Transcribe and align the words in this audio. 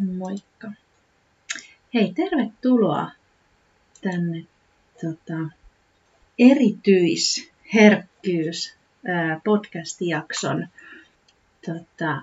Moikka. 0.00 0.72
Hei, 1.94 2.12
tervetuloa 2.14 3.10
tänne 4.02 4.44
tota, 5.00 5.38
erityisherkkyys 6.38 8.74
podcast-jakson 9.44 10.68
tota, 11.66 12.22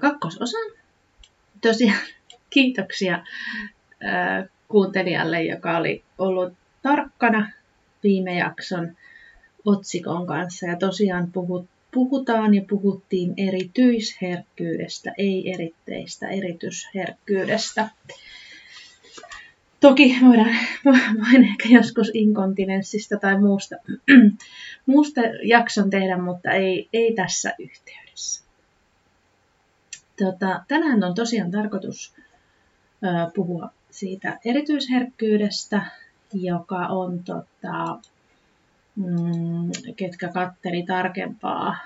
kakkososan. 0.00 0.72
Tosiaan 1.60 2.06
kiitoksia 2.50 3.24
ää, 4.00 4.46
kuuntelijalle, 4.68 5.42
joka 5.42 5.76
oli 5.76 6.04
ollut 6.18 6.52
tarkkana 6.82 7.52
viime 8.02 8.38
jakson 8.38 8.96
otsikon 9.64 10.26
kanssa. 10.26 10.66
Ja 10.66 10.76
tosiaan 10.76 11.32
puhut, 11.32 11.69
puhutaan 11.94 12.54
ja 12.54 12.62
puhuttiin 12.70 13.34
erityisherkkyydestä, 13.36 15.12
ei 15.18 15.52
eritteistä 15.52 16.28
erityisherkkyydestä. 16.28 17.88
Toki 19.80 20.16
voidaan, 20.26 20.56
voin 21.24 21.44
ehkä 21.44 21.68
joskus 21.68 22.10
inkontinenssista 22.14 23.16
tai 23.16 23.40
muusta, 23.40 23.76
muusta 24.86 25.20
jakson 25.42 25.90
tehdä, 25.90 26.18
mutta 26.18 26.50
ei, 26.50 26.88
ei 26.92 27.14
tässä 27.14 27.54
yhteydessä. 27.58 28.44
Tota, 30.18 30.64
tänään 30.68 31.04
on 31.04 31.14
tosiaan 31.14 31.50
tarkoitus 31.50 32.14
ö, 33.04 33.30
puhua 33.34 33.70
siitä 33.90 34.38
erityisherkkyydestä, 34.44 35.82
joka 36.34 36.86
on, 36.86 37.24
tota, 37.24 37.98
mm, 39.00 39.70
ketkä 39.96 40.28
katteli 40.28 40.82
tarkempaa, 40.82 41.76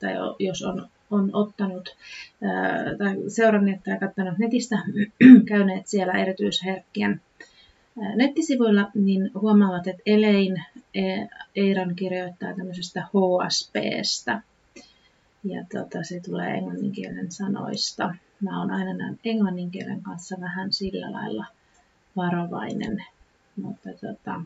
tai 0.00 0.12
jos 0.38 0.62
on, 0.62 0.88
on 1.10 1.30
ottanut 1.32 1.96
tai 2.98 3.30
seuranneet 3.30 3.82
tai 3.84 3.98
katsonut 3.98 4.38
netistä, 4.38 4.78
käyneet 5.48 5.86
siellä 5.86 6.12
erityisherkkien 6.12 7.20
nettisivuilla, 8.16 8.90
niin 8.94 9.30
huomaavat, 9.34 9.86
että 9.86 10.02
Elein 10.06 10.64
e, 10.94 11.02
Eiran 11.56 11.94
kirjoittaa 11.94 12.54
tämmöisestä 12.54 13.02
HSPstä. 13.02 14.42
Ja 15.44 15.64
tota, 15.72 16.02
se 16.02 16.20
tulee 16.20 16.50
englanninkielen 16.50 17.32
sanoista. 17.32 18.14
Mä 18.40 18.60
oon 18.60 18.70
aina 18.70 18.94
näin 18.94 19.18
englanninkielen 19.24 20.02
kanssa 20.02 20.36
vähän 20.40 20.72
sillä 20.72 21.12
lailla 21.12 21.46
varovainen. 22.16 23.04
Mutta, 23.62 23.90
tota, 24.00 24.40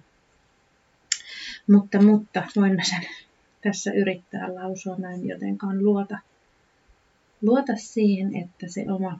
mutta, 1.68 2.02
mutta 2.02 2.42
voin 2.56 2.76
mä 2.76 2.84
sen 2.84 3.06
tässä 3.62 3.92
yrittää 3.92 4.54
lausua 4.54 4.96
näin, 4.96 5.28
jotenkaan 5.28 5.84
luota, 5.84 6.18
luota 7.42 7.72
siihen, 7.76 8.36
että 8.36 8.68
se 8.68 8.84
oma, 8.92 9.18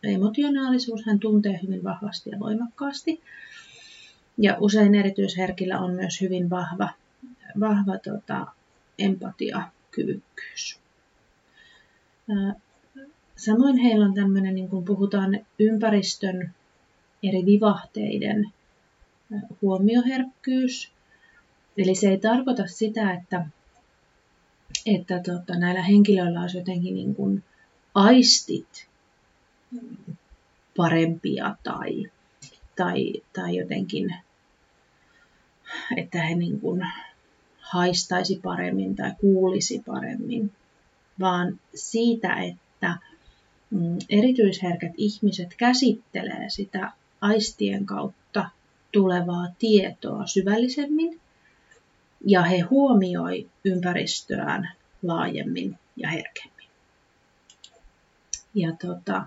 emotionaalisuus, 0.03 1.05
hän 1.05 1.19
tuntee 1.19 1.59
hyvin 1.63 1.83
vahvasti 1.83 2.29
ja 2.29 2.39
voimakkaasti. 2.39 3.21
Ja 4.37 4.57
usein 4.59 4.95
erityisherkillä 4.95 5.79
on 5.79 5.93
myös 5.93 6.21
hyvin 6.21 6.49
vahva, 6.49 6.89
vahva 7.59 7.97
tota, 7.97 8.47
empatiakyvykkyys. 8.99 10.82
Samoin 13.35 13.77
heillä 13.77 14.05
on 14.05 14.13
tämmöinen, 14.13 14.55
niin 14.55 14.69
kun 14.69 14.85
puhutaan 14.85 15.39
ympäristön 15.59 16.53
eri 17.23 17.45
vivahteiden 17.45 18.51
huomioherkkyys. 19.61 20.91
Eli 21.77 21.95
se 21.95 22.09
ei 22.09 22.17
tarkoita 22.17 22.67
sitä, 22.67 23.13
että, 23.13 23.45
että 24.85 25.19
tota, 25.19 25.59
näillä 25.59 25.81
henkilöillä 25.81 26.41
olisi 26.41 26.57
jotenkin 26.57 26.93
niin 26.93 27.15
kuin 27.15 27.43
aistit 27.93 28.87
parempia 30.77 31.55
tai, 31.63 32.11
tai, 32.75 33.13
tai 33.33 33.55
jotenkin, 33.55 34.15
että 35.97 36.23
he 36.23 36.35
niin 36.35 36.59
kuin 36.59 36.87
haistaisi 37.59 38.39
paremmin 38.43 38.95
tai 38.95 39.11
kuulisi 39.21 39.83
paremmin 39.85 40.51
vaan 41.19 41.59
siitä, 41.75 42.35
että 42.35 42.97
mm, 43.69 43.97
erityisherkät 44.09 44.91
ihmiset 44.97 45.55
käsittelee 45.57 46.49
sitä 46.49 46.91
aistien 47.21 47.85
kautta 47.85 48.49
tulevaa 48.91 49.47
tietoa 49.59 50.27
syvällisemmin 50.27 51.19
ja 52.25 52.41
he 52.41 52.59
huomioi 52.59 53.49
ympäristöään 53.65 54.71
laajemmin 55.03 55.77
ja 55.95 56.09
herkemmin. 56.09 56.67
Ja 58.55 58.71
tota, 58.81 59.25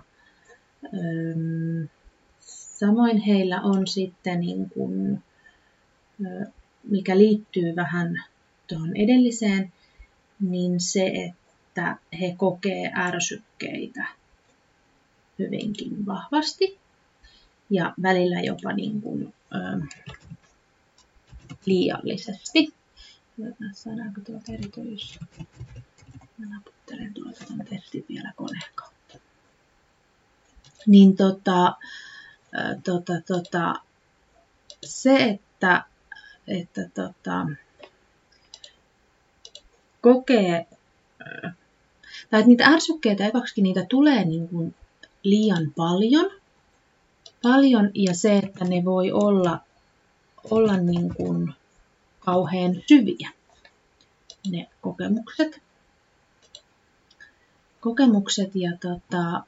samoin 2.39 3.17
heillä 3.17 3.61
on 3.61 3.87
sitten, 3.87 4.39
niin 4.39 4.69
kuin, 4.69 5.23
mikä 6.83 7.17
liittyy 7.17 7.75
vähän 7.75 8.23
tuohon 8.67 8.95
edelliseen, 8.95 9.73
niin 10.39 10.79
se, 10.79 11.07
että 11.07 11.46
että 11.77 11.97
he 12.19 12.35
kokee 12.37 12.91
ärsykkeitä 12.95 14.07
hyvinkin 15.39 16.05
vahvasti 16.05 16.79
ja 17.69 17.93
välillä 18.01 18.41
jopa 18.41 18.73
niin 18.73 19.01
kuin, 19.01 19.33
ö, 19.55 19.85
liiallisesti. 21.65 22.73
Saadaanko 23.73 24.21
tuolta 24.21 24.51
erityis... 24.53 25.19
Mä 26.37 26.45
naputtelen 26.55 27.13
tuolta 27.13 27.45
tämän 27.47 27.65
testin 27.65 28.05
vielä 28.09 28.33
koneen 28.35 28.71
kautta. 28.75 29.17
Niin 30.87 31.17
tota, 31.17 31.75
tota, 32.83 33.13
tota, 33.27 33.75
se, 34.85 35.23
että, 35.23 35.85
että 36.47 36.89
tota, 36.93 37.47
kokee 40.01 40.67
tai 42.29 42.39
että 42.39 42.47
niitä 42.47 42.65
ärsykkeitä 42.65 43.27
ekaksikin 43.27 43.63
niitä 43.63 43.85
tulee 43.89 44.25
niin 44.25 44.47
kuin 44.47 44.75
liian 45.23 45.73
paljon, 45.75 46.31
paljon 47.43 47.91
ja 47.93 48.15
se, 48.15 48.37
että 48.37 48.65
ne 48.65 48.85
voi 48.85 49.11
olla, 49.11 49.59
olla 50.49 50.77
niin 50.77 51.15
kuin 51.15 51.53
kauhean 52.19 52.75
syviä 52.87 53.29
ne 54.51 54.69
kokemukset. 54.81 55.61
Kokemukset 57.79 58.55
ja 58.55 58.71
tota, 58.81 59.43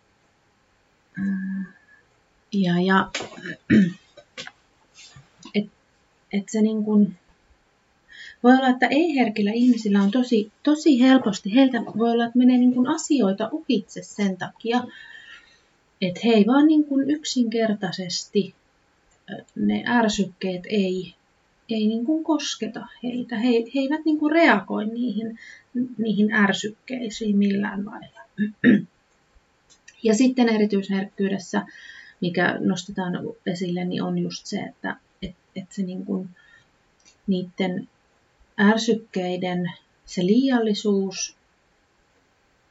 ja, 2.53 2.81
ja 2.85 3.11
et, 5.55 5.65
et 6.33 6.49
se 6.49 6.61
niin 6.61 6.83
kuin, 6.83 7.17
voi 8.43 8.53
olla, 8.53 8.67
että 8.67 8.87
ei-herkillä 8.87 9.51
ihmisillä 9.53 10.01
on 10.01 10.11
tosi, 10.11 10.51
tosi 10.63 11.01
helposti, 11.01 11.55
heiltä 11.55 11.81
voi 11.97 12.11
olla, 12.11 12.25
että 12.25 12.37
menee 12.37 12.57
niin 12.57 12.73
kuin 12.73 12.87
asioita 12.87 13.49
ohitse 13.51 14.03
sen 14.03 14.37
takia, 14.37 14.83
että 16.01 16.19
he 16.25 16.31
ei 16.31 16.45
vaan 16.47 16.67
niin 16.67 16.83
kuin 16.83 17.09
yksinkertaisesti 17.09 18.55
ne 19.55 19.83
ärsykkeet 19.87 20.63
ei, 20.69 21.15
ei 21.69 21.87
niin 21.87 22.05
kuin 22.05 22.23
kosketa 22.23 22.87
heitä. 23.03 23.37
He, 23.37 23.49
he 23.49 23.79
eivät 23.79 24.05
niin 24.05 24.19
kuin 24.19 24.31
reagoi 24.31 24.85
niihin, 24.85 25.39
niihin 25.97 26.33
ärsykkeisiin 26.33 27.37
millään 27.37 27.85
lailla. 27.85 28.19
Ja 30.03 30.13
sitten 30.13 30.49
erityisherkkyydessä, 30.49 31.65
mikä 32.21 32.57
nostetaan 32.59 33.13
esille, 33.45 33.85
niin 33.85 34.03
on 34.03 34.17
just 34.17 34.45
se, 34.45 34.59
että 34.59 34.95
et, 35.21 35.35
et 35.55 35.71
se 35.71 35.81
niin 35.81 36.05
kuin, 36.05 36.29
niiden 37.27 37.87
ärsykkeiden 38.59 39.71
se 40.05 40.25
liiallisuus, 40.25 41.35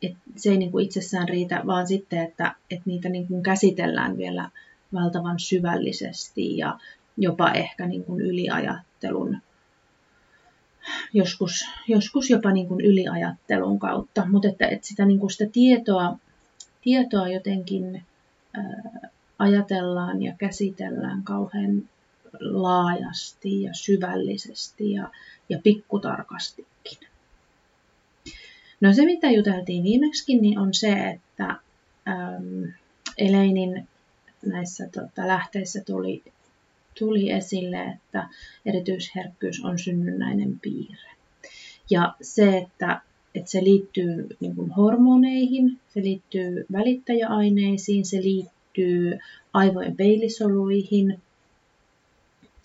että 0.03 0.19
se 0.37 0.51
ei 0.51 0.57
niin 0.57 0.73
kuin 0.73 0.85
itsessään 0.85 1.29
riitä, 1.29 1.63
vaan 1.67 1.87
sitten, 1.87 2.19
että, 2.19 2.55
että 2.71 2.83
niitä 2.87 3.09
niin 3.09 3.27
kuin 3.29 3.43
käsitellään 3.43 4.17
vielä 4.17 4.51
valtavan 4.93 5.41
syvällisesti 5.41 6.57
ja 6.57 6.79
jopa 7.17 7.51
ehkä 7.51 7.87
niin 7.87 8.05
kuin 8.05 8.21
yliajattelun, 8.21 9.39
joskus, 11.13 11.65
joskus 11.89 12.31
jopa 12.31 12.53
niin 12.53 12.69
kuin 12.69 12.81
yliajattelun 12.81 13.79
kautta, 13.79 14.27
mutta 14.27 14.49
että, 14.49 14.67
että 14.67 14.87
sitä, 14.87 15.05
niin 15.05 15.19
kuin 15.19 15.31
sitä 15.31 15.47
tietoa, 15.53 16.19
tietoa 16.83 17.29
jotenkin 17.29 18.03
ää, 18.55 19.11
ajatellaan 19.39 20.23
ja 20.23 20.35
käsitellään 20.39 21.23
kauhean 21.23 21.89
laajasti 22.41 23.63
ja 23.63 23.75
syvällisesti 23.75 24.93
ja, 24.93 25.11
ja 25.49 25.59
pikkutarkastikin. 25.63 27.09
No 28.81 28.93
se, 28.93 29.05
mitä 29.05 29.31
juteltiin 29.31 29.85
viimeksi, 29.85 30.37
niin 30.37 30.59
on 30.59 30.75
se, 30.75 30.93
että 30.93 31.49
äm, 32.09 32.73
Eleinin 33.19 33.89
näissä 34.47 34.89
tota, 34.89 35.29
lähteissä 35.29 35.85
tuli, 35.87 36.23
tuli 36.99 37.31
esille, 37.31 37.83
että 37.83 38.29
erityisherkkyys 38.67 39.65
on 39.65 39.79
synnynnäinen 39.79 40.61
piirre. 40.61 41.11
Ja 41.91 42.15
se, 42.23 42.59
että, 42.59 43.01
että 43.35 43.51
se 43.51 43.65
liittyy 43.65 44.27
niin 44.41 44.57
kuin 44.57 44.71
hormoneihin, 44.71 45.79
se 45.95 46.03
liittyy 46.03 46.67
välittäjäaineisiin, 46.73 48.07
se 48.07 48.23
liittyy 48.23 49.19
aivojen 49.53 49.97
peilisoluihin 49.97 51.23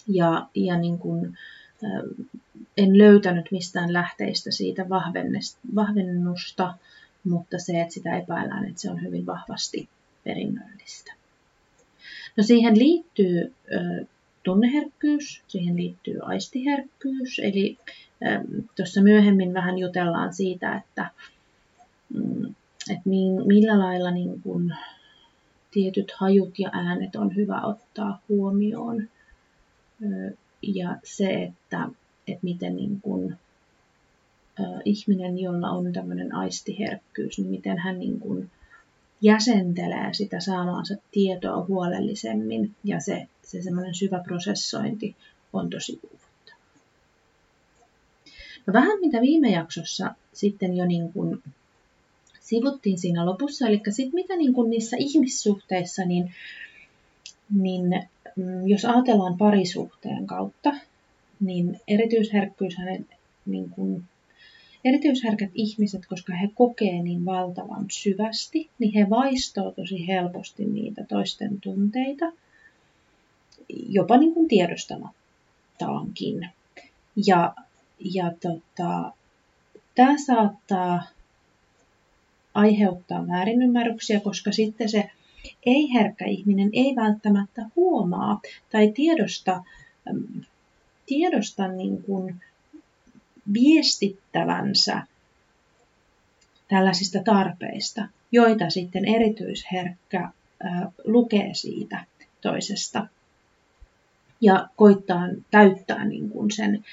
ja, 0.07 0.47
ja 0.55 0.77
niin 0.77 0.99
kuin, 0.99 1.37
en 2.77 2.97
löytänyt 2.97 3.51
mistään 3.51 3.93
lähteistä 3.93 4.51
siitä 4.51 4.85
vahvennusta, 5.75 6.73
mutta 7.23 7.59
se, 7.59 7.81
että 7.81 7.93
sitä 7.93 8.17
epäillään, 8.17 8.65
että 8.65 8.81
se 8.81 8.91
on 8.91 9.01
hyvin 9.01 9.25
vahvasti 9.25 9.89
perinnöllistä. 10.23 11.13
No 12.37 12.43
siihen 12.43 12.79
liittyy 12.79 13.53
tunneherkkyys, 14.43 15.43
siihen 15.47 15.75
liittyy 15.75 16.19
aistiherkkyys, 16.21 17.39
eli 17.39 17.77
tuossa 18.75 19.01
myöhemmin 19.01 19.53
vähän 19.53 19.77
jutellaan 19.77 20.33
siitä, 20.33 20.75
että, 20.75 21.09
mm, 22.13 22.55
että 22.89 23.09
millä 23.45 23.79
lailla 23.79 24.11
niin 24.11 24.41
kun 24.41 24.73
tietyt 25.71 26.11
hajut 26.11 26.59
ja 26.59 26.69
äänet 26.73 27.15
on 27.15 27.35
hyvä 27.35 27.61
ottaa 27.61 28.21
huomioon. 28.29 29.09
Ja 30.61 30.97
se, 31.03 31.43
että, 31.43 31.89
että 32.27 32.43
miten 32.43 32.75
niin 32.75 33.01
kun, 33.01 33.35
ihminen, 34.85 35.39
jolla 35.39 35.69
on 35.69 35.93
tämmöinen 35.93 36.35
aistiherkkyys, 36.35 37.37
niin 37.37 37.49
miten 37.49 37.77
hän 37.77 37.99
niin 37.99 38.19
kun 38.19 38.49
jäsentelee 39.21 40.13
sitä 40.13 40.39
saamaansa 40.39 40.95
tietoa 41.11 41.65
huolellisemmin 41.65 42.75
ja 42.83 42.99
se, 42.99 43.27
se 43.43 43.61
semmoinen 43.61 43.95
syvä 43.95 44.19
prosessointi 44.19 45.15
on 45.53 45.69
tosi 45.69 45.99
uuvuttava. 46.03 46.57
No 48.67 48.73
vähän 48.73 48.99
mitä 48.99 49.21
viime 49.21 49.51
jaksossa 49.51 50.15
sitten 50.33 50.77
jo 50.77 50.85
niin 50.85 51.13
kuin 51.13 51.43
sivuttiin 52.39 52.99
siinä 52.99 53.25
lopussa, 53.25 53.67
eli 53.67 53.81
sitten 53.89 54.15
mitä 54.15 54.35
niin 54.35 54.53
kuin 54.53 54.69
niissä 54.69 54.97
ihmissuhteissa, 54.99 56.05
niin, 56.05 56.33
niin 57.53 58.07
jos 58.65 58.85
ajatellaan 58.85 59.37
parisuhteen 59.37 60.27
kautta, 60.27 60.73
niin 61.39 61.79
erityisherkkyys 61.87 62.77
hänen 62.77 63.05
niin 63.45 63.69
kuin 63.69 64.03
Erityisherkät 64.85 65.49
ihmiset, 65.53 66.05
koska 66.05 66.33
he 66.33 66.49
kokee 66.55 67.03
niin 67.03 67.25
valtavan 67.25 67.85
syvästi, 67.91 68.69
niin 68.79 68.93
he 68.93 69.09
vaistoo 69.09 69.71
tosi 69.71 70.07
helposti 70.07 70.65
niitä 70.65 71.03
toisten 71.03 71.61
tunteita, 71.61 72.31
jopa 73.69 74.17
niin 74.17 74.33
kuin 74.33 74.47
tiedostamattaankin. 74.47 76.49
Ja, 77.25 77.53
ja 77.99 78.31
tota, 78.41 79.13
tämä 79.95 80.15
saattaa 80.25 81.03
aiheuttaa 82.53 83.27
väärinymmärryksiä, 83.27 84.19
koska 84.19 84.51
sitten 84.51 84.89
se 84.89 85.11
ei-herkkä 85.65 86.25
ihminen 86.25 86.69
ei 86.73 86.95
välttämättä 86.95 87.65
huomaa 87.75 88.41
tai 88.71 88.91
tiedosta, 88.91 89.63
tiedosta 91.05 91.67
niin 91.67 92.03
kuin 92.03 92.35
viestittävänsä 93.53 95.01
tällaisista 96.67 97.19
tarpeista, 97.23 98.07
joita 98.31 98.69
sitten 98.69 99.05
erityisherkkä 99.05 100.29
lukee 101.03 101.53
siitä 101.53 102.05
toisesta 102.41 103.07
ja 104.41 104.67
koittaa 104.75 105.21
täyttää 105.51 106.05
niin 106.05 106.29
kuin 106.29 106.51
sen, 106.51 106.85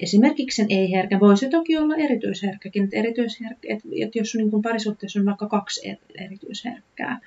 esimerkiksi 0.00 0.56
sen 0.56 0.66
ei-herkän. 0.70 1.20
Voisi 1.20 1.50
toki 1.50 1.76
olla 1.76 1.96
erityisherkkäkin, 1.96 2.84
että, 2.84 2.96
erityisherkkä, 2.96 3.68
että 3.72 4.18
jos 4.18 4.34
niin 4.34 4.62
parisuhteessa 4.62 5.20
on 5.20 5.26
vaikka 5.26 5.48
kaksi 5.48 5.98
erityisherkkää, 6.18 7.20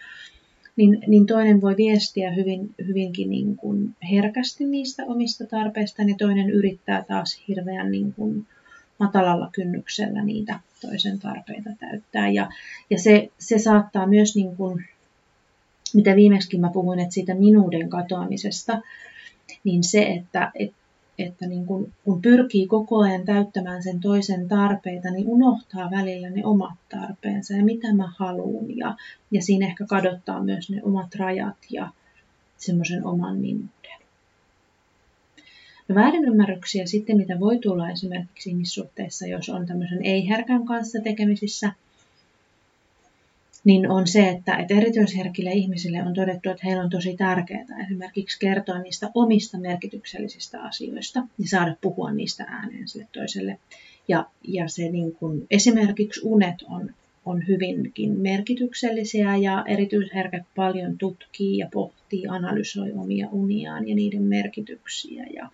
niin, 0.78 1.04
niin 1.08 1.26
toinen 1.26 1.62
voi 1.62 1.78
viestiä 1.78 2.32
hyvin, 2.32 2.76
hyvinkin 2.88 3.30
niin 3.30 3.58
kuin 3.58 3.96
herkästi 4.12 4.66
niistä 4.66 5.04
omista 5.06 5.46
tarpeistaan 5.46 6.10
ja 6.10 6.16
toinen 6.18 6.50
yrittää 6.50 7.04
taas 7.08 7.42
hirveän 7.48 7.92
niin 7.92 8.14
kuin 8.14 8.48
matalalla 9.00 9.50
kynnyksellä 9.52 10.26
niitä 10.26 10.60
toisen 10.82 11.20
tarpeita 11.20 11.70
täyttää. 11.80 12.30
Ja, 12.30 12.50
ja 12.90 13.00
se, 13.00 13.30
se 13.38 13.60
saattaa 13.60 14.08
myös, 14.08 14.36
niin 14.36 14.56
kuin, 14.56 14.86
mitä 15.94 16.16
viimeksi 16.16 16.58
mä 16.58 16.70
puhuin, 16.70 17.00
että 17.00 17.14
siitä 17.14 17.36
minuuden 17.36 17.90
katoamisesta, 17.90 18.82
niin 19.64 19.84
se, 19.84 20.04
että, 20.04 20.52
et, 20.56 20.72
että 21.20 21.48
niin 21.48 21.66
kun, 21.66 21.94
kun 22.04 22.22
pyrkii 22.22 22.68
koko 22.68 23.00
ajan 23.00 23.26
täyttämään 23.26 23.84
sen 23.84 24.00
toisen 24.00 24.48
tarpeita, 24.48 25.12
niin 25.12 25.28
unohtaa 25.28 25.92
välillä 25.92 26.30
ne 26.30 26.46
omat 26.46 26.78
tarpeensa 26.90 27.54
ja 27.54 27.64
mitä 27.64 27.94
mä 27.94 28.14
haluan. 28.18 28.78
Ja, 28.78 28.96
ja 29.32 29.42
siinä 29.42 29.68
ehkä 29.68 29.86
kadottaa 29.86 30.44
myös 30.44 30.70
ne 30.70 30.84
omat 30.84 31.16
rajat 31.16 31.58
ja 31.70 31.92
semmoisen 32.58 33.06
oman 33.06 33.38
minuuden. 33.38 33.72
No 35.88 35.96
väärinymmärryksiä 35.96 36.86
sitten, 36.86 37.18
mitä 37.18 37.40
voi 37.40 37.60
tulla 37.60 37.90
esimerkiksi 37.90 38.50
ihmissuhteissa, 38.50 39.28
jos 39.28 39.50
on 39.50 39.66
tämmöisen 39.66 40.04
ei-herkän 40.04 40.66
kanssa 40.66 41.00
tekemisissä, 41.04 41.72
niin 43.64 43.92
on 43.92 44.08
se, 44.08 44.30
että, 44.30 44.56
että 44.56 44.74
erityisherkille 44.74 45.52
ihmisille 45.52 46.04
on 46.04 46.14
todettu, 46.14 46.50
että 46.50 46.68
heillä 46.68 46.84
on 46.84 46.90
tosi 46.90 47.18
tärkeää 47.18 47.66
esimerkiksi 47.86 48.40
kertoa 48.40 48.80
niistä 48.80 49.12
omista 49.14 49.58
merkityksellisistä 49.58 50.62
asioista 50.62 51.20
ja 51.20 51.48
saada 51.48 51.76
puhua 51.82 52.12
niistä 52.12 52.44
ääneen 52.44 52.88
sille 52.88 53.08
toiselle. 53.12 53.60
Ja, 54.08 54.26
ja 54.44 54.68
se 54.68 54.90
niin 54.90 55.12
kuin, 55.12 55.48
esimerkiksi 55.52 56.22
unet 56.24 56.56
on, 56.70 56.90
on 57.26 57.48
hyvinkin 57.48 58.12
merkityksellisiä 58.20 59.38
ja 59.38 59.64
erityisherkät 59.68 60.44
paljon 60.56 60.98
tutkii 60.98 61.58
ja 61.58 61.68
pohtii, 61.74 62.28
analysoi 62.28 62.92
omia 62.92 63.28
uniaan 63.32 63.88
ja 63.88 63.96
niiden 63.96 64.24
merkityksiä 64.24 65.26
ja, 65.34 65.50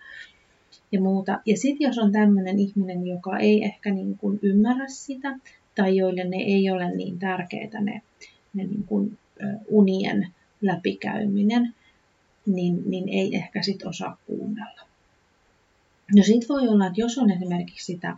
ja 0.91 1.01
muuta. 1.01 1.39
Ja 1.45 1.57
sitten 1.57 1.87
jos 1.87 1.97
on 1.97 2.11
tämmöinen 2.11 2.59
ihminen, 2.59 3.07
joka 3.07 3.37
ei 3.37 3.63
ehkä 3.63 3.91
niin 3.91 4.17
kuin 4.17 4.39
ymmärrä 4.41 4.87
sitä 4.87 5.39
tai 5.75 5.97
joille 5.97 6.23
ne 6.23 6.37
ei 6.37 6.69
ole 6.69 6.95
niin 6.95 7.19
tärkeitä 7.19 7.81
ne, 7.81 8.01
ne 8.53 8.63
niin 8.63 8.83
kuin 8.83 9.17
unien 9.67 10.27
läpikäyminen, 10.61 11.75
niin, 12.45 12.83
niin 12.85 13.09
ei 13.09 13.35
ehkä 13.35 13.61
sit 13.61 13.83
osaa 13.83 14.17
kuunnella. 14.27 14.81
No 16.15 16.23
sit 16.23 16.49
voi 16.49 16.67
olla, 16.67 16.87
että 16.87 17.01
jos 17.01 17.17
on 17.17 17.31
esimerkiksi 17.31 17.85
sitä 17.85 18.17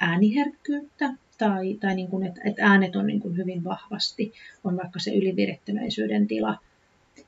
ääniherkkyyttä 0.00 1.14
tai, 1.38 1.74
tai 1.80 1.94
niin 1.94 2.08
kuin, 2.08 2.26
että, 2.26 2.40
että 2.44 2.66
äänet 2.66 2.96
on 2.96 3.06
niin 3.06 3.20
kuin 3.20 3.36
hyvin 3.36 3.64
vahvasti, 3.64 4.32
on 4.64 4.76
vaikka 4.76 4.98
se 5.00 5.14
ylivirittyneisyyden 5.14 6.26
tila, 6.26 6.58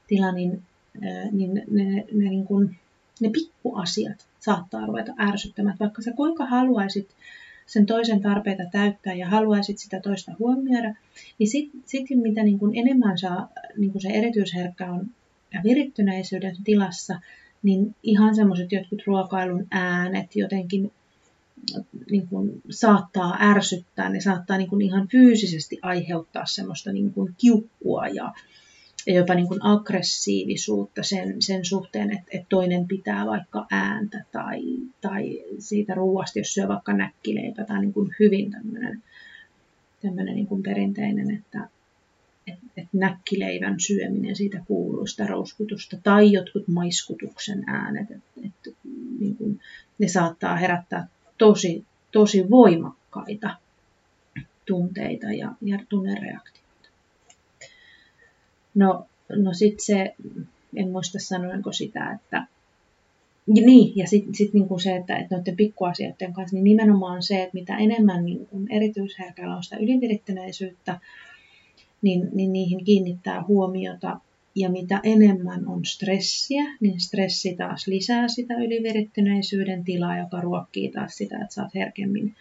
tila 0.06 0.32
niin, 0.32 0.62
niin 1.32 1.54
ne, 1.54 1.64
ne, 1.70 2.04
ne, 2.12 2.30
niin 2.30 2.44
kuin, 2.44 2.76
ne 3.20 3.30
pikkuasiat 3.30 4.26
saattaa 4.40 4.86
ruveta 4.86 5.12
ärsyttämään. 5.18 5.76
Vaikka 5.80 6.02
sä 6.02 6.12
kuinka 6.12 6.46
haluaisit 6.46 7.08
sen 7.70 7.86
toisen 7.86 8.20
tarpeita 8.20 8.62
täyttää 8.72 9.14
ja 9.14 9.28
haluaisit 9.28 9.78
sitä 9.78 10.00
toista 10.00 10.32
huomioida, 10.38 10.94
niin 11.38 11.48
sitten 11.48 11.82
sit, 11.86 12.06
mitä 12.10 12.42
niin 12.42 12.58
kuin 12.58 12.78
enemmän 12.78 13.18
saa, 13.18 13.48
niin 13.76 13.92
kuin 13.92 14.02
se 14.02 14.08
erityisherkkä 14.08 14.92
on 14.92 15.06
virittyneisyyden 15.64 16.56
tilassa, 16.64 17.20
niin 17.62 17.94
ihan 18.02 18.34
semmoiset 18.34 18.72
jotkut 18.72 19.02
ruokailun 19.06 19.66
äänet 19.70 20.36
jotenkin 20.36 20.92
niin 22.10 22.28
kuin 22.28 22.62
saattaa 22.70 23.36
ärsyttää, 23.40 24.08
ne 24.08 24.20
saattaa 24.20 24.58
niin 24.58 24.70
kuin 24.70 24.82
ihan 24.82 25.08
fyysisesti 25.08 25.78
aiheuttaa 25.82 26.46
semmoista 26.46 26.92
niin 26.92 27.12
kuin 27.12 27.34
kiukkua 27.38 28.08
ja, 28.08 28.32
ja 29.06 29.14
jopa 29.14 29.34
niin 29.34 29.48
kuin 29.48 29.64
aggressiivisuutta 29.64 31.02
sen, 31.02 31.42
sen 31.42 31.64
suhteen, 31.64 32.10
että, 32.10 32.30
että 32.32 32.46
toinen 32.48 32.88
pitää 32.88 33.26
vaikka 33.26 33.66
ääntä 33.70 34.24
tai, 34.32 34.62
tai 35.00 35.44
siitä 35.58 35.94
ruuasta, 35.94 36.38
jos 36.38 36.54
syö 36.54 36.68
vaikka 36.68 36.92
näkkileipä 36.92 37.64
tai 37.64 37.80
niin 37.80 37.92
kuin 37.92 38.14
hyvin 38.20 38.50
tämmöinen, 38.50 39.02
tämmöinen 40.02 40.34
niin 40.34 40.46
kuin 40.46 40.62
perinteinen, 40.62 41.30
että, 41.30 41.68
että, 42.46 42.66
että 42.76 42.90
näkkileivän 42.92 43.80
syöminen 43.80 44.36
siitä 44.36 44.62
kuuluu 44.66 45.06
sitä 45.06 45.26
rouskutusta 45.26 45.96
tai 46.02 46.32
jotkut 46.32 46.68
maiskutuksen 46.68 47.64
äänet, 47.66 48.10
että, 48.10 48.40
että 48.46 48.70
niin 49.20 49.36
kuin, 49.36 49.60
ne 49.98 50.08
saattaa 50.08 50.56
herättää 50.56 51.08
tosi, 51.38 51.84
tosi 52.12 52.50
voimakkaita 52.50 53.56
tunteita 54.66 55.26
ja, 55.32 55.52
ja 55.62 55.78
tunnereaktioita. 55.88 56.59
No, 58.74 59.06
no 59.36 59.54
sitten 59.54 59.84
se, 59.84 60.14
en 60.76 60.90
muista 60.90 61.18
sanoinko 61.18 61.72
sitä, 61.72 62.12
että 62.12 62.46
niin, 63.46 63.92
ja 63.96 64.06
sitten 64.06 64.34
sit 64.34 64.54
niinku 64.54 64.78
se, 64.78 64.96
että, 64.96 65.16
että 65.16 65.36
noiden 65.36 65.56
pikkuasioiden 65.56 66.32
kanssa, 66.32 66.54
niin 66.54 66.64
nimenomaan 66.64 67.22
se, 67.22 67.42
että 67.42 67.54
mitä 67.54 67.76
enemmän 67.76 68.24
niin 68.24 68.48
erityisherkällä 68.70 69.56
on 69.56 69.62
sitä 69.62 69.76
ylivirittyneisyyttä, 69.76 71.00
niin, 72.02 72.28
niin 72.32 72.52
niihin 72.52 72.84
kiinnittää 72.84 73.44
huomiota. 73.48 74.20
Ja 74.54 74.68
mitä 74.70 75.00
enemmän 75.02 75.68
on 75.68 75.84
stressiä, 75.84 76.62
niin 76.80 77.00
stressi 77.00 77.56
taas 77.56 77.86
lisää 77.86 78.28
sitä 78.28 78.54
ylivirittyneisyyden 78.54 79.84
tilaa, 79.84 80.18
joka 80.18 80.40
ruokkii 80.40 80.90
taas 80.90 81.16
sitä, 81.16 81.38
että 81.38 81.54
saat 81.54 81.74
herkemmin, 81.74 82.36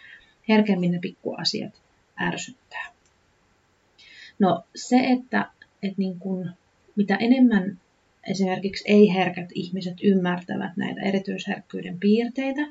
herkemmin 0.50 0.92
ne 0.92 1.00
pikkuasiat 1.00 1.74
ärsyttää. 2.22 2.92
No 4.40 4.64
se, 4.76 4.98
että, 4.98 5.52
että 5.84 5.96
niin 5.98 6.20
kun, 6.20 6.52
mitä 6.96 7.16
enemmän 7.16 7.78
esimerkiksi 8.28 8.84
ei-herkät 8.88 9.50
ihmiset 9.54 9.98
ymmärtävät 10.04 10.78
näitä 10.78 11.02
erityisherkkyyden 11.02 12.00
piirteitä, 12.00 12.62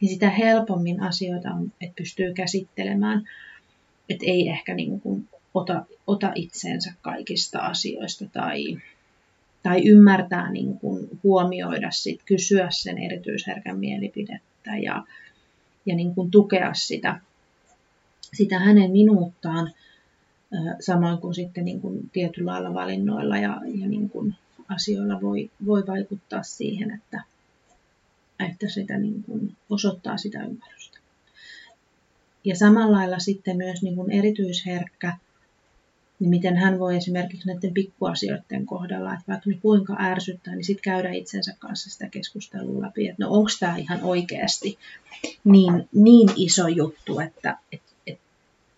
niin 0.00 0.08
sitä 0.08 0.30
helpommin 0.30 1.02
asioita 1.02 1.50
on, 1.50 1.72
että 1.80 1.94
pystyy 1.96 2.34
käsittelemään. 2.34 3.28
Että 4.08 4.24
ei 4.28 4.48
ehkä 4.48 4.74
niin 4.74 5.00
kuin 5.00 5.28
ota, 5.54 5.84
ota 6.06 6.32
itseensä 6.34 6.92
kaikista 7.02 7.58
asioista 7.58 8.24
tai, 8.32 8.78
tai 9.62 9.88
ymmärtää 9.88 10.52
niin 10.52 10.78
kuin 10.78 11.08
huomioida 11.22 11.90
sit, 11.90 12.20
kysyä 12.26 12.68
sen 12.70 12.98
erityisherkän 12.98 13.78
mielipidettä 13.78 14.76
ja, 14.82 15.04
ja 15.86 15.94
niin 15.96 16.14
kuin 16.14 16.30
tukea 16.30 16.74
sitä, 16.74 17.20
sitä 18.32 18.58
hänen 18.58 18.90
minuuttaan, 18.90 19.72
samoin 20.80 21.18
kuin 21.18 21.34
sitten 21.34 21.64
niin 21.64 21.80
kuin 21.80 22.10
tietyllä 22.12 22.52
lailla 22.52 22.74
valinnoilla 22.74 23.36
ja, 23.36 23.60
ja 23.74 23.88
niin 23.88 24.10
kuin 24.10 24.34
asioilla 24.68 25.20
voi, 25.20 25.50
voi 25.66 25.86
vaikuttaa 25.86 26.42
siihen, 26.42 26.90
että, 26.90 27.22
että 28.48 28.68
sitä 28.68 28.98
niin 28.98 29.22
kuin 29.22 29.56
osoittaa 29.70 30.16
sitä 30.16 30.44
ymmärrystä. 30.44 30.98
Ja 32.44 32.56
samalla 32.56 32.96
lailla 32.96 33.18
sitten 33.18 33.56
myös 33.56 33.82
niin 33.82 33.96
kuin 33.96 34.10
erityisherkkä 34.10 35.16
niin 36.20 36.30
miten 36.30 36.56
hän 36.56 36.78
voi 36.78 36.96
esimerkiksi 36.96 37.46
näiden 37.48 37.74
pikkuasioiden 37.74 38.66
kohdalla, 38.66 39.14
että 39.14 39.24
vaikka 39.28 39.50
ne 39.50 39.58
kuinka 39.62 39.96
ärsyttää, 39.98 40.54
niin 40.54 40.64
sitten 40.64 40.82
käydä 40.82 41.12
itsensä 41.12 41.56
kanssa 41.58 41.90
sitä 41.90 42.08
keskustelua 42.08 42.82
läpi, 42.82 43.08
että 43.08 43.24
no 43.24 43.30
onko 43.30 43.50
tämä 43.60 43.76
ihan 43.76 44.02
oikeasti 44.02 44.78
niin, 45.44 45.88
niin 45.92 46.28
iso 46.36 46.68
juttu, 46.68 47.20
että, 47.20 47.58
että, 47.72 47.93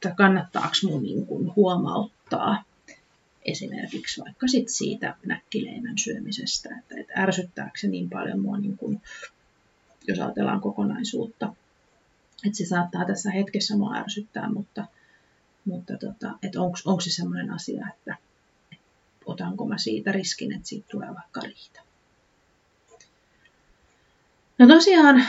että 0.06 0.16
kannattaako 0.16 0.74
mun 0.82 1.02
niin 1.02 1.26
huomauttaa 1.56 2.64
esimerkiksi 3.44 4.20
vaikka 4.20 4.48
sit 4.48 4.68
siitä 4.68 5.16
näkkileivän 5.26 5.98
syömisestä, 5.98 6.68
että, 6.78 6.94
että 7.00 7.12
ärsyttääkö 7.16 7.78
se 7.80 7.88
niin 7.88 8.10
paljon 8.10 8.40
mua, 8.40 8.58
niin 8.58 8.76
kuin, 8.76 9.00
jos 10.08 10.20
ajatellaan 10.20 10.60
kokonaisuutta, 10.60 11.52
että 12.46 12.58
se 12.58 12.66
saattaa 12.66 13.04
tässä 13.04 13.30
hetkessä 13.30 13.76
mua 13.76 13.96
ärsyttää, 13.96 14.52
mutta 14.52 14.84
mutta 15.66 15.92
tota, 15.98 16.38
onko 16.86 17.00
se 17.00 17.10
sellainen 17.10 17.50
asia, 17.50 17.86
että 17.94 18.16
otanko 19.26 19.66
mä 19.66 19.78
siitä 19.78 20.12
riskin, 20.12 20.52
että 20.52 20.68
siitä 20.68 20.86
tulee 20.90 21.08
vaikka 21.08 21.40
riita. 21.40 21.80
No 24.58 24.66
tosiaan 24.66 25.24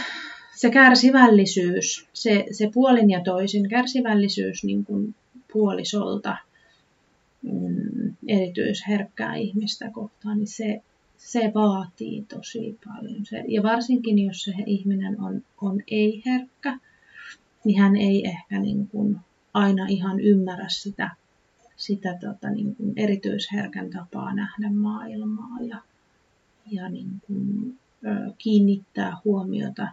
se 0.58 0.70
kärsivällisyys, 0.70 2.08
se, 2.14 2.46
se 2.52 2.70
puolin 2.74 3.10
ja 3.10 3.24
toisin 3.24 3.70
kärsivällisyys 3.70 4.64
niin 4.64 4.86
kuin 4.86 5.16
puolisolta 5.54 6.38
mm, 7.42 8.16
erityisherkkää 8.28 9.36
ihmistä 9.36 9.92
kohtaan, 9.92 10.38
niin 10.38 10.48
se, 10.48 10.82
se 11.18 11.52
vaatii 11.56 12.26
tosi 12.34 12.80
paljon. 12.86 13.26
Se, 13.26 13.44
ja 13.48 13.64
varsinkin 13.64 14.20
jos 14.20 14.44
se 14.44 14.54
ihminen 14.66 15.22
on, 15.22 15.42
on 15.62 15.82
ei-herkkä, 15.88 16.80
niin 17.64 17.82
hän 17.82 17.96
ei 17.96 18.28
ehkä 18.28 18.60
niin 18.60 18.88
kuin 18.88 19.18
aina 19.54 19.86
ihan 19.88 20.20
ymmärrä 20.20 20.70
sitä, 20.70 21.10
sitä 21.76 22.18
tota, 22.22 22.50
niin 22.50 22.76
kuin 22.76 22.94
erityisherkän 22.96 23.90
tapaa 23.90 24.34
nähdä 24.34 24.70
maailmaa 24.70 25.58
ja, 25.62 25.82
ja 26.72 26.90
niin 26.90 27.22
kuin, 27.28 27.78
ö, 28.06 28.34
kiinnittää 28.38 29.18
huomiota 29.26 29.88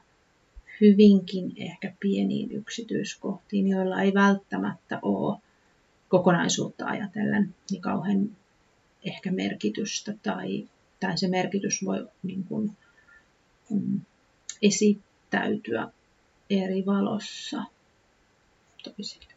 hyvinkin 0.80 1.52
ehkä 1.56 1.92
pieniin 2.00 2.52
yksityiskohtiin, 2.52 3.68
joilla 3.68 4.02
ei 4.02 4.14
välttämättä 4.14 4.98
ole 5.02 5.38
kokonaisuutta 6.08 6.86
ajatellen 6.86 7.54
niin 7.70 7.82
kauhean 7.82 8.36
ehkä 9.04 9.32
merkitystä 9.32 10.14
tai, 10.22 10.68
tai 11.00 11.18
se 11.18 11.28
merkitys 11.28 11.84
voi 11.84 12.08
niin 12.22 12.44
kuin, 12.44 12.76
mm, 13.70 14.00
esittäytyä 14.62 15.88
eri 16.50 16.86
valossa 16.86 17.64
toisille. 18.82 19.34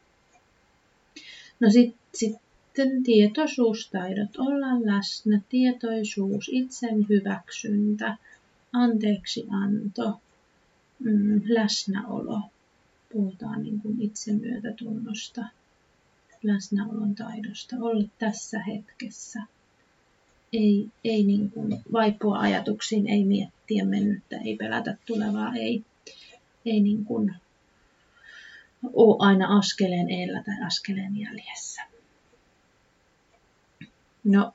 No 1.59 1.69
sit, 1.69 1.95
sitten 2.13 3.03
tietoisuustaidot, 3.03 4.37
olla 4.37 4.85
läsnä, 4.85 5.41
tietoisuus, 5.49 6.49
itsen 6.51 7.05
hyväksyntä, 7.09 8.17
anteeksianto, 8.73 10.19
mm, 10.99 11.41
läsnäolo. 11.45 12.41
Puhutaan 13.13 13.63
niin 13.63 13.81
kuin 13.81 14.01
itsemyötätunnosta, 14.01 15.45
läsnäolon 16.43 17.15
taidosta, 17.15 17.75
olla 17.79 18.07
tässä 18.19 18.59
hetkessä. 18.63 19.43
Ei, 20.53 20.87
ei 21.03 21.23
niin 21.23 21.51
kuin 21.51 21.81
vaipua 21.93 22.39
ajatuksiin, 22.39 23.07
ei 23.07 23.23
miettiä 23.23 23.85
mennyttä, 23.85 24.37
ei 24.37 24.55
pelätä 24.55 24.97
tulevaa, 25.05 25.55
ei, 25.55 25.83
ei 26.65 26.79
niin 26.79 27.05
kuin 27.05 27.35
ole 28.93 29.15
aina 29.19 29.57
askeleen 29.57 30.09
eellä 30.09 30.43
tai 30.43 30.55
askeleen 30.65 31.19
jäljessä. 31.19 31.81
No, 34.23 34.53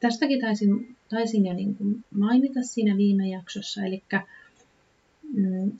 tästäkin 0.00 0.40
taisin, 0.40 0.96
taisin 1.08 1.46
jo 1.46 1.52
niin 1.52 1.74
kuin 1.76 2.04
mainita 2.10 2.62
siinä 2.62 2.96
viime 2.96 3.28
jaksossa, 3.28 3.84
eli, 3.84 4.02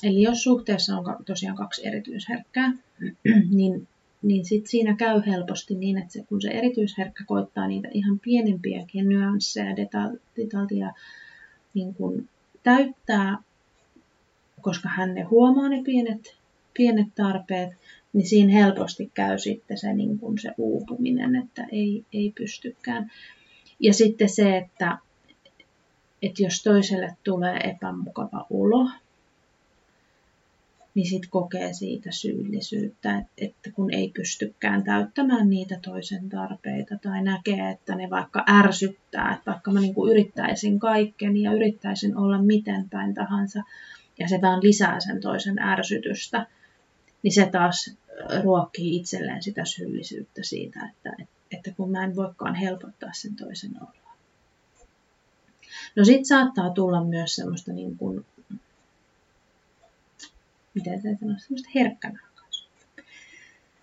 eli 0.02 0.22
jos 0.22 0.42
suhteessa 0.42 0.96
on 0.96 1.04
tosiaan 1.26 1.56
kaksi 1.56 1.86
erityisherkkää, 1.86 2.72
niin, 3.56 3.88
niin 4.22 4.44
sit 4.44 4.66
siinä 4.66 4.96
käy 4.96 5.22
helposti 5.26 5.74
niin, 5.74 5.98
että 5.98 6.12
se, 6.12 6.24
kun 6.28 6.42
se 6.42 6.48
erityisherkkä 6.48 7.24
koittaa 7.26 7.66
niitä 7.66 7.88
ihan 7.92 8.18
pienempiäkin 8.18 9.08
nyansseja, 9.08 9.76
detaltia 10.36 10.92
niin 11.74 11.94
kuin 11.94 12.28
täyttää, 12.62 13.38
koska 14.60 14.88
hän 14.88 15.14
ne 15.14 15.22
huomaa 15.22 15.68
ne 15.68 15.82
pienet 15.82 16.36
pienet 16.76 17.08
tarpeet, 17.14 17.70
niin 18.12 18.28
siinä 18.28 18.52
helposti 18.52 19.10
käy 19.14 19.38
sitten 19.38 19.78
se, 19.78 19.92
niin 19.92 20.18
kuin 20.18 20.38
se 20.38 20.50
uupuminen, 20.58 21.36
että 21.36 21.66
ei, 21.72 22.04
ei 22.12 22.32
pystykään. 22.38 23.10
Ja 23.80 23.94
sitten 23.94 24.28
se, 24.28 24.56
että, 24.56 24.98
että 26.22 26.42
jos 26.42 26.62
toiselle 26.62 27.16
tulee 27.24 27.56
epämukava 27.56 28.46
ulo, 28.50 28.90
niin 30.94 31.06
sitten 31.06 31.30
kokee 31.30 31.72
siitä 31.72 32.12
syyllisyyttä, 32.12 33.22
että 33.38 33.72
kun 33.72 33.94
ei 33.94 34.12
pystykään 34.16 34.84
täyttämään 34.84 35.50
niitä 35.50 35.78
toisen 35.82 36.28
tarpeita 36.28 36.98
tai 37.02 37.22
näkee, 37.22 37.70
että 37.70 37.94
ne 37.94 38.10
vaikka 38.10 38.44
ärsyttää, 38.48 39.34
että 39.34 39.50
vaikka 39.50 39.72
mä 39.72 39.80
niin 39.80 39.94
yrittäisin 40.10 40.78
kaikkeni 40.78 41.42
ja 41.42 41.52
yrittäisin 41.52 42.16
olla 42.16 42.42
miten 42.42 42.88
päin 42.88 43.14
tahansa 43.14 43.62
ja 44.18 44.28
se 44.28 44.40
vaan 44.42 44.62
lisää 44.62 45.00
sen 45.00 45.20
toisen 45.20 45.58
ärsytystä, 45.58 46.46
niin 47.22 47.32
se 47.32 47.46
taas 47.46 47.96
ruokkii 48.42 48.96
itselleen 48.96 49.42
sitä 49.42 49.64
syyllisyyttä 49.64 50.42
siitä, 50.42 50.90
että, 50.92 51.24
että 51.50 51.70
kun 51.76 51.90
mä 51.90 52.04
en 52.04 52.16
voikaan 52.16 52.54
helpottaa 52.54 53.10
sen 53.12 53.36
toisen 53.36 53.70
oloa. 53.80 54.16
No 55.96 56.04
sit 56.04 56.24
saattaa 56.24 56.70
tulla 56.70 57.04
myös 57.04 57.34
semmoista 57.34 57.72
niin 57.72 57.96
kuin 57.96 58.24
miten 60.74 61.02
se 61.02 61.16
sanoa, 61.20 61.38
semmoista 61.38 61.70
herkkänahkaisuutta. 61.74 62.86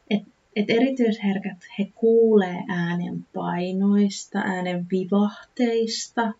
Et, 0.09 0.23
et 0.55 0.69
erityisherkät, 0.69 1.57
he 1.79 1.91
kuulee 1.95 2.63
äänen 2.67 3.25
painoista, 3.33 4.39
äänen 4.39 4.87
vivahteista. 4.91 6.33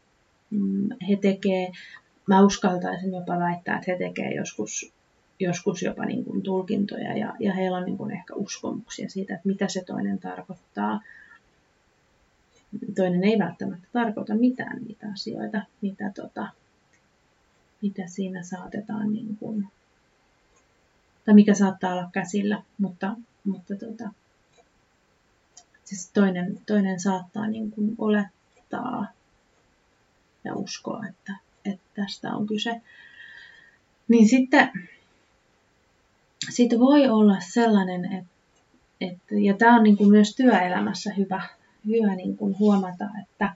Mm, 0.50 0.90
he 1.10 1.16
tekee, 1.22 1.72
mä 2.28 2.46
uskaltaisin 2.46 3.14
jopa 3.14 3.40
väittää, 3.40 3.76
että 3.76 3.92
he 3.92 3.98
tekee 3.98 4.34
joskus, 4.34 4.94
joskus 5.40 5.82
jopa 5.82 6.06
niin 6.06 6.26
kuin 6.26 6.42
tulkintoja 6.42 7.18
ja, 7.18 7.34
ja 7.40 7.54
heillä 7.54 7.78
on 7.78 7.86
niin 7.86 7.98
kuin 7.98 8.12
ehkä 8.12 8.34
uskomuksia 8.34 9.10
siitä, 9.10 9.34
että 9.36 9.48
mitä 9.48 9.68
se 9.68 9.84
toinen 9.86 10.20
tarkoittaa. 10.20 11.02
Toinen 12.96 13.24
ei 13.24 13.40
välttämättä 13.40 13.88
tarkoita 13.94 14.36
mitään 14.36 14.84
niitä 14.84 15.08
asioita, 15.14 15.62
mitä, 15.82 16.12
tota, 16.16 16.48
mitä 17.82 18.08
siinä 18.08 18.44
saatetaan 18.44 19.14
niin 19.14 19.38
kuin 19.38 19.68
tai 21.26 21.34
mikä 21.34 21.54
saattaa 21.54 21.94
olla 21.94 22.10
käsillä, 22.12 22.64
mutta, 22.78 23.16
mutta 23.44 23.76
tota, 23.76 24.10
siis 25.84 26.12
toinen, 26.14 26.62
toinen 26.68 27.00
saattaa 27.00 27.48
niin 27.48 27.72
kuin 27.72 27.96
olettaa 27.98 29.08
ja 30.44 30.56
uskoa, 30.56 31.06
että, 31.10 31.34
että 31.66 31.86
tästä 31.96 32.36
on 32.36 32.48
kyse. 32.48 32.82
Niin 34.08 34.30
sitten 34.30 34.72
sit 36.50 36.72
voi 36.80 37.10
olla 37.10 37.40
sellainen, 37.40 38.06
että, 38.06 38.32
että 39.02 39.36
ja 39.36 39.54
tämä 39.54 39.76
on 39.76 39.84
niin 39.84 39.98
kuin 39.98 40.10
myös 40.10 40.36
työelämässä 40.36 41.14
hyvä, 41.14 41.42
hyvä 41.88 42.16
niin 42.16 42.38
kuin 42.38 42.60
huomata, 42.60 43.06
että, 43.22 43.56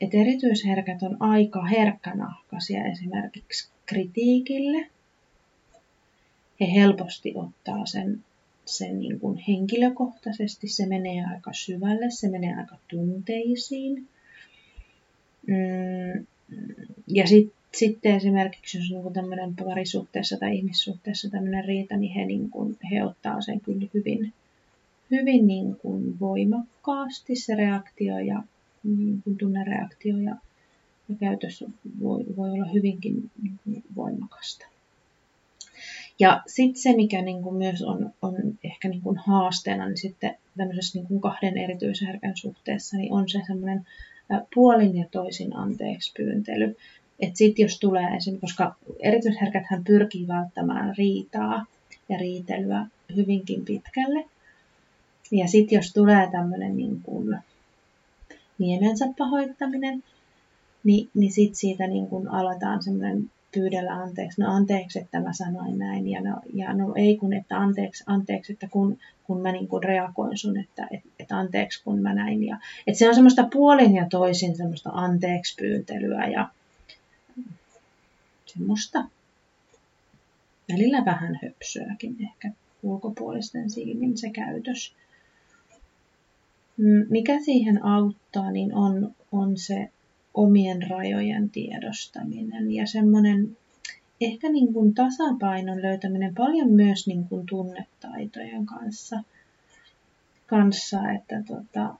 että 0.00 0.16
erityisherkät 0.16 1.02
on 1.02 1.16
aika 1.20 1.64
herkkänahkaisia 1.64 2.84
esimerkiksi 2.84 3.70
kritiikille 3.86 4.90
he 6.60 6.74
helposti 6.74 7.32
ottaa 7.34 7.86
sen, 7.86 8.24
sen 8.64 9.00
niin 9.00 9.20
kuin 9.20 9.42
henkilökohtaisesti. 9.48 10.68
Se 10.68 10.86
menee 10.86 11.24
aika 11.34 11.52
syvälle, 11.52 12.10
se 12.10 12.28
menee 12.28 12.54
aika 12.54 12.76
tunteisiin. 12.88 14.08
Mm, 15.46 16.26
ja 17.06 17.26
sit, 17.26 17.52
sitten 17.74 18.16
esimerkiksi 18.16 18.78
jos 18.78 19.04
on 19.04 19.12
tämmöinen 19.12 19.56
parisuhteessa 19.56 20.36
tai 20.36 20.56
ihmissuhteessa 20.56 21.30
tämmöinen 21.30 21.64
riita, 21.64 21.96
niin 21.96 22.12
he, 22.12 22.24
niin 22.24 22.50
kuin, 22.50 22.76
he 22.90 23.04
ottaa 23.04 23.40
sen 23.40 23.60
kyllä 23.60 23.86
hyvin, 23.94 24.32
hyvin 25.10 25.46
niin 25.46 25.76
kuin 25.76 26.20
voimakkaasti 26.20 27.36
se 27.36 27.54
reaktio 27.54 28.18
ja 28.18 28.42
niin 28.84 29.22
kuin 29.22 29.38
tunnereaktio 29.38 30.16
ja, 30.16 30.36
ja 31.08 31.14
käytös 31.20 31.64
voi, 32.00 32.24
voi 32.36 32.50
olla 32.50 32.72
hyvinkin 32.72 33.30
niin 33.42 33.58
kuin 33.64 33.84
voimakasta. 33.96 34.66
Ja 36.18 36.42
sitten 36.46 36.82
se, 36.82 36.96
mikä 36.96 37.22
niin 37.22 37.42
kuin 37.42 37.56
myös 37.56 37.82
on, 37.82 38.10
on 38.22 38.34
ehkä 38.64 38.88
niin 38.88 39.02
kuin 39.02 39.16
haasteena, 39.16 39.86
niin 39.86 39.98
sitten 39.98 40.36
tämmöisessä 40.56 40.98
niin 40.98 41.08
kuin 41.08 41.20
kahden 41.20 41.58
erityisherkän 41.58 42.36
suhteessa, 42.36 42.96
niin 42.96 43.12
on 43.12 43.28
se 43.28 43.40
semmoinen 43.46 43.86
puolin 44.54 44.96
ja 44.96 45.04
toisin 45.10 45.56
anteeksi 45.56 46.12
pyyntely. 46.16 46.76
Että 47.20 47.38
sitten 47.38 47.62
jos 47.62 47.80
tulee 47.80 48.06
esim. 48.16 48.40
koska 48.40 48.76
erityisherkät 49.00 49.62
hän 49.70 49.84
pyrkii 49.84 50.28
välttämään 50.28 50.94
riitaa 50.98 51.66
ja 52.08 52.18
riitelyä 52.18 52.86
hyvinkin 53.16 53.64
pitkälle. 53.64 54.24
Ja 55.30 55.48
sitten 55.48 55.76
jos 55.76 55.92
tulee 55.92 56.28
tämmöinen 56.32 56.76
niin 56.76 57.00
kuin 57.02 57.38
niemensä 58.58 59.08
pahoittaminen, 59.18 60.04
niin, 60.84 61.10
niin 61.14 61.32
sitten 61.32 61.56
siitä 61.56 61.86
niin 61.86 62.06
kuin 62.06 62.28
aletaan 62.28 62.82
semmoinen 62.82 63.30
pyydellä 63.54 63.92
anteeksi, 63.92 64.40
no 64.40 64.54
anteeksi, 64.54 64.98
että 64.98 65.20
mä 65.20 65.32
sanoin 65.32 65.78
näin, 65.78 66.08
ja 66.08 66.20
no, 66.20 66.40
ja 66.54 66.74
no 66.74 66.92
ei 66.96 67.16
kun, 67.16 67.32
että 67.32 67.58
anteeksi, 67.58 68.04
anteeksi, 68.06 68.52
että 68.52 68.68
kun, 68.68 68.98
kun 69.24 69.40
mä 69.40 69.52
niin 69.52 69.68
kuin 69.68 69.82
reagoin 69.82 70.38
sun, 70.38 70.58
että, 70.58 70.88
että, 70.90 71.08
että 71.18 71.38
anteeksi, 71.38 71.84
kun 71.84 72.02
mä 72.02 72.14
näin. 72.14 72.44
Ja, 72.44 72.58
että 72.86 72.98
se 72.98 73.08
on 73.08 73.14
semmoista 73.14 73.48
puolin 73.52 73.94
ja 73.94 74.06
toisin 74.10 74.56
semmoista 74.56 74.90
anteeksi 74.90 75.54
pyyntelyä 75.58 76.26
ja 76.26 76.48
semmoista 78.46 79.04
välillä 80.72 81.04
vähän 81.04 81.38
höpsöäkin 81.42 82.16
ehkä 82.20 82.50
ulkopuolisten 82.82 83.70
silmin 83.70 84.18
se 84.18 84.30
käytös. 84.30 84.94
Mm, 86.76 87.06
mikä 87.10 87.40
siihen 87.44 87.84
auttaa, 87.84 88.50
niin 88.50 88.74
on, 88.74 89.14
on 89.32 89.58
se 89.58 89.90
omien 90.38 90.90
rajojen 90.90 91.50
tiedostaminen 91.50 92.72
ja 92.72 92.86
semmoinen 92.86 93.56
ehkä 94.20 94.48
niin 94.48 94.72
kuin 94.72 94.94
tasapainon 94.94 95.82
löytäminen 95.82 96.34
paljon 96.34 96.70
myös 96.70 97.06
niin 97.06 97.28
kuin 97.28 97.46
tunnetaitojen 97.46 98.66
kanssa, 98.66 99.22
kanssa 100.46 101.10
että 101.10 101.42
tota, 101.46 101.94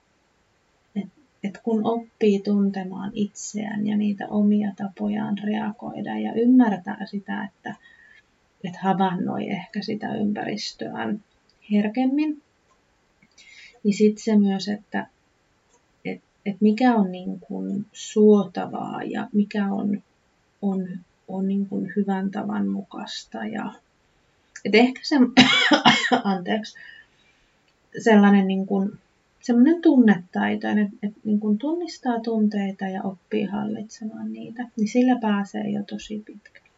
et, 0.97 1.09
et 1.45 1.61
kun 1.63 1.87
oppii 1.87 2.41
tuntemaan 2.41 3.11
itseään 3.15 3.87
ja 3.87 3.97
niitä 3.97 4.29
omia 4.29 4.73
tapojaan 4.77 5.39
reagoida 5.39 6.19
ja 6.19 6.33
ymmärtää 6.33 7.07
sitä, 7.07 7.45
että 7.45 7.75
et 8.65 8.77
havainnoi 8.77 9.51
ehkä 9.51 9.83
sitä 9.83 10.15
ympäristöään 10.15 11.25
herkemmin, 11.73 12.43
niin 13.85 13.95
sitten 13.95 14.25
se 14.25 14.39
myös, 14.39 14.69
että 14.69 15.07
että 16.49 16.59
mikä 16.61 16.95
on 16.95 17.13
niin 17.13 17.41
kuin 17.41 17.87
suotavaa 17.93 19.03
ja 19.03 19.29
mikä 19.33 19.67
on, 19.73 20.03
on, 20.63 20.89
on 21.29 21.49
niin 21.49 21.67
kuin 21.67 21.93
hyvän 21.97 22.31
tavan 22.31 22.69
mukaista. 22.69 23.45
Ja, 23.45 23.73
et 24.65 24.75
ehkä 24.75 25.01
se, 25.03 25.17
anteeksi, 26.25 26.77
sellainen 28.05 28.47
niin 28.47 28.67
kuin, 28.67 28.99
sellainen 29.41 29.83
tunnetaito, 29.83 30.69
että, 30.69 30.97
että 31.03 31.21
niin 31.25 31.41
kuin 31.41 31.59
tunnistaa 31.59 32.21
tunteita 32.21 32.85
ja 32.85 33.03
oppii 33.03 33.45
hallitsemaan 33.45 34.33
niitä, 34.33 34.69
niin 34.77 34.89
sillä 34.89 35.19
pääsee 35.21 35.71
jo 35.71 35.83
tosi 35.83 36.23
pitkälle. 36.27 36.69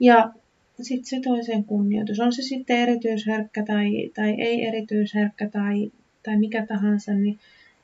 Ja 0.00 0.32
sitten 0.80 1.06
se 1.06 1.20
toisen 1.20 1.64
kunnioitus, 1.64 2.20
on 2.20 2.32
se 2.32 2.42
sitten 2.42 2.76
erityisherkkä 2.76 3.64
tai, 3.66 4.10
tai 4.14 4.30
ei 4.38 4.64
erityisherkkä 4.66 5.48
tai, 5.48 5.92
tai 6.22 6.36
mikä 6.38 6.66
tahansa, 6.66 7.12
niin, 7.12 7.38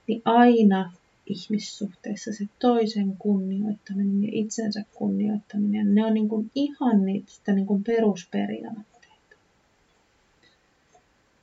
niin 0.06 0.22
aina 0.24 0.92
ihmissuhteessa 1.26 2.32
se 2.32 2.44
toisen 2.58 3.16
kunnioittaminen 3.18 4.22
ja 4.22 4.28
itsensä 4.32 4.84
kunnioittaminen, 4.94 5.94
ne 5.94 6.04
on 6.04 6.14
niin 6.14 6.28
kuin 6.28 6.50
ihan 6.54 7.06
niitä 7.06 7.52
niin 7.52 7.66
kuin 7.66 7.84
perusperiaatteita. 7.84 9.36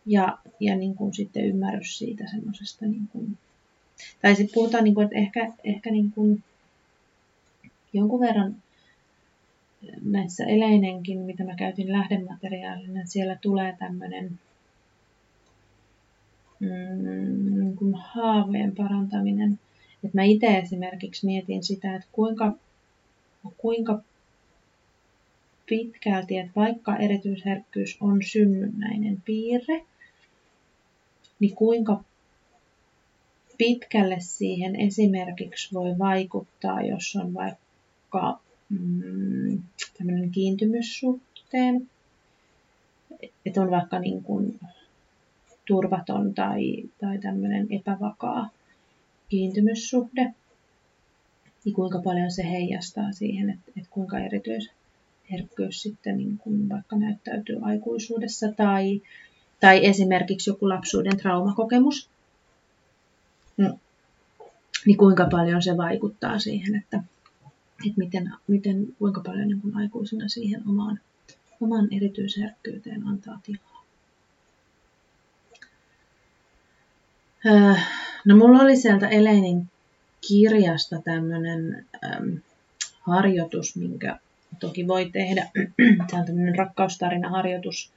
Ja, 0.05 0.37
ja 0.59 0.75
niin 0.75 0.95
kuin 0.95 1.13
sitten 1.13 1.45
ymmärrys 1.45 1.97
siitä 1.97 2.23
semmoisesta, 2.31 2.85
niin 2.85 3.07
kuin, 3.11 3.37
tai 4.21 4.35
sitten 4.35 4.53
puhutaan, 4.53 4.83
niin 4.83 4.93
kuin, 4.95 5.05
että 5.05 5.17
ehkä, 5.17 5.51
ehkä 5.63 5.91
niin 5.91 6.11
kuin 6.11 6.43
jonkun 7.93 8.19
verran 8.19 8.55
näissä 10.01 10.45
eleinenkin, 10.45 11.19
mitä 11.19 11.43
mä 11.43 11.55
käytin 11.55 11.91
lähdemateriaalina, 11.91 13.05
siellä 13.05 13.37
tulee 13.41 13.75
tämmöinen 13.79 14.39
mm, 16.59 17.59
niin 17.59 17.75
kuin 17.75 17.95
haavojen 17.95 18.75
parantaminen. 18.75 19.59
Et 20.03 20.13
mä 20.13 20.23
itse 20.23 20.57
esimerkiksi 20.57 21.25
mietin 21.25 21.63
sitä, 21.63 21.95
että 21.95 22.07
kuinka, 22.11 22.53
kuinka 23.57 24.01
pitkälti, 25.65 26.37
että 26.37 26.51
vaikka 26.55 26.97
erityisherkkyys 26.97 27.97
on 28.01 28.23
synnynnäinen 28.23 29.21
piirre, 29.25 29.85
niin 31.39 31.55
kuinka 31.55 32.03
pitkälle 33.57 34.17
siihen 34.19 34.75
esimerkiksi 34.75 35.73
voi 35.73 35.97
vaikuttaa, 35.97 36.81
jos 36.81 37.15
on 37.15 37.33
vaikka 37.33 38.39
mm, 38.69 39.61
tämmöinen 39.97 40.31
kiintymyssuhteen, 40.31 41.89
että 43.45 43.61
on 43.61 43.71
vaikka 43.71 43.99
niin 43.99 44.23
kuin 44.23 44.59
turvaton 45.67 46.33
tai, 46.33 46.83
tai 47.01 47.17
tämmöinen 47.17 47.67
epävakaa 47.69 48.49
kiintymyssuhde, 49.29 50.33
niin 51.65 51.75
kuinka 51.75 52.01
paljon 52.01 52.31
se 52.31 52.43
heijastaa 52.49 53.11
siihen, 53.11 53.49
että, 53.49 53.71
että 53.77 53.89
kuinka 53.89 54.19
erityis, 54.19 54.69
herkkyys 55.31 55.81
sitten 55.81 56.17
niin 56.17 56.37
kuin 56.37 56.69
vaikka 56.69 56.95
näyttäytyy 56.95 57.59
aikuisuudessa 57.61 58.51
tai, 58.51 59.01
tai 59.59 59.85
esimerkiksi 59.85 60.49
joku 60.49 60.69
lapsuuden 60.69 61.17
traumakokemus, 61.17 62.09
mm. 63.57 63.73
niin 64.85 64.97
kuinka 64.97 65.27
paljon 65.31 65.63
se 65.63 65.77
vaikuttaa 65.77 66.39
siihen, 66.39 66.75
että, 66.75 66.97
että 67.87 67.97
miten, 67.97 68.31
miten, 68.47 68.87
kuinka 68.99 69.21
paljon 69.21 69.47
niin 69.47 69.61
kuin 69.61 69.77
aikuisena 69.77 70.27
siihen 70.27 70.61
omaan, 70.69 70.99
omaan 71.61 71.87
erityisherkkyyteen 71.91 73.07
antaa 73.07 73.39
tilaa. 73.45 73.74
Öö, 77.47 77.73
no 78.25 78.35
mulla 78.35 78.59
oli 78.59 78.77
sieltä 78.77 79.07
Elenin 79.07 79.67
kirjasta 80.27 81.01
tämmöinen 81.01 81.85
ähm, 82.03 82.33
harjoitus, 83.01 83.75
minkä 83.75 84.19
toki 84.59 84.87
voi 84.87 85.09
tehdä. 85.09 85.49
Tämä 86.09 86.19
on 86.19 86.25
tämmöinen 86.25 86.57
rakkaustarina-harjoitus 86.57 87.91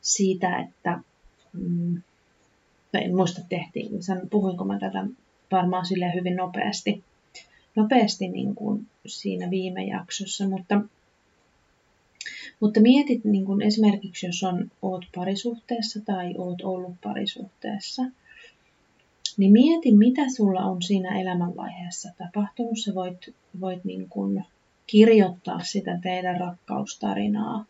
siitä, 0.00 0.58
että 0.58 1.00
mm, 1.52 2.02
en 2.94 3.16
muista 3.16 3.40
tehtiin, 3.48 3.90
puhuinko 4.30 4.64
mä 4.64 4.78
tätä 4.78 5.06
varmaan 5.52 5.86
sille 5.86 6.14
hyvin 6.14 6.36
nopeasti, 6.36 7.04
nopeasti 7.76 8.28
niin 8.28 8.54
kuin 8.54 8.86
siinä 9.06 9.50
viime 9.50 9.84
jaksossa, 9.84 10.48
mutta, 10.48 10.80
mutta 12.60 12.80
mietit 12.80 13.24
niin 13.24 13.44
kuin 13.44 13.62
esimerkiksi, 13.62 14.26
jos 14.26 14.42
on, 14.42 14.70
oot 14.82 15.04
parisuhteessa 15.14 16.00
tai 16.00 16.34
oot 16.38 16.60
ollut 16.60 16.94
parisuhteessa– 17.02 18.02
niin 19.38 19.52
mieti, 19.52 19.96
mitä 19.96 20.22
sulla 20.36 20.60
on 20.60 20.82
siinä 20.82 21.20
elämänvaiheessa 21.20 22.08
tapahtunut. 22.18 22.78
Sä 22.78 22.94
voit, 22.94 23.34
voit 23.60 23.84
niin 23.84 24.08
kuin 24.08 24.44
kirjoittaa 24.86 25.64
sitä 25.64 25.98
teidän 26.02 26.40
rakkaustarinaa 26.40 27.64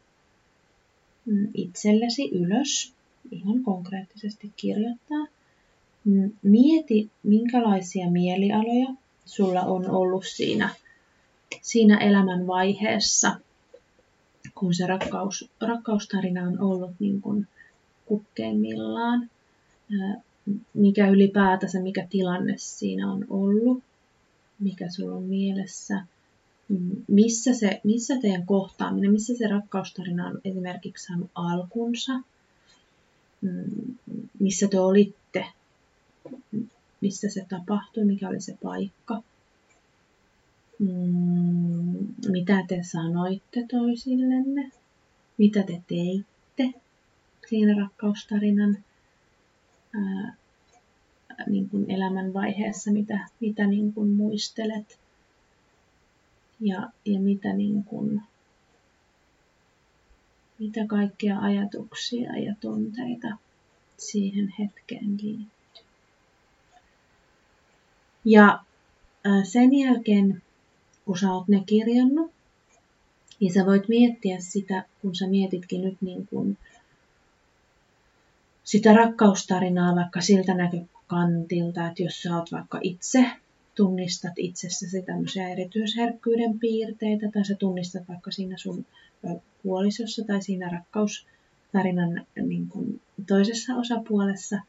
mm, 1.27 1.49
itsellesi 1.55 2.31
ylös, 2.33 2.93
ihan 3.31 3.63
konkreettisesti 3.63 4.53
kirjoittaa. 4.57 5.27
Mm, 6.05 6.31
mieti, 6.43 7.11
minkälaisia 7.23 8.11
mielialoja 8.11 8.95
sulla 9.25 9.61
on 9.63 9.91
ollut 9.91 10.25
siinä, 10.27 10.75
siinä 11.63 11.99
elämän 11.99 12.47
vaiheessa, 12.47 13.41
kun 14.55 14.75
se 14.75 14.87
rakkaus, 14.87 15.51
rakkaustarina 15.61 16.43
on 16.43 16.61
ollut 16.61 16.91
niin 16.99 17.21
kuin 17.21 17.47
kukkeimmillaan 18.07 19.31
mikä 20.75 21.09
ylipäätänsä, 21.09 21.81
mikä 21.81 22.07
tilanne 22.11 22.55
siinä 22.57 23.13
on 23.13 23.27
ollut, 23.31 23.83
mikä 24.59 24.91
sulla 24.91 25.17
on 25.17 25.23
mielessä, 25.23 26.05
missä, 27.09 27.55
se, 27.55 27.81
missä 27.85 28.15
teidän 28.21 28.47
kohtaaminen, 28.47 29.13
missä 29.13 29.35
se 29.39 29.49
rakkaustarina 29.49 30.27
on 30.27 30.41
esimerkiksi 30.45 31.07
saanut 31.07 31.31
alkunsa, 31.35 32.13
missä 34.41 34.69
te 34.69 34.81
olitte, 34.81 35.47
missä 37.01 37.29
se 37.29 37.47
tapahtui, 37.49 38.05
mikä 38.05 38.29
oli 38.29 38.41
se 38.41 38.59
paikka, 38.63 39.23
mitä 42.29 42.65
te 42.69 42.83
sanoitte 42.83 43.67
toisillenne, 43.71 44.73
mitä 45.39 45.63
te 45.63 45.83
teitte 45.89 46.81
siinä 47.49 47.83
rakkaustarinan 47.83 48.79
niin 51.47 51.69
kuin 51.69 51.91
elämänvaiheessa, 51.91 52.91
mitä, 52.91 53.29
mitä 53.41 53.67
niin 53.67 53.93
kuin 53.93 54.11
muistelet 54.11 55.01
ja, 56.61 56.91
ja 57.05 57.21
mitä, 57.21 57.53
niin 57.53 57.85
kuin, 57.85 58.23
mitä 60.59 60.87
kaikkia 60.87 61.39
ajatuksia 61.39 62.39
ja 62.39 62.55
tunteita 62.61 63.29
siihen 63.97 64.55
hetkeen 64.59 65.11
liittyy. 65.23 65.85
Ja 68.25 68.65
sen 69.45 69.75
jälkeen, 69.75 70.43
kun 71.05 71.19
sä 71.19 71.33
oot 71.33 71.49
ne 71.49 71.63
kirjannut, 71.67 72.33
niin 73.41 73.55
sä 73.55 73.67
voit 73.67 73.89
miettiä 73.89 74.41
sitä, 74.41 74.85
kun 75.03 75.15
sä 75.15 75.27
mietitkin 75.27 75.83
nyt 75.83 75.97
niin 76.01 76.27
kuin 76.27 76.59
sitä 78.69 78.93
rakkaustarinaa 78.93 79.97
vaikka 79.97 80.21
siltä 80.21 80.55
näkökantilta, 80.55 81.89
että 81.89 82.03
jos 82.03 82.23
sä 82.23 82.37
oot 82.37 82.53
vaikka 82.53 82.79
itse 82.83 83.25
tunnistat 83.75 84.33
itsessäsi 84.37 85.03
tämmöisiä 85.03 85.49
erityisherkkyyden 85.49 86.59
piirteitä, 86.59 87.31
tai 87.33 87.45
sä 87.45 87.55
tunnistat 87.55 88.09
vaikka 88.09 88.31
siinä 88.31 88.57
sun 88.57 88.87
puolisossa 89.63 90.25
tai 90.25 90.43
siinä 90.43 90.71
rakkaustarinan 90.71 92.27
niin 92.47 92.69
kuin 92.69 93.01
toisessa 93.27 93.75
osapuolessa 93.75 94.61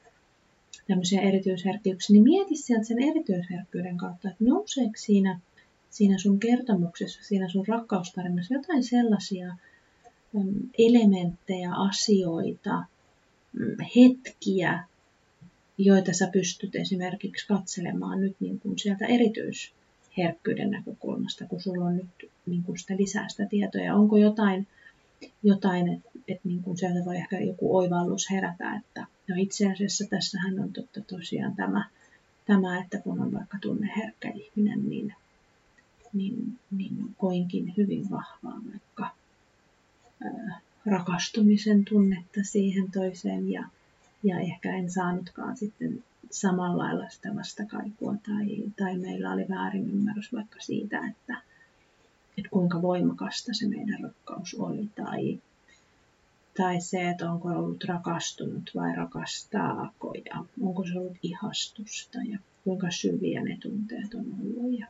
tämmöisiä 0.87 1.21
erityisherkkyyksiä, 1.21 2.13
niin 2.13 2.23
mieti 2.23 2.55
sieltä 2.55 2.85
sen 2.85 3.03
erityisherkkyyden 3.03 3.97
kautta, 3.97 4.29
että 4.29 4.43
nouseeko 4.43 4.93
siinä, 4.95 5.39
siinä 5.89 6.17
sun 6.17 6.39
kertomuksessa, 6.39 7.23
siinä 7.23 7.49
sun 7.49 7.67
rakkaustarinassa 7.67 8.53
jotain 8.53 8.83
sellaisia 8.83 9.55
elementtejä, 10.77 11.71
asioita, 11.73 12.83
hetkiä, 13.95 14.83
joita 15.77 16.13
sä 16.13 16.29
pystyt 16.33 16.75
esimerkiksi 16.75 17.47
katselemaan 17.47 18.21
nyt 18.21 18.35
niin 18.39 18.59
kuin 18.59 18.79
sieltä 18.79 19.05
erityisherkkyyden 19.05 20.71
näkökulmasta, 20.71 21.45
kun 21.45 21.61
sulla 21.61 21.85
on 21.85 21.97
nyt 21.97 22.31
niin 22.45 22.63
kuin 22.63 22.79
sitä 22.79 22.97
lisää 22.97 23.29
sitä 23.29 23.45
tietoa. 23.45 23.93
Onko 23.93 24.17
jotain, 24.17 24.67
jotain 25.43 25.87
että 25.87 26.09
et 26.27 26.39
niin 26.43 26.63
kuin 26.63 26.77
sieltä 26.77 27.05
voi 27.05 27.15
ehkä 27.15 27.39
joku 27.39 27.77
oivallus 27.77 28.31
herätä, 28.31 28.75
että 28.75 29.05
no 29.27 29.35
itse 29.37 29.71
asiassa 29.71 30.05
tässähän 30.09 30.59
on 30.59 30.73
totta 30.73 31.01
tosiaan 31.01 31.55
tämä, 31.55 31.89
tämä 32.45 32.83
että 32.83 32.97
kun 32.97 33.19
on 33.19 33.33
vaikka 33.33 33.57
tunneherkkä 33.61 34.31
ihminen, 34.35 34.89
niin, 34.89 35.13
niin, 36.13 36.59
niin 36.71 37.15
koinkin 37.17 37.73
hyvin 37.77 38.09
vahvaa 38.09 38.61
vaikka 38.71 39.15
ää, 40.23 40.59
rakastumisen 40.85 41.85
tunnetta 41.85 42.39
siihen 42.43 42.91
toiseen 42.91 43.51
ja, 43.51 43.63
ja 44.23 44.39
ehkä 44.39 44.75
en 44.75 44.91
saanutkaan 44.91 45.57
sitten 45.57 46.03
samalla 46.31 46.83
lailla 46.83 47.09
sitä 47.09 47.35
vastakaikua 47.35 48.15
tai, 48.27 48.63
tai 48.77 48.97
meillä 48.97 49.31
oli 49.31 49.45
väärin 49.49 49.89
ymmärrys 49.89 50.33
vaikka 50.33 50.59
siitä, 50.59 50.97
että, 50.97 51.41
että 52.37 52.49
kuinka 52.49 52.81
voimakasta 52.81 53.53
se 53.53 53.67
meidän 53.67 53.99
rakkaus 54.03 54.55
oli 54.59 54.89
tai, 54.95 55.39
tai 56.57 56.81
se, 56.81 57.09
että 57.09 57.31
onko 57.31 57.49
ollut 57.49 57.83
rakastunut 57.83 58.71
vai 58.75 58.95
rakastaako 58.95 60.13
ja 60.25 60.45
onko 60.61 60.85
se 60.85 60.99
ollut 60.99 61.17
ihastusta 61.23 62.17
ja 62.31 62.39
kuinka 62.63 62.91
syviä 62.91 63.43
ne 63.43 63.57
tunteet 63.61 64.13
on 64.13 64.25
ollut 64.41 64.79
ja. 64.79 64.87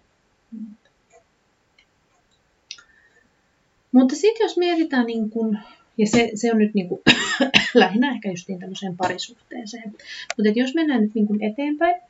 Mutta 3.91 4.15
sitten 4.15 4.45
jos 4.45 4.57
mietitään 4.57 5.05
niin 5.05 5.29
kun 5.29 5.57
ja 5.99 6.07
se, 6.07 6.31
se 6.35 6.51
on 6.51 6.57
nyt 6.57 6.73
niin 6.73 6.87
kuin, 6.87 7.01
lähinnä 7.73 8.11
ehkä 8.11 8.29
justiin 8.29 8.59
tämmöiseen 8.59 8.97
parisuhteeseen. 8.97 9.95
Mutta 10.37 10.51
jos 10.55 10.75
mennään 10.75 11.01
nyt 11.01 11.15
niin 11.15 11.27
kuin 11.27 11.43
eteenpäin, 11.43 12.01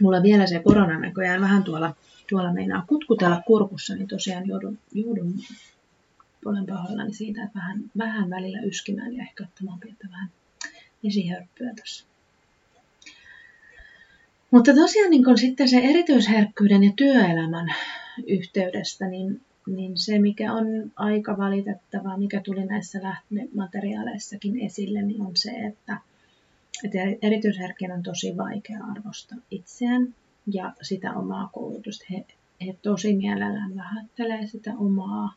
mulla 0.00 0.22
vielä 0.22 0.46
se 0.46 0.58
korona 0.58 0.98
näköjään 0.98 1.40
vähän 1.40 1.64
tuolla, 1.64 1.94
tuolla 2.28 2.52
meinaa 2.52 2.84
kutkutella 2.86 3.42
kurkussa, 3.46 3.94
niin 3.94 4.08
tosiaan 4.08 4.48
joudun, 4.48 4.78
joudun 4.92 5.34
olen 6.44 6.66
pahoillani 6.66 7.14
siitä, 7.14 7.44
että 7.44 7.58
vähän, 7.58 7.84
vähän 7.98 8.30
välillä 8.30 8.60
yskimään 8.60 9.16
ja 9.16 9.22
ehkä 9.22 9.44
ottamaan 9.44 9.80
pientä 9.80 10.08
vähän 10.10 10.28
esihörppyä 11.04 11.74
tuossa. 11.76 12.04
Mutta 14.50 14.74
tosiaan 14.74 15.10
niin 15.10 15.24
kun 15.24 15.38
sitten 15.38 15.68
se 15.68 15.76
erityisherkkyyden 15.76 16.84
ja 16.84 16.92
työelämän 16.96 17.74
yhteydestä, 18.26 19.06
niin 19.06 19.40
niin 19.76 19.98
se, 19.98 20.18
mikä 20.18 20.52
on 20.52 20.66
aika 20.96 21.38
valitettavaa, 21.38 22.18
mikä 22.18 22.40
tuli 22.44 22.64
näissä 22.64 23.00
lähtemateriaaleissakin 23.02 24.60
esille, 24.60 25.02
niin 25.02 25.22
on 25.22 25.36
se, 25.36 25.50
että, 25.50 25.98
että 26.84 26.98
erityisherkkien 27.22 27.92
on 27.92 28.02
tosi 28.02 28.36
vaikea 28.36 28.78
arvostaa 28.90 29.38
itseään 29.50 30.14
ja 30.52 30.72
sitä 30.82 31.12
omaa 31.12 31.50
koulutusta. 31.52 32.04
He, 32.10 32.24
he 32.66 32.76
tosi 32.82 33.16
mielellään 33.16 33.76
vähättelee 33.76 34.46
sitä 34.46 34.74
omaa, 34.78 35.34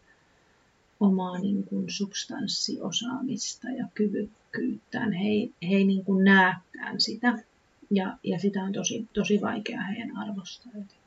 omaa 0.99 1.39
niin 1.39 1.63
kuin 1.63 1.85
substanssiosaamista 1.89 3.69
ja 3.69 3.87
kyvykkyyttään. 3.95 5.13
He, 5.13 5.29
he 5.69 5.75
ei 5.75 5.83
niin 5.83 6.05
kuin 6.05 6.23
näekään 6.23 7.01
sitä 7.01 7.43
ja, 7.91 8.17
ja 8.23 8.39
sitä 8.39 8.63
on 8.63 8.73
tosi, 8.73 9.07
tosi 9.13 9.41
vaikea 9.41 9.81
heidän 9.81 10.17
arvostaa 10.17 10.71
jotenkin. 10.73 11.02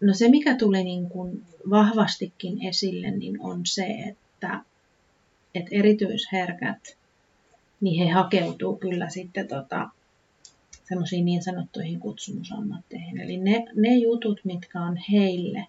No 0.00 0.14
se, 0.14 0.28
mikä 0.28 0.56
tuli 0.56 0.84
niin 0.84 1.08
kuin 1.08 1.44
vahvastikin 1.70 2.66
esille, 2.66 3.10
niin 3.10 3.40
on 3.40 3.66
se, 3.66 3.86
että, 3.86 4.60
että 5.54 5.70
erityisherkät, 5.72 6.96
niin 7.80 8.06
he 8.06 8.12
hakeutuu 8.12 8.76
kyllä 8.76 9.10
sitten 9.10 9.48
tota, 9.48 9.88
semmoisiin 10.88 11.24
niin 11.24 11.42
sanottuihin 11.42 12.00
kutsumusammatteihin. 12.00 13.20
Eli 13.20 13.36
ne, 13.36 13.64
ne 13.74 13.96
jutut, 13.96 14.40
mitkä 14.44 14.80
on 14.80 14.98
heille 15.12 15.66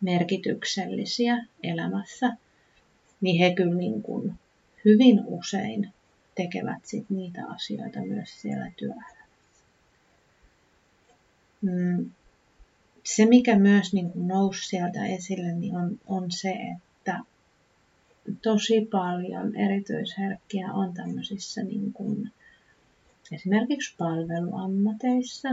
merkityksellisiä 0.00 1.46
elämässä, 1.62 2.36
niin 3.20 3.38
he 3.38 3.54
kyllä 3.54 3.74
niin 3.74 4.02
kuin 4.02 4.34
hyvin 4.84 5.20
usein 5.26 5.88
tekevät 6.34 6.84
sit 6.84 7.10
niitä 7.10 7.46
asioita 7.46 8.00
myös 8.00 8.42
siellä 8.42 8.70
työelämässä. 8.76 9.24
Mm, 11.62 12.10
se, 13.04 13.26
mikä 13.26 13.58
myös 13.58 13.92
niin 13.92 14.10
kuin 14.10 14.28
nousi 14.28 14.68
sieltä 14.68 15.06
esille, 15.06 15.52
niin 15.52 15.76
on, 15.76 16.00
on 16.06 16.30
se, 16.30 16.50
että 16.50 17.20
tosi 18.42 18.88
paljon 18.90 19.56
erityisherkkiä 19.56 20.72
on 20.72 20.94
tämmöisissä 20.94 21.62
niin 21.62 21.92
kuin, 21.92 22.32
esimerkiksi 23.32 23.94
palveluammateissa, 23.98 25.48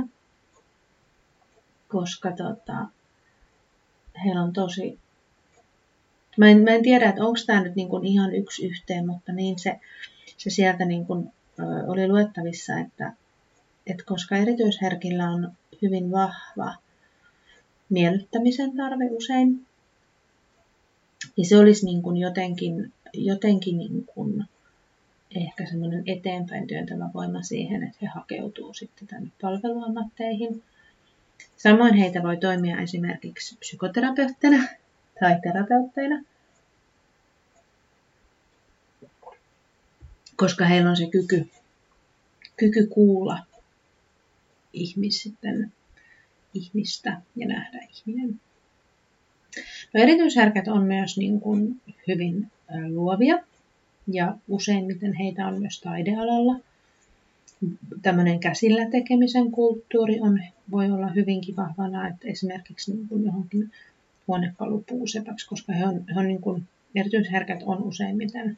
koska 1.88 2.32
tota, 2.32 2.86
heillä 4.26 4.42
on 4.42 4.54
tosi... 4.54 5.00
Mä 6.38 6.50
en, 6.50 6.64
mä 6.64 6.72
en 6.72 6.84
tiedä, 6.84 7.10
että 7.10 7.26
onko 7.26 7.40
tämä 7.46 7.64
nyt 7.64 7.76
niin 7.76 7.90
kuin 7.90 8.06
ihan 8.06 8.36
yksi 8.36 8.66
yhteen, 8.66 9.08
mutta 9.08 9.32
niin 9.32 9.60
se, 9.60 9.80
se 10.38 10.50
sieltä 10.50 10.86
niin 10.86 11.06
kuin, 11.06 11.32
ö, 11.60 11.64
oli 11.88 12.08
luettavissa, 12.08 12.78
että, 12.78 13.14
että 13.88 14.04
koska 14.06 14.36
erityisherkillä 14.36 15.30
on 15.30 15.52
hyvin 15.82 16.12
vahva 16.12 16.74
miellyttämisen 17.91 18.75
tarve 18.77 19.06
usein, 19.12 19.65
niin 21.38 21.45
se 21.47 21.58
olisi 21.58 21.86
niin 21.86 22.01
kuin 22.01 22.17
jotenkin, 22.17 22.93
jotenkin 23.13 23.77
niin 23.77 24.06
kuin 24.06 24.43
ehkä 25.36 25.65
semmoinen 25.65 26.04
eteenpäin 26.06 26.67
työntävä 26.67 27.10
voima 27.13 27.41
siihen, 27.41 27.84
että 27.84 27.97
he 28.01 28.08
hakeutuu 28.08 28.73
sitten 28.73 29.08
tänne 29.08 29.30
palveluammatteihin. 29.41 30.63
Samoin 31.58 31.93
heitä 31.93 32.23
voi 32.23 32.38
toimia 32.38 32.82
esimerkiksi 32.82 33.58
psykoterapeuttina 33.58 34.67
tai 35.19 35.39
terapeutteina, 35.43 36.23
koska 40.36 40.65
heillä 40.65 40.89
on 40.89 40.97
se 40.97 41.06
kyky, 41.06 41.49
kyky 42.58 42.88
kuulla 42.88 43.39
ihmisten, 44.73 45.71
ihmistä 46.54 47.22
ja 47.36 47.48
nähdä 47.48 47.80
ihminen. 47.90 48.40
No, 49.94 50.02
erityisherkät 50.02 50.68
on 50.68 50.84
myös 50.84 51.18
niin 51.18 51.40
kuin 51.40 51.82
hyvin 52.08 52.52
luovia 52.90 53.40
ja 54.08 54.38
useimmiten 54.48 55.14
heitä 55.14 55.48
on 55.48 55.60
myös 55.60 55.82
taidealalla. 55.82 56.60
Tämmöinen 58.02 58.40
käsillä 58.40 58.90
tekemisen 58.90 59.52
kulttuuri 59.52 60.20
on, 60.20 60.44
voi 60.72 60.92
olla 60.92 61.08
hyvinkin 61.08 61.56
vahvana, 61.56 62.08
että 62.08 62.28
esimerkiksi 62.28 62.94
niin 62.94 63.08
kuin 63.08 63.26
johonkin 63.26 63.72
huonekalupuusepäksi, 64.28 65.48
koska 65.48 65.74
he 65.74 65.86
on, 65.86 66.06
he 66.16 66.20
on 66.20 66.28
niin 66.28 66.42
kuin, 66.42 66.68
erityisherkät 66.96 67.64
on 67.66 67.84
useimmiten 67.84 68.58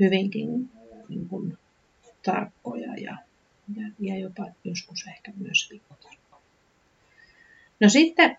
hyvinkin 0.00 0.70
niin 1.08 1.28
kuin, 1.28 1.58
tarkkoja 2.24 2.94
ja, 2.94 3.16
ja, 3.76 3.88
ja 4.00 4.18
jopa 4.18 4.46
joskus 4.64 5.04
ehkä 5.08 5.32
myös 5.36 5.66
pikkutarkkoja. 5.70 6.21
No 7.82 7.88
sitten 7.88 8.36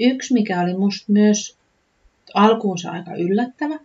yksi, 0.00 0.34
mikä 0.34 0.60
oli 0.60 0.74
musta 0.74 1.12
myös 1.12 1.56
alkuunsa 2.34 2.90
aika 2.90 3.14
yllättävä, 3.14 3.78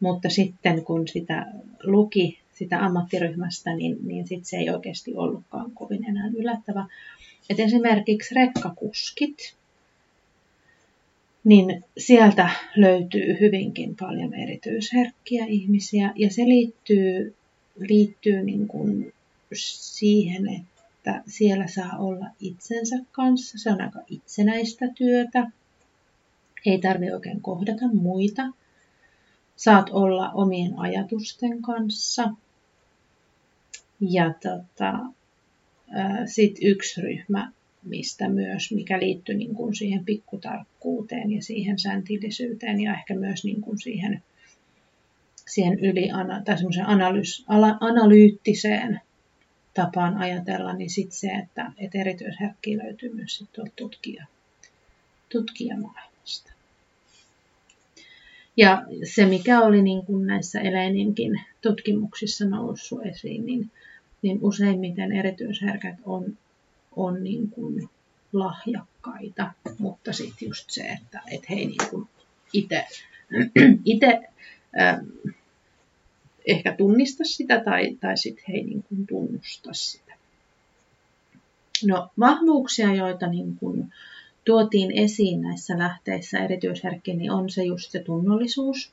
mutta 0.00 0.30
sitten 0.30 0.84
kun 0.84 1.08
sitä 1.08 1.46
luki 1.82 2.38
sitä 2.54 2.84
ammattiryhmästä, 2.84 3.74
niin, 3.74 3.96
niin 4.02 4.26
sit 4.26 4.46
se 4.46 4.56
ei 4.56 4.70
oikeasti 4.70 5.14
ollutkaan 5.14 5.70
kovin 5.70 6.08
enää 6.08 6.30
yllättävä. 6.36 6.86
Et 7.50 7.60
esimerkiksi 7.60 8.34
rekkakuskit, 8.34 9.54
niin 11.44 11.84
sieltä 11.98 12.50
löytyy 12.76 13.40
hyvinkin 13.40 13.96
paljon 14.00 14.34
erityisherkkiä 14.34 15.46
ihmisiä 15.46 16.12
ja 16.16 16.30
se 16.30 16.42
liittyy, 16.42 17.34
liittyy 17.78 18.42
niin 18.42 18.68
kuin 18.68 19.12
siihen, 19.54 20.48
että 20.48 20.75
siellä 21.26 21.66
saa 21.66 21.98
olla 21.98 22.26
itsensä 22.40 22.96
kanssa. 23.12 23.58
Se 23.58 23.70
on 23.70 23.80
aika 23.80 24.00
itsenäistä 24.06 24.88
työtä. 24.94 25.50
Ei 26.66 26.78
tarvitse 26.78 27.14
oikein 27.14 27.40
kohdata 27.40 27.88
muita 27.92 28.42
saat 29.56 29.90
olla 29.90 30.30
omien 30.30 30.78
ajatusten 30.78 31.62
kanssa. 31.62 32.30
Ja 34.00 34.34
tota, 34.42 34.98
sitten 36.26 36.66
yksi 36.66 37.00
ryhmä, 37.00 37.52
mistä 37.82 38.28
myös, 38.28 38.72
mikä 38.72 38.98
liittyy 38.98 39.34
niin 39.34 39.54
kuin 39.54 39.74
siihen 39.74 40.04
pikkutarkkuuteen 40.04 41.32
ja 41.32 41.42
siihen 41.42 41.78
säntillisyyteen 41.78 42.80
ja 42.80 42.94
ehkä 42.94 43.14
myös 43.14 43.44
niin 43.44 43.60
kuin 43.60 43.78
siihen, 43.78 44.22
siihen 45.48 45.78
yli, 45.78 46.08
tai 46.44 46.56
analyys, 46.86 47.44
analyyttiseen 47.80 49.00
tapaan 49.76 50.16
ajatella, 50.16 50.72
niin 50.72 50.90
sitten 50.90 51.18
se, 51.18 51.28
että, 51.28 51.72
että 51.78 51.98
erityisherkkiä 51.98 52.78
löytyy 52.78 53.14
myös 53.14 53.36
sit 53.36 53.52
tuolta 53.52 53.72
tutkija, 53.76 54.26
tutkijamaailmasta. 55.28 56.52
Ja 58.56 58.82
se, 59.14 59.26
mikä 59.26 59.60
oli 59.60 59.82
niin 59.82 60.06
kuin 60.06 60.26
näissä 60.26 60.60
Eleninkin 60.60 61.40
tutkimuksissa 61.60 62.44
noussut 62.44 63.06
esiin, 63.06 63.46
niin, 63.46 63.70
niin 64.22 64.38
useimmiten 64.42 65.12
erityisherkät 65.12 65.96
on, 66.04 66.38
on 66.96 67.24
niin 67.24 67.50
kuin 67.50 67.88
lahjakkaita, 68.32 69.52
mutta 69.78 70.12
sitten 70.12 70.48
just 70.48 70.70
se, 70.70 70.82
että 70.82 71.20
et 71.30 71.50
he 71.50 71.54
ei 71.54 71.66
niin 71.66 71.90
kuin 71.90 72.08
itse, 72.52 72.86
itse 73.84 74.20
äh, 74.80 74.98
ehkä 76.46 76.72
tunnista 76.72 77.24
sitä 77.24 77.60
tai, 77.60 77.96
tai 78.00 78.16
sitten 78.16 78.44
he 78.48 78.54
ei 78.54 78.64
niin 78.64 78.84
kuin 78.88 79.06
tunnusta 79.06 79.72
sitä. 79.72 80.12
No 81.86 82.08
vahvuuksia, 82.20 82.94
joita 82.94 83.26
niin 83.26 83.56
kuin, 83.56 83.92
tuotiin 84.44 84.92
esiin 84.92 85.42
näissä 85.42 85.78
lähteissä 85.78 86.38
erityisherkki, 86.38 87.14
niin 87.14 87.30
on 87.30 87.50
se 87.50 87.64
just 87.64 87.90
se 87.90 87.98
tunnollisuus 87.98 88.92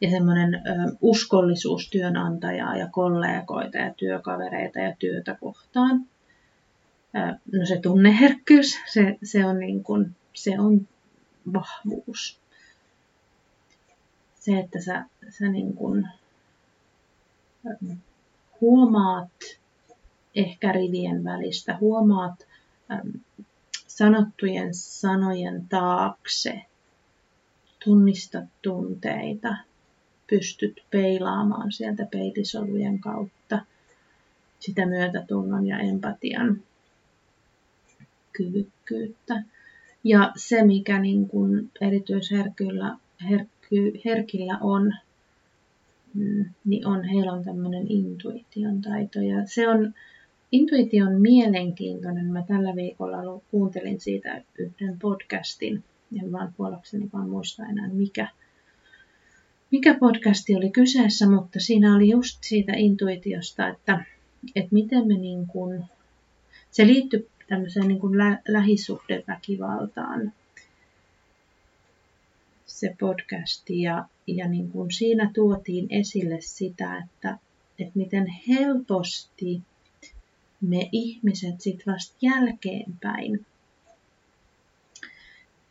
ja 0.00 0.10
semmoinen 0.10 0.62
uskollisuus 1.00 1.90
työnantajaa 1.90 2.76
ja 2.76 2.88
kollegoita 2.88 3.78
ja 3.78 3.94
työkavereita 3.94 4.78
ja 4.78 4.96
työtä 4.98 5.36
kohtaan. 5.40 6.06
No 7.52 7.66
se 7.66 7.80
tunneherkkyys, 7.80 8.78
se, 8.92 9.18
se, 9.22 9.44
on, 9.44 9.58
niin 9.58 9.84
kuin, 9.84 10.16
se 10.34 10.60
on 10.60 10.88
vahvuus. 11.52 12.38
Se, 14.40 14.58
että 14.58 14.80
sä, 14.80 15.04
sä 15.28 15.48
niin 15.48 15.74
kuin, 15.74 16.08
huomaat 18.60 19.30
ehkä 20.34 20.72
rivien 20.72 21.24
välistä, 21.24 21.76
huomaat 21.80 22.46
sanottujen 23.86 24.74
sanojen 24.74 25.68
taakse. 25.68 26.62
Tunnista 27.84 28.42
tunteita. 28.62 29.56
Pystyt 30.26 30.80
peilaamaan 30.90 31.72
sieltä 31.72 32.06
peilisolujen 32.10 32.98
kautta 32.98 33.58
sitä 34.60 34.86
myötätunnon 34.86 35.66
ja 35.66 35.78
empatian 35.78 36.62
kyvykkyyttä. 38.32 39.42
Ja 40.04 40.32
se, 40.36 40.64
mikä 40.64 40.98
niin 40.98 41.28
kuin 41.28 41.70
erityisherkillä 41.80 42.98
herkky, 43.30 44.00
herkillä 44.04 44.58
on, 44.60 44.94
niin 46.64 46.86
on, 46.86 47.04
heillä 47.04 47.32
on 47.32 47.44
tämmöinen 47.44 47.86
intuition 47.90 48.80
taito. 48.80 49.20
Ja 49.20 49.46
se 49.46 49.68
on 49.68 49.94
Intuitio 50.54 51.06
on 51.06 51.20
mielenkiintoinen. 51.20 52.26
Mä 52.26 52.42
tällä 52.42 52.76
viikolla 52.76 53.40
kuuntelin 53.50 54.00
siitä 54.00 54.42
yhden 54.58 54.98
podcastin. 54.98 55.84
En 56.22 56.32
vaan 56.32 56.54
puolakseni 56.56 57.10
vaan 57.12 57.28
muista 57.28 57.62
enää 57.62 57.88
mikä, 57.88 58.28
mikä 59.70 59.94
podcasti 59.94 60.56
oli 60.56 60.70
kyseessä, 60.70 61.30
mutta 61.30 61.60
siinä 61.60 61.96
oli 61.96 62.10
just 62.10 62.38
siitä 62.42 62.72
intuitiosta, 62.76 63.68
että, 63.68 64.04
että 64.56 64.74
miten 64.74 65.06
me 65.06 65.14
niin 65.14 65.46
kuin, 65.46 65.84
se 66.70 66.86
liittyy 66.86 67.28
tämmöiseen 67.48 67.88
niin 67.88 68.00
kuin 68.00 68.18
lä- 68.18 68.42
lähisuhdeväkivaltaan 68.48 70.32
se 72.74 72.96
podcasti 73.00 73.82
ja, 73.82 74.04
ja 74.26 74.48
niin 74.48 74.70
kuin 74.70 74.92
siinä 74.92 75.30
tuotiin 75.34 75.86
esille 75.90 76.40
sitä, 76.40 76.98
että, 76.98 77.38
että 77.78 77.92
miten 77.94 78.26
helposti 78.48 79.62
me 80.60 80.88
ihmiset 80.92 81.60
sitten 81.60 81.92
vasta 81.94 82.16
jälkeenpäin 82.22 83.46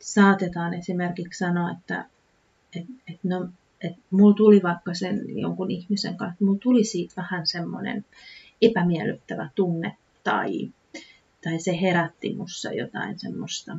saatetaan 0.00 0.74
esimerkiksi 0.74 1.38
sanoa, 1.38 1.70
että 1.70 2.04
et, 2.76 2.86
et 3.08 3.24
no, 3.24 3.48
et 3.80 3.96
mulla 4.10 4.34
tuli 4.34 4.62
vaikka 4.62 4.94
sen 4.94 5.38
jonkun 5.40 5.70
ihmisen 5.70 6.16
kanssa, 6.16 6.44
mulla 6.44 6.58
tuli 6.58 6.84
siitä 6.84 7.14
vähän 7.16 7.46
semmoinen 7.46 8.04
epämiellyttävä 8.62 9.48
tunne 9.54 9.96
tai, 10.24 10.70
tai 11.44 11.58
se 11.58 11.80
herätti 11.80 12.34
mussa 12.34 12.72
jotain 12.72 13.18
semmoista. 13.18 13.76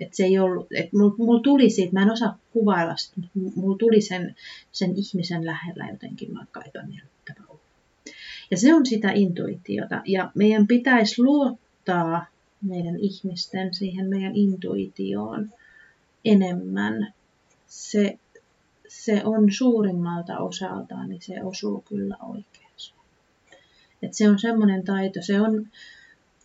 Että 0.00 0.16
se 0.16 0.24
ei 0.24 0.38
ollut, 0.38 0.66
että 0.74 0.96
mulla 0.96 1.14
mul 1.18 1.38
tuli 1.38 1.70
siitä, 1.70 1.92
mä 1.92 2.02
en 2.02 2.10
osaa 2.10 2.38
kuvailla 2.52 2.96
sitä, 2.96 3.20
mutta 3.34 3.60
mulla 3.60 3.78
tuli 3.78 4.00
sen, 4.00 4.36
sen 4.72 4.94
ihmisen 4.96 5.46
lähellä 5.46 5.88
jotenkin 5.90 6.34
vaikka 6.34 6.62
epämiellyttävä 6.62 7.40
olo. 7.48 7.60
Ja 8.50 8.56
se 8.56 8.74
on 8.74 8.86
sitä 8.86 9.10
intuitiota. 9.12 10.02
Ja 10.04 10.30
meidän 10.34 10.66
pitäisi 10.66 11.22
luottaa 11.22 12.26
meidän 12.62 12.98
ihmisten 12.98 13.74
siihen 13.74 14.08
meidän 14.08 14.36
intuitioon 14.36 15.50
enemmän. 16.24 17.14
Se, 17.66 18.18
se 18.88 19.24
on 19.24 19.52
suurimmalta 19.52 20.38
osaltaan, 20.38 21.08
niin 21.08 21.22
se 21.22 21.42
osuu 21.42 21.84
kyllä 21.88 22.16
oikeaan. 22.22 22.66
Et 24.02 24.14
se 24.14 24.30
on 24.30 24.38
semmoinen 24.38 24.84
taito, 24.84 25.22
se 25.22 25.40
on, 25.40 25.68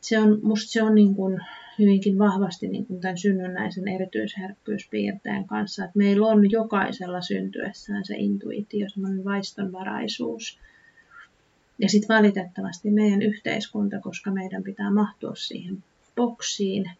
se 0.01 0.19
on, 0.19 0.39
musta 0.43 0.71
se 0.71 0.83
on 0.83 0.95
niin 0.95 1.15
kuin 1.15 1.39
hyvinkin 1.79 2.19
vahvasti 2.19 2.67
niin 2.67 2.85
kuin 2.85 3.01
tämän 3.01 3.17
synnynnäisen 3.17 3.87
erityisherkkyyspiirteen 3.87 5.47
kanssa, 5.47 5.83
että 5.83 5.97
meillä 5.97 6.27
on 6.27 6.51
jokaisella 6.51 7.21
syntyessään 7.21 8.05
se 8.05 8.15
intuitio, 8.17 8.89
semmoinen 8.89 9.25
vaistonvaraisuus. 9.25 10.59
Ja 11.79 11.89
sitten 11.89 12.15
valitettavasti 12.15 12.91
meidän 12.91 13.21
yhteiskunta, 13.21 13.99
koska 13.99 14.31
meidän 14.31 14.63
pitää 14.63 14.91
mahtua 14.91 15.35
siihen 15.35 15.83
boksiin, 16.15 16.91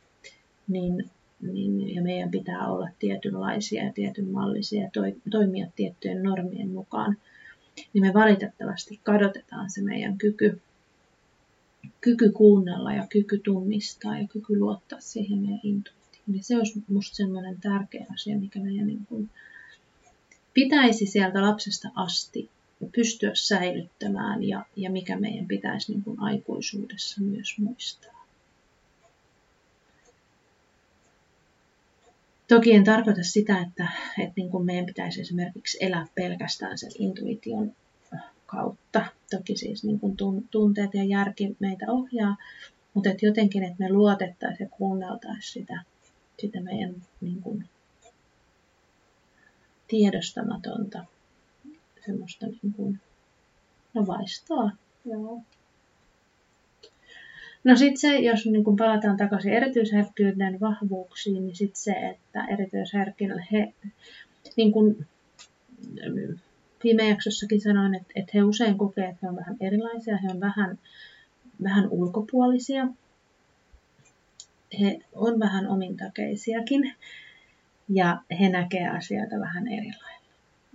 niin, 0.67 1.11
niin, 1.41 1.95
ja 1.95 2.01
meidän 2.01 2.31
pitää 2.31 2.67
olla 2.67 2.89
tietynlaisia 2.99 3.83
ja 3.85 3.93
tietynmallisia 3.93 4.83
ja 4.83 4.89
toi, 4.93 5.15
toimia 5.31 5.67
tiettyjen 5.75 6.23
normien 6.23 6.69
mukaan, 6.69 7.17
niin 7.93 8.05
me 8.05 8.13
valitettavasti 8.13 8.99
kadotetaan 9.03 9.69
se 9.69 9.81
meidän 9.81 10.17
kyky, 10.17 10.61
kyky 12.01 12.31
kuunnella 12.31 12.93
ja 12.93 13.07
kyky 13.07 13.39
tunnistaa 13.39 14.19
ja 14.19 14.27
kyky 14.27 14.59
luottaa 14.59 14.99
siihen 14.99 15.39
meidän 15.39 15.59
intuitioon. 15.63 16.23
Niin 16.27 16.43
se 16.43 16.57
olisi 16.57 16.83
minusta 16.87 17.15
sellainen 17.15 17.61
tärkeä 17.61 18.05
asia, 18.13 18.39
mikä 18.39 18.59
meidän 18.59 18.87
niin 18.87 19.05
kuin 19.05 19.29
pitäisi 20.53 21.05
sieltä 21.05 21.41
lapsesta 21.41 21.89
asti 21.95 22.49
pystyä 22.95 23.31
säilyttämään 23.33 24.43
ja, 24.43 24.65
ja 24.75 24.91
mikä 24.91 25.19
meidän 25.19 25.47
pitäisi 25.47 25.91
niin 25.91 26.03
kuin 26.03 26.19
aikuisuudessa 26.19 27.21
myös 27.21 27.55
muistaa. 27.57 28.25
Toki 32.47 32.73
en 32.73 32.83
tarkoita 32.83 33.23
sitä, 33.23 33.61
että, 33.61 33.87
että 34.19 34.33
niin 34.35 34.49
kuin 34.49 34.65
meidän 34.65 34.85
pitäisi 34.85 35.21
esimerkiksi 35.21 35.77
elää 35.81 36.07
pelkästään 36.15 36.77
sen 36.77 36.91
intuition 36.99 37.75
kautta. 38.51 39.05
Toki 39.31 39.57
siis 39.57 39.83
niin 39.83 39.99
kuin 39.99 40.17
tunteet 40.51 40.93
ja 40.93 41.03
järki 41.03 41.55
meitä 41.59 41.85
ohjaa, 41.89 42.37
mutta 42.93 43.09
että 43.09 43.25
jotenkin, 43.25 43.63
että 43.63 43.75
me 43.79 43.91
luotettaisiin 43.91 44.65
ja 44.65 44.77
kuunneltaisiin 44.77 45.41
sitä, 45.41 45.81
sitä 46.39 46.61
meidän 46.61 46.95
niin 47.21 47.41
kuin 47.41 47.69
tiedostamatonta 49.87 51.05
semmoista 52.05 52.45
niin 52.45 52.73
kuin, 52.75 52.99
no 53.93 54.07
vaistoa. 54.07 54.71
Joo. 55.05 55.41
No 57.63 57.75
sitten 57.75 57.97
se, 57.97 58.19
jos 58.19 58.45
niin 58.45 58.63
kun 58.63 58.75
palataan 58.75 59.17
takaisin 59.17 59.53
erityisherkkyyden 59.53 60.59
vahvuuksiin, 60.59 61.45
niin 61.45 61.55
sitten 61.55 61.81
se, 61.81 61.91
että 61.91 62.45
erityisherkillä 62.45 63.43
he, 63.51 63.73
niin 64.55 64.71
kuin 64.71 65.07
viime 66.83 67.09
jaksossakin 67.09 67.61
sanoin, 67.61 67.95
että, 67.95 68.11
että 68.15 68.31
he 68.33 68.43
usein 68.43 68.77
kokee, 68.77 69.05
että 69.05 69.19
he 69.21 69.29
on 69.29 69.35
vähän 69.35 69.57
erilaisia, 69.59 70.17
he 70.17 70.27
on 70.31 70.39
vähän, 70.39 70.79
vähän 71.63 71.89
ulkopuolisia, 71.89 72.87
he 74.79 74.99
on 75.15 75.39
vähän 75.39 75.67
omintakeisiakin 75.67 76.95
ja 77.89 78.21
he 78.39 78.49
näkee 78.49 78.87
asioita 78.87 79.39
vähän 79.39 79.67
eri 79.67 79.91
lailla. 80.03 80.21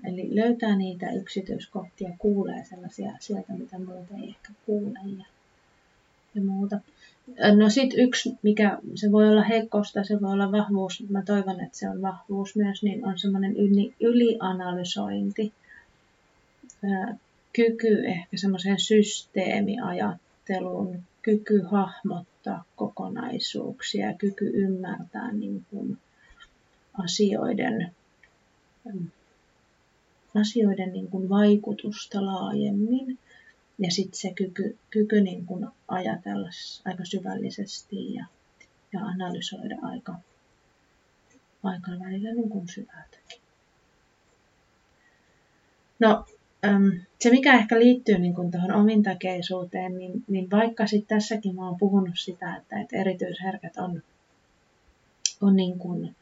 Eli 0.05 0.35
löytää 0.35 0.77
niitä 0.77 1.11
yksityiskohtia, 1.11 2.11
kuulee 2.19 2.65
sellaisia 2.65 3.13
asioita, 3.13 3.53
mitä 3.53 3.79
muut 3.79 4.07
ei 4.23 4.29
ehkä 4.29 4.53
kuule 4.67 4.99
ja 5.19 5.25
ja 6.37 6.43
muuta. 6.43 6.81
No 7.57 7.71
sitten 7.71 8.01
yksi, 8.01 8.39
mikä 8.43 8.79
se 8.95 9.13
voi 9.13 9.29
olla 9.29 9.43
heikkous 9.43 9.93
tai 9.93 10.05
se 10.05 10.21
voi 10.21 10.33
olla 10.33 10.53
vahvuus, 10.53 11.05
mä 11.09 11.23
toivon, 11.23 11.61
että 11.61 11.79
se 11.79 11.89
on 11.89 12.03
vahvuus 12.03 12.57
myös, 12.57 12.83
niin 12.83 13.07
on 13.07 13.19
semmoinen 13.19 13.57
yli, 13.57 13.95
ylianalysointi. 14.01 15.53
Kyky 17.53 18.07
ehkä 18.07 18.37
semmoiseen 18.37 18.81
systeemiajatteluun, 18.81 21.03
kyky 21.23 21.63
hahmottaa 21.63 22.65
kokonaisuuksia, 22.77 24.15
kyky 24.15 24.51
ymmärtää 24.55 25.33
niin 25.33 25.67
kuin 25.71 25.99
asioiden, 27.05 27.95
asioiden 30.41 30.93
niin 30.93 31.09
kuin 31.09 31.29
vaikutusta 31.29 32.27
laajemmin 32.27 33.19
ja 33.79 33.91
sitten 33.91 34.21
se 34.21 34.33
kyky, 34.35 34.79
kyky 34.91 35.21
niin 35.21 35.47
kun 35.47 35.73
ajatella 35.89 36.49
aika 36.85 37.05
syvällisesti 37.05 38.15
ja, 38.15 38.27
ja 38.93 39.01
analysoida 39.01 39.77
aika, 39.83 40.15
aika 41.63 41.91
välillä 41.91 42.35
niin 42.35 42.51
kuin 42.51 42.69
syvältäkin. 42.69 43.41
No, 45.99 46.27
se 47.19 47.31
mikä 47.31 47.55
ehkä 47.55 47.79
liittyy 47.79 48.19
niin 48.19 48.35
kuin 48.35 48.51
tuohon 48.51 48.73
omintakeisuuteen, 48.73 49.99
niin, 49.99 50.25
niin 50.29 50.51
vaikka 50.51 50.87
sitten 50.87 51.19
tässäkin 51.19 51.55
mä 51.55 51.67
oon 51.67 51.79
puhunut 51.79 52.19
sitä, 52.19 52.57
että, 52.57 52.81
että 52.81 52.97
erityisherkät 52.97 53.77
on, 53.77 54.03
on 55.41 55.57
niin 55.57 55.79
kuin, 55.79 56.15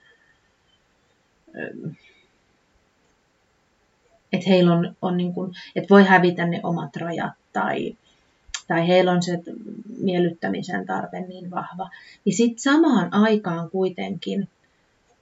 että 4.33 4.49
heillä 4.49 4.73
on, 4.73 4.97
on 5.03 5.17
niin 5.17 5.35
kuin, 5.35 5.53
että 5.77 5.91
voi 5.91 6.05
hävitä 6.05 6.47
ne 6.47 6.61
omat 6.63 6.97
rajat 6.97 7.33
tai, 7.53 7.97
tai 8.69 8.89
heillä 8.89 9.13
on 9.13 9.23
se 9.23 9.39
miellyttämisen 9.99 10.87
tarve 10.87 11.21
niin 11.21 11.51
vahva, 11.51 11.91
niin 12.25 12.37
sitten 12.37 12.59
samaan 12.59 13.15
aikaan 13.15 13.71
kuitenkin 13.71 14.49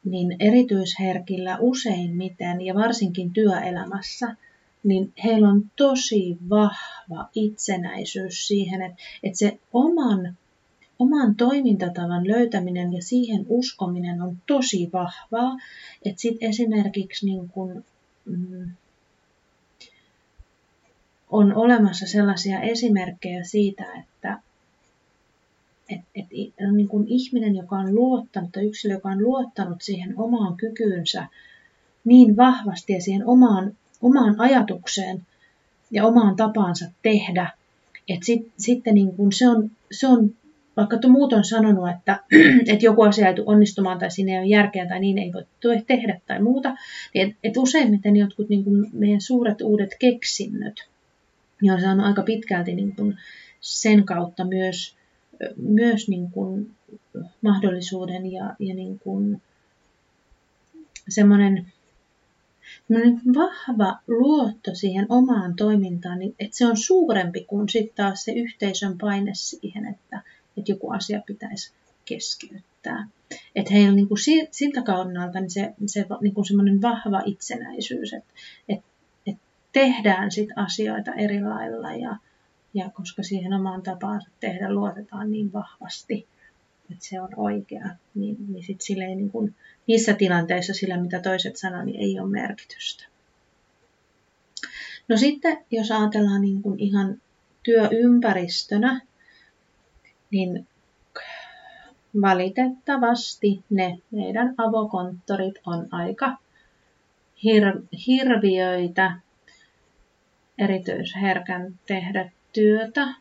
niin 0.04 0.36
erityisherkillä 0.40 1.56
useimmiten 1.60 2.60
ja 2.60 2.74
varsinkin 2.74 3.32
työelämässä, 3.32 4.36
niin 4.84 5.12
heillä 5.24 5.48
on 5.48 5.70
tosi 5.76 6.38
vahva 6.50 7.28
itsenäisyys 7.34 8.46
siihen, 8.46 8.82
että, 8.82 9.02
että 9.22 9.38
se 9.38 9.58
oman, 9.72 10.36
oman 10.98 11.34
toimintatavan 11.34 12.28
löytäminen 12.28 12.92
ja 12.92 13.02
siihen 13.02 13.46
uskominen 13.48 14.22
on 14.22 14.36
tosi 14.46 14.90
vahvaa. 14.92 15.56
Että 16.04 16.20
sitten 16.20 16.48
esimerkiksi 16.48 17.26
niin 17.26 17.48
kun, 17.48 17.84
mm, 18.24 18.70
on 21.30 21.54
olemassa 21.54 22.06
sellaisia 22.06 22.60
esimerkkejä 22.60 23.44
siitä, 23.44 23.84
että 24.00 24.38
et, 25.88 26.00
et, 26.14 26.26
niin 26.72 26.88
kuin 26.88 27.08
ihminen, 27.08 27.56
joka 27.56 27.76
on 27.76 27.94
luottanut, 27.94 28.52
tai 28.52 28.66
yksilö, 28.66 28.94
joka 28.94 29.08
on 29.08 29.22
luottanut 29.22 29.82
siihen 29.82 30.18
omaan 30.18 30.56
kykyynsä 30.56 31.26
niin 32.04 32.36
vahvasti 32.36 32.92
ja 32.92 33.00
siihen 33.00 33.26
omaan, 33.26 33.76
omaan 34.02 34.34
ajatukseen 34.38 35.26
ja 35.90 36.06
omaan 36.06 36.36
tapaansa 36.36 36.86
tehdä, 37.02 37.50
että 38.08 38.26
sit, 38.26 38.52
sitten 38.58 38.94
niin 38.94 39.16
kuin 39.16 39.32
se, 39.32 39.48
on, 39.48 39.70
se 39.90 40.06
on, 40.06 40.34
vaikka 40.76 41.08
muut 41.08 41.32
on 41.32 41.44
sanonut, 41.44 41.90
että, 41.90 42.20
että 42.72 42.84
joku 42.84 43.02
asia 43.02 43.28
ei 43.28 43.34
tule 43.34 43.46
onnistumaan 43.46 43.98
tai 43.98 44.10
siinä 44.10 44.32
ei 44.32 44.38
ole 44.38 44.46
järkeä 44.46 44.86
tai 44.88 45.00
niin 45.00 45.18
ei 45.18 45.32
voi 45.32 45.82
tehdä 45.86 46.20
tai 46.26 46.42
muuta, 46.42 46.76
niin 47.14 47.28
että 47.28 47.38
et 47.44 47.56
useimmiten 47.56 48.16
jotkut 48.16 48.48
niin 48.48 48.64
kuin 48.64 48.90
meidän 48.92 49.20
suuret 49.20 49.60
uudet 49.60 49.96
keksinnöt, 49.98 50.88
ja 51.62 51.74
on 51.74 51.80
saanut 51.80 52.06
aika 52.06 52.22
pitkälti 52.22 52.74
niin 52.74 52.96
kuin 52.96 53.16
sen 53.60 54.04
kautta 54.04 54.44
myös, 54.44 54.96
myös 55.56 56.08
niin 56.08 56.30
kuin 56.30 56.70
mahdollisuuden 57.40 58.32
ja, 58.32 58.54
ja 58.58 58.74
niin 58.74 58.98
kuin 58.98 59.42
semmoinen, 61.08 61.72
semmoinen 62.88 63.20
vahva 63.34 63.98
luotto 64.08 64.74
siihen 64.74 65.06
omaan 65.08 65.56
toimintaan, 65.56 66.18
niin 66.18 66.34
että 66.38 66.56
se 66.56 66.66
on 66.66 66.76
suurempi 66.76 67.44
kuin 67.44 67.68
sitten 67.68 67.96
taas 67.96 68.24
se 68.24 68.32
yhteisön 68.32 68.98
paine 68.98 69.30
siihen, 69.34 69.86
että, 69.86 70.22
että 70.56 70.72
joku 70.72 70.90
asia 70.90 71.22
pitäisi 71.26 71.72
keskeyttää. 72.04 73.08
Että 73.54 73.72
heillä 73.72 73.94
niin 73.94 74.08
kuin 74.08 74.18
siltä 74.50 74.82
kannalta 74.82 75.40
niin 75.40 75.50
se, 75.50 75.74
se 75.86 76.06
niin 76.20 76.34
kuin 76.34 76.46
semmoinen 76.46 76.82
vahva 76.82 77.22
itsenäisyys, 77.24 78.12
että, 78.12 78.32
että 79.26 79.40
tehdään 79.72 80.30
sit 80.30 80.48
asioita 80.56 81.12
eri 81.12 81.42
lailla 81.42 81.94
ja, 81.94 82.16
ja 82.74 82.90
koska 82.90 83.22
siihen 83.22 83.52
omaan 83.52 83.82
tapaan 83.82 84.22
tehdä 84.40 84.72
luotetaan 84.72 85.32
niin 85.32 85.52
vahvasti, 85.52 86.26
että 86.90 87.04
se 87.04 87.20
on 87.20 87.28
oikea, 87.36 87.88
niin, 88.14 88.36
niin 88.48 88.64
sit 88.64 88.80
sille 88.80 89.04
ei 89.04 89.14
niin 89.14 89.30
kuin, 89.30 89.54
niissä 89.86 90.14
tilanteissa 90.14 90.74
sillä, 90.74 90.96
mitä 90.96 91.20
toiset 91.20 91.56
sanoo, 91.56 91.84
niin 91.84 92.00
ei 92.00 92.20
ole 92.20 92.30
merkitystä. 92.30 93.04
No 95.08 95.16
sitten, 95.16 95.58
jos 95.70 95.90
ajatellaan 95.90 96.40
niin 96.40 96.62
kuin 96.62 96.80
ihan 96.80 97.20
työympäristönä, 97.62 99.00
niin 100.30 100.66
valitettavasti 102.20 103.64
ne 103.70 103.98
meidän 104.10 104.54
avokonttorit 104.58 105.54
on 105.66 105.88
aika 105.90 106.36
hir- 107.36 107.86
hirviöitä 108.06 109.20
erityisherkän 110.58 111.78
tehdä 111.86 112.30
työtä. 112.52 113.14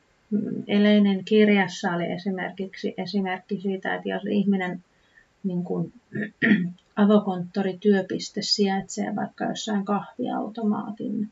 Eleinen 0.67 1.25
kirjassa 1.25 1.91
oli 1.91 2.11
esimerkiksi 2.11 2.93
esimerkki 2.97 3.61
siitä, 3.61 3.95
että 3.95 4.09
jos 4.09 4.21
ihminen 4.29 4.83
niin 5.43 5.63
kuin, 5.63 5.93
avokonttorityöpiste 6.95 8.41
sijaitsee 8.41 9.15
vaikka 9.15 9.45
jossain 9.45 9.85
kahviautomaatin 9.85 11.29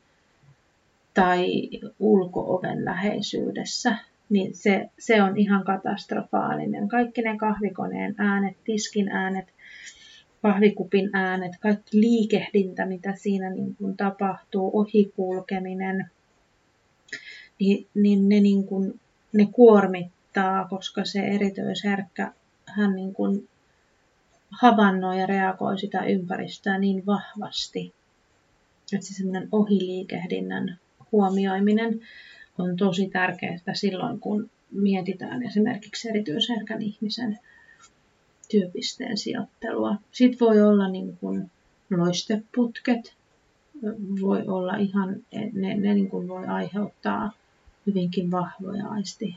tai 1.14 1.68
ulkooven 1.98 2.84
läheisyydessä, 2.84 3.96
niin 4.28 4.54
se, 4.54 4.90
se 4.98 5.22
on 5.22 5.36
ihan 5.36 5.64
katastrofaalinen. 5.64 6.88
Kaikki 6.88 7.22
ne 7.22 7.36
kahvikoneen 7.36 8.14
äänet, 8.18 8.56
tiskin 8.64 9.08
äänet, 9.08 9.54
kahvikupin 10.42 11.10
äänet, 11.12 11.52
kaikki 11.60 12.00
liikehdintä, 12.00 12.86
mitä 12.86 13.14
siinä 13.16 13.50
niin 13.50 13.76
kuin 13.76 13.96
tapahtuu, 13.96 14.70
ohikulkeminen, 14.78 16.10
niin, 17.94 18.28
ne, 18.28 18.40
niin 18.40 18.64
kuin, 18.64 19.00
ne 19.32 19.48
kuormittaa, 19.52 20.68
koska 20.68 21.04
se 21.04 21.20
erityisherkkä, 21.20 22.32
hän 22.66 22.96
niin 22.96 23.14
kuin 23.14 23.48
havainnoi 24.50 25.20
ja 25.20 25.26
reagoi 25.26 25.78
sitä 25.78 26.04
ympäristöä 26.04 26.78
niin 26.78 27.06
vahvasti, 27.06 27.94
että 28.92 29.06
se 29.06 29.14
semmoinen 29.14 29.48
ohiliikehdinnän 29.52 30.78
huomioiminen 31.12 32.00
on 32.58 32.76
tosi 32.76 33.08
tärkeää 33.08 33.74
silloin, 33.74 34.20
kun 34.20 34.50
mietitään 34.70 35.42
esimerkiksi 35.42 36.08
erityisherkän 36.08 36.82
ihmisen 36.82 37.38
työpisteen 38.50 39.18
sijoittelua. 39.18 39.96
Sitten 40.12 40.48
voi 40.48 40.62
olla 40.62 40.88
niin 40.88 41.16
kuin 41.16 41.50
loisteputket, 41.90 43.14
voi 44.20 44.42
olla 44.46 44.76
ihan, 44.76 45.16
ne, 45.52 45.74
ne 45.74 45.94
niin 45.94 46.10
kuin 46.10 46.28
voi 46.28 46.46
aiheuttaa 46.46 47.32
hyvinkin 47.90 48.30
vahvoja 48.30 48.88
aisti, 48.88 49.36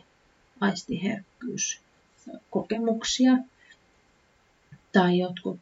aistiherkkyyskokemuksia. 0.59 3.37
Tai 4.91 5.17
jotkut 5.17 5.59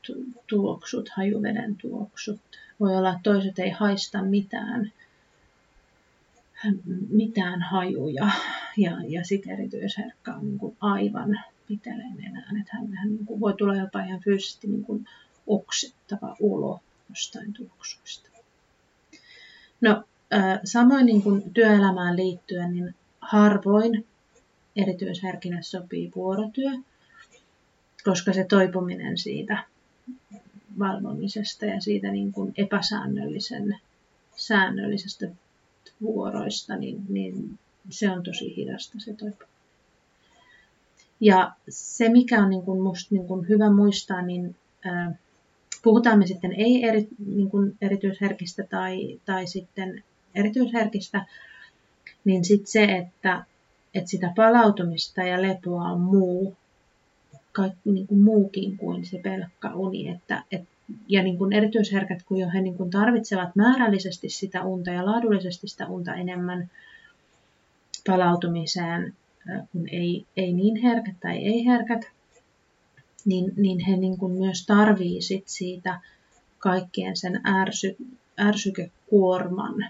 tuoksut, 0.47 1.09
hajuveden 1.09 1.75
tuoksut. 1.75 2.39
Voi 2.79 2.95
olla, 2.95 3.09
että 3.09 3.21
toiset 3.23 3.59
ei 3.59 3.69
haista 3.69 4.23
mitään, 4.23 4.91
mitään 7.09 7.61
hajuja 7.61 8.29
ja, 8.77 8.97
ja 9.07 9.25
sitten 9.25 9.53
erityisherkkä 9.53 10.33
on 10.33 10.45
niin 10.45 10.59
kuin 10.59 10.77
aivan 10.81 11.39
piteleen 11.67 12.25
enää. 12.25 12.51
Että 12.61 12.77
hän, 12.77 12.93
hän 12.93 13.09
niin 13.09 13.25
kuin 13.25 13.39
voi 13.39 13.53
tulla 13.53 13.75
jopa 13.75 14.03
ihan 14.03 14.19
fyysisesti 14.19 14.67
niin 14.67 14.83
kuin 14.83 15.07
oksettava 15.47 16.35
ulo 16.39 16.79
jostain 17.09 17.53
tuoksuista. 17.53 18.29
No, 19.81 20.03
samoin 20.63 21.05
niin 21.05 21.21
kuin 21.21 21.53
työelämään 21.53 22.15
liittyen, 22.15 22.73
niin 22.73 22.95
harvoin 23.21 24.05
erityisherkille 24.75 25.61
sopii 25.61 26.11
vuorotyö, 26.15 26.71
koska 28.03 28.33
se 28.33 28.43
toipuminen 28.43 29.17
siitä 29.17 29.63
valvomisesta 30.79 31.65
ja 31.65 31.81
siitä 31.81 32.11
niin 32.11 32.31
kuin 32.31 32.53
epäsäännöllisen 32.57 33.79
säännöllisestä 34.35 35.27
vuoroista, 36.01 36.75
niin, 36.75 37.05
niin 37.09 37.59
se 37.89 38.11
on 38.11 38.23
tosi 38.23 38.55
hidasta 38.55 38.99
se 38.99 39.13
toipuminen. 39.13 39.51
Ja 41.19 41.51
se, 41.69 42.09
mikä 42.09 42.43
on 42.43 42.49
niin 42.49 42.61
kuin 42.61 42.81
musta 42.81 43.15
niin 43.15 43.27
kuin 43.27 43.49
hyvä 43.49 43.69
muistaa, 43.69 44.21
niin 44.21 44.55
ää, 44.85 45.15
puhutaan 45.83 46.19
me 46.19 46.27
sitten 46.27 46.53
ei 46.53 46.85
eri, 46.85 47.07
niin 47.25 47.49
kuin 47.49 47.77
erityisherkistä 47.81 48.63
tai, 48.63 49.19
tai 49.25 49.47
sitten 49.47 50.03
erityisherkistä, 50.35 51.25
niin 52.25 52.45
sitten 52.45 52.71
se, 52.71 52.83
että, 52.83 53.45
että 53.93 54.09
sitä 54.09 54.33
palautumista 54.35 55.23
ja 55.23 55.41
lepoa 55.41 55.83
on 55.83 55.99
muu, 56.01 56.57
kaikki 57.51 57.91
niin 57.91 58.07
kuin 58.07 58.21
muukin 58.21 58.77
kuin 58.77 59.05
se 59.05 59.19
pelkkä 59.23 59.73
uni. 59.73 60.09
Että, 60.09 60.43
et, 60.51 60.63
ja 61.07 61.23
niin 61.23 61.37
kuin 61.37 61.53
erityisherkät, 61.53 62.23
kun 62.23 62.39
jo 62.39 62.49
he 62.53 62.61
niin 62.61 62.77
kuin 62.77 62.89
tarvitsevat 62.89 63.55
määrällisesti 63.55 64.29
sitä 64.29 64.63
unta 64.63 64.91
ja 64.91 65.05
laadullisesti 65.05 65.67
sitä 65.67 65.87
unta 65.87 66.13
enemmän 66.13 66.69
palautumiseen, 68.07 69.13
kun 69.71 69.89
ei, 69.91 70.25
ei 70.37 70.53
niin 70.53 70.75
herkät 70.75 71.15
tai 71.19 71.37
ei 71.37 71.65
herkät, 71.65 72.01
niin, 73.25 73.53
niin 73.57 73.79
he 73.79 73.97
niin 73.97 74.17
kuin 74.17 74.31
myös 74.31 74.65
tarvii 74.65 75.19
siitä 75.45 76.01
kaikkien 76.59 77.17
sen 77.17 77.41
ärsy, 77.47 77.95
ärsykekuorman 78.39 79.85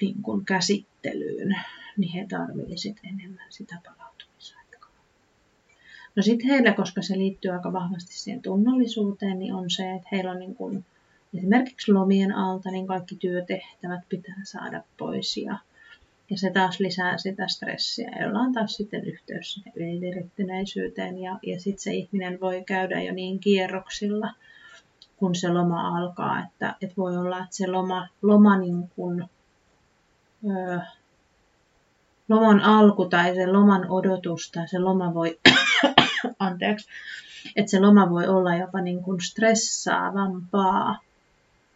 niin 0.00 0.22
kuin 0.22 0.44
käsittelyyn, 0.44 1.56
niin 1.96 2.12
he 2.12 2.26
tarvii 2.28 2.78
sit 2.78 3.00
enemmän 3.04 3.46
sitä 3.52 3.80
palautumisaikaa. 3.84 4.90
No 6.16 6.22
sitten 6.22 6.48
heillä, 6.48 6.72
koska 6.72 7.02
se 7.02 7.18
liittyy 7.18 7.50
aika 7.50 7.72
vahvasti 7.72 8.12
siihen 8.12 8.42
tunnollisuuteen, 8.42 9.38
niin 9.38 9.54
on 9.54 9.70
se, 9.70 9.92
että 9.92 10.08
heillä 10.12 10.30
on 10.30 10.38
niin 10.38 10.54
kuin, 10.54 10.84
esimerkiksi 11.34 11.92
lomien 11.92 12.34
alta, 12.34 12.70
niin 12.70 12.86
kaikki 12.86 13.16
työtehtävät 13.16 14.00
pitää 14.08 14.40
saada 14.44 14.82
pois 14.98 15.36
ja 15.36 15.58
ja 16.30 16.38
se 16.38 16.50
taas 16.50 16.80
lisää 16.80 17.18
sitä 17.18 17.48
stressiä, 17.48 18.10
jolla 18.20 18.38
on 18.38 18.52
taas 18.52 18.76
sitten 18.76 19.04
yhteys 19.04 19.52
sinne 19.52 19.72
ylivirittyneisyyteen. 19.76 21.18
Ja, 21.18 21.38
ja 21.42 21.60
sitten 21.60 21.82
se 21.82 21.92
ihminen 21.92 22.40
voi 22.40 22.64
käydä 22.66 23.02
jo 23.02 23.12
niin 23.12 23.40
kierroksilla, 23.40 24.34
kun 25.16 25.34
se 25.34 25.48
loma 25.48 25.98
alkaa. 25.98 26.42
Että, 26.42 26.76
että 26.80 26.96
voi 26.96 27.16
olla, 27.16 27.38
että 27.38 27.56
se 27.56 27.66
loma, 27.66 28.08
loma 28.22 28.58
niin 28.58 28.88
kuin, 28.88 29.24
loman 32.28 32.60
alku 32.60 33.04
tai 33.04 33.34
se 33.34 33.46
loman 33.46 33.90
odotus 33.90 34.50
tai 34.50 34.68
se 34.68 34.78
loma 34.78 35.14
voi, 35.14 35.38
anteeksi, 36.38 36.88
että 37.56 37.70
se 37.70 37.80
loma 37.80 38.10
voi 38.10 38.26
olla 38.26 38.56
jopa 38.56 38.80
niin 38.80 39.02
kuin 39.02 39.20
stressaavampaa 39.20 40.98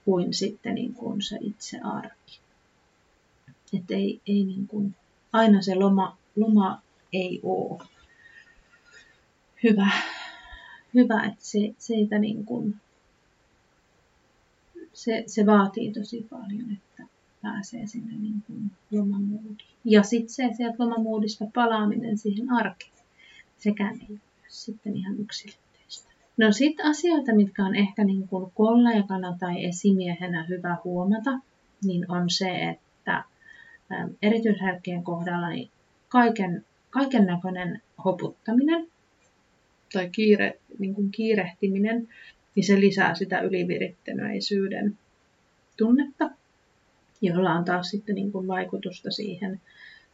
kuin 0.04 0.34
sitten 0.34 0.74
niin 0.74 0.94
kuin 0.94 1.22
se 1.22 1.38
itse 1.40 1.80
arki. 1.84 2.40
Että 3.76 3.94
ei, 3.94 4.20
ei 4.26 4.44
niin 4.44 4.66
kuin, 4.66 4.94
aina 5.32 5.62
se 5.62 5.74
loma, 5.74 6.16
loma 6.36 6.82
ei 7.12 7.40
ole 7.42 7.82
hyvä, 9.62 9.90
hyvä 10.94 11.24
että 11.24 11.44
se, 11.44 11.58
siitä 11.78 12.18
niin 12.18 12.44
kuin, 12.44 12.80
se, 14.92 15.24
se 15.26 15.46
vaatii 15.46 15.92
tosi 15.92 16.26
paljon, 16.30 16.72
että 16.72 16.91
pääsee 17.42 17.86
sinne 17.86 18.16
niin 18.16 18.42
kuin 18.46 18.70
lomamoodiin. 18.90 19.68
Ja 19.84 20.02
sitten 20.02 20.28
se 20.28 20.50
sieltä 20.56 20.76
lomamoodista 20.78 21.44
palaaminen 21.54 22.18
siihen 22.18 22.50
arkeen, 22.50 22.92
sekään 23.58 23.94
ei 24.00 24.06
ole 24.10 24.18
sitten 24.48 24.96
ihan 24.96 25.20
yksilitteistä. 25.20 26.10
No 26.36 26.52
sitten 26.52 26.86
asioita, 26.86 27.34
mitkä 27.34 27.64
on 27.64 27.74
ehkä 27.74 28.04
niin 28.04 28.28
kuin 28.28 28.52
kollegana 28.54 29.36
tai 29.40 29.64
esimiehenä 29.64 30.46
hyvä 30.48 30.76
huomata, 30.84 31.38
niin 31.84 32.10
on 32.10 32.30
se, 32.30 32.68
että 32.68 33.24
erityisherkkien 34.22 35.04
kohdalla 35.04 35.48
niin 35.48 35.70
kaiken, 36.08 36.64
kaiken 36.90 37.26
näköinen 37.26 37.82
hoputtaminen 38.04 38.86
tai 39.92 40.10
kiire, 40.10 40.60
niin 40.78 40.94
kuin 40.94 41.10
kiirehtiminen, 41.10 42.08
niin 42.54 42.64
se 42.64 42.80
lisää 42.80 43.14
sitä 43.14 43.40
ylivirittyneisyyden 43.40 44.98
tunnetta, 45.76 46.30
jolla 47.22 47.52
on 47.52 47.64
taas 47.64 47.90
sitten 47.90 48.14
niin 48.14 48.32
kuin 48.32 48.46
vaikutusta 48.46 49.10
siihen, 49.10 49.60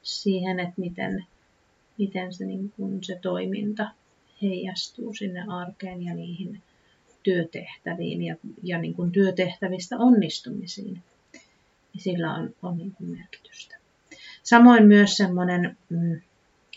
siihen, 0.02 0.61
että 0.61 0.74
miten, 0.76 1.24
miten 1.98 2.34
se, 2.34 2.44
niin 2.44 2.72
kuin 2.76 3.04
se 3.04 3.18
toiminta 3.22 3.90
heijastuu 4.42 5.14
sinne 5.14 5.44
arkeen 5.48 6.02
ja 6.02 6.14
niihin 6.14 6.62
työtehtäviin 7.22 8.22
ja, 8.22 8.36
ja 8.62 8.78
niin 8.78 8.94
kuin 8.94 9.12
työtehtävistä 9.12 9.98
onnistumisiin 9.98 11.02
niin 11.92 12.02
sillä 12.02 12.34
on, 12.34 12.54
on 12.62 12.78
niin 12.78 12.92
kuin 12.92 13.11
merkitystä. 13.11 13.76
Samoin 14.42 14.86
myös 14.86 15.16
semmoinen 15.16 15.76
mm, 15.88 16.20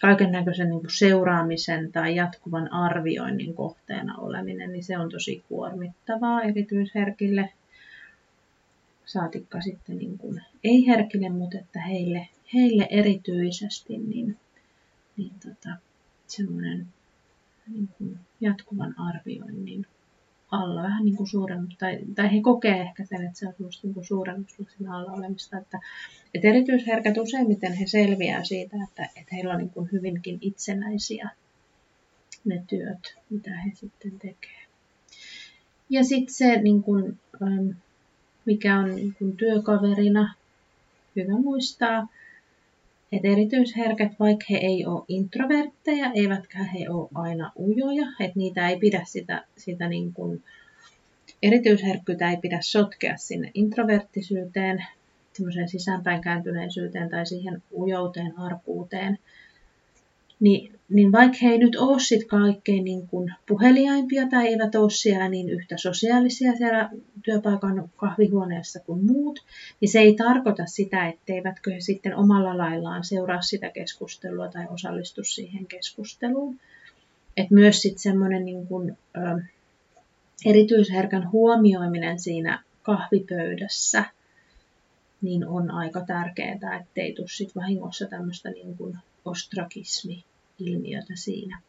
kaiken 0.02 0.32
näköisen 0.32 0.70
niin 0.70 0.80
kuin 0.80 0.98
seuraamisen 0.98 1.92
tai 1.92 2.16
jatkuvan 2.16 2.74
arvioinnin 2.74 3.54
kohteena 3.54 4.18
oleminen, 4.18 4.72
niin 4.72 4.84
se 4.84 4.98
on 4.98 5.10
tosi 5.10 5.44
kuormittavaa 5.50 6.42
erityisherkille. 6.42 7.50
Saatikka 9.06 9.62
sitten 9.62 9.98
niin 9.98 10.18
kuin, 10.18 10.42
ei 10.64 10.88
herkille, 10.88 11.30
mutta 11.30 11.58
että 11.58 11.82
heille, 11.82 12.28
heille 12.54 12.88
erityisesti 12.90 13.98
niin, 13.98 14.38
niin 15.18 15.32
tota, 15.44 15.76
semmoinen 16.28 16.88
niin 17.68 17.90
kuin 17.98 18.20
jatkuvan 18.42 18.96
arvioinnin 19.00 19.86
alla, 20.52 20.84
vähän 20.84 21.06
niin 21.06 21.18
kuin 21.18 21.28
suurennus, 21.28 21.78
tai, 21.78 22.00
tai 22.16 22.36
he 22.36 22.42
kokee 22.42 22.82
ehkä 22.82 23.06
sen, 23.06 23.26
että 23.26 23.40
se 23.40 23.48
on 23.48 23.54
semmoista 23.58 23.88
niin 23.88 24.06
suurennuslaksin 24.06 24.88
alla 24.88 25.12
olemista, 25.12 25.58
että, 25.58 25.80
että 26.34 26.48
erityisherkät 26.48 27.18
useimmiten 27.18 27.74
he 27.74 27.88
selviää 27.88 28.44
siitä, 28.44 28.78
että, 28.84 29.04
että 29.04 29.36
heillä 29.36 29.54
on 29.54 29.60
niin 29.60 29.70
kuin 29.70 29.90
hyvinkin 29.92 30.38
itsenäisiä 30.42 31.30
ne 32.46 32.64
työt, 32.68 33.18
mitä 33.30 33.58
he 33.58 33.72
sitten 33.74 34.20
tekee. 34.20 34.62
Ja 35.90 36.04
sitten 36.04 36.34
se, 36.34 36.62
niin 36.62 36.84
kuin, 36.84 37.20
ähm, 37.42 37.70
mikä 38.46 38.80
on 38.80 38.96
niin 38.96 39.16
kuin 39.20 39.38
työkaverina, 39.38 40.36
hyvä 41.16 41.38
muistaa, 41.38 42.08
että 43.12 43.28
erityisherkät, 43.28 44.12
vaikka 44.20 44.46
he 44.50 44.58
ei 44.58 44.86
ole 44.86 45.06
introvertteja, 45.08 46.12
eivätkä 46.16 46.64
he 46.64 46.90
ole 46.90 47.10
aina 47.14 47.52
ujoja, 47.60 48.08
että 48.20 48.40
niitä 48.40 48.70
ei 48.70 48.78
pidä 48.80 49.02
sitä, 49.06 49.44
sitä 49.58 49.88
niin 49.88 50.14
kuin, 50.14 50.44
erityisherkkyyttä 51.44 52.30
ei 52.30 52.38
pidä 52.38 52.60
sotkea 52.62 53.18
sinne 53.18 53.52
introverttisyyteen, 53.54 54.86
sisäänpäin 55.66 56.22
kääntyneisyyteen 56.22 57.10
tai 57.10 57.26
siihen 57.26 57.64
ujouteen, 57.72 58.40
arkuuteen, 58.40 59.20
niin, 60.42 60.80
niin 60.90 61.12
vaikka 61.12 61.38
he 61.42 61.50
ei 61.50 61.58
nyt 61.58 61.76
ole 61.76 62.00
sit 62.00 62.28
kaikkein 62.28 62.84
niin 62.84 63.08
kuin 63.08 63.34
puheliaimpia 63.48 64.28
tai 64.30 64.48
eivät 64.48 64.76
ole 64.76 64.90
siellä 64.90 65.30
niin 65.30 65.50
yhtä 65.50 65.78
sosiaalisia 65.78 66.56
siellä 66.58 66.90
työpaikan 67.24 67.90
kahvihuoneessa 67.96 68.80
kuin 68.80 69.06
muut, 69.06 69.40
niin 69.82 69.90
se 69.90 70.00
ei 70.00 70.16
tarkoita 70.16 70.66
sitä, 70.66 71.08
etteivätkö 71.08 71.74
he 71.74 71.80
sitten 71.80 72.16
omalla 72.16 72.58
laillaan 72.58 73.04
seuraa 73.04 73.42
sitä 73.42 73.70
keskustelua 73.70 74.48
tai 74.48 74.68
osallistu 74.70 75.24
siihen 75.24 75.66
keskusteluun. 75.66 76.60
Et 77.38 77.52
myös 77.52 77.82
sitten 77.82 78.02
semmoinen 78.02 78.46
niin 78.46 78.68
kuin, 78.68 78.98
ö, 79.18 79.42
erityisherkän 80.46 81.32
huomioiminen 81.32 82.20
siinä 82.20 82.64
kahvipöydässä 82.84 84.06
niin 85.22 85.48
on 85.48 85.72
aika 85.72 86.02
tärkeää, 86.02 86.80
ettei 86.82 87.14
tule 87.14 87.28
sit 87.28 87.56
vahingossa 87.56 88.06
tämmöistä 88.06 88.50
niin 88.50 88.78
kuin 88.78 88.98
ostrakismi 89.26 90.24
ilmiötä 90.68 91.14
siinä. 91.16 91.62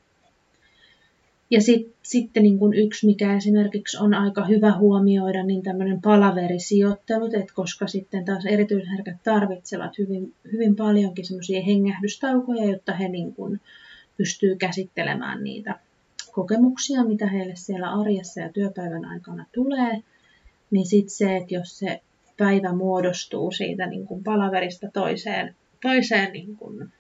Ja 1.51 1.61
sit, 1.61 1.95
sitten 2.03 2.43
niin 2.43 2.59
kuin 2.59 2.75
yksi, 2.75 3.07
mikä 3.07 3.37
esimerkiksi 3.37 3.97
on 3.97 4.15
aika 4.15 4.45
hyvä 4.45 4.79
huomioida, 4.79 5.43
niin 5.43 5.63
tämmöinen 5.63 6.01
palaverisijoittelut, 6.01 7.35
että 7.35 7.55
koska 7.55 7.87
sitten 7.87 8.25
taas 8.25 8.47
erityisherkät 8.47 9.17
tarvitsevat 9.25 9.99
hyvin, 9.99 10.35
hyvin 10.53 10.77
paljonkin 10.77 11.27
semmoisia 11.27 11.63
hengähdystaukoja, 11.63 12.65
jotta 12.65 12.95
he 12.95 13.09
niin 13.09 13.35
kuin 13.35 13.61
pystyy 14.17 14.57
käsittelemään 14.57 15.45
niitä 15.45 15.79
kokemuksia, 16.33 17.05
mitä 17.05 17.27
heille 17.27 17.57
siellä 17.57 17.93
arjessa 17.93 18.41
ja 18.41 18.49
työpäivän 18.49 19.05
aikana 19.05 19.47
tulee, 19.55 20.03
niin 20.71 20.87
sitten 20.87 21.15
se, 21.15 21.37
että 21.37 21.55
jos 21.55 21.79
se 21.79 22.01
päivä 22.37 22.73
muodostuu 22.73 23.51
siitä 23.51 23.87
niin 23.87 24.07
kuin 24.07 24.25
palaverista 24.25 24.91
toiseen, 24.93 25.55
toiseen 25.83 26.33
niin 26.33 26.57
kuin 26.57 26.93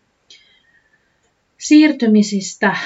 siirtymisistä 1.62 2.76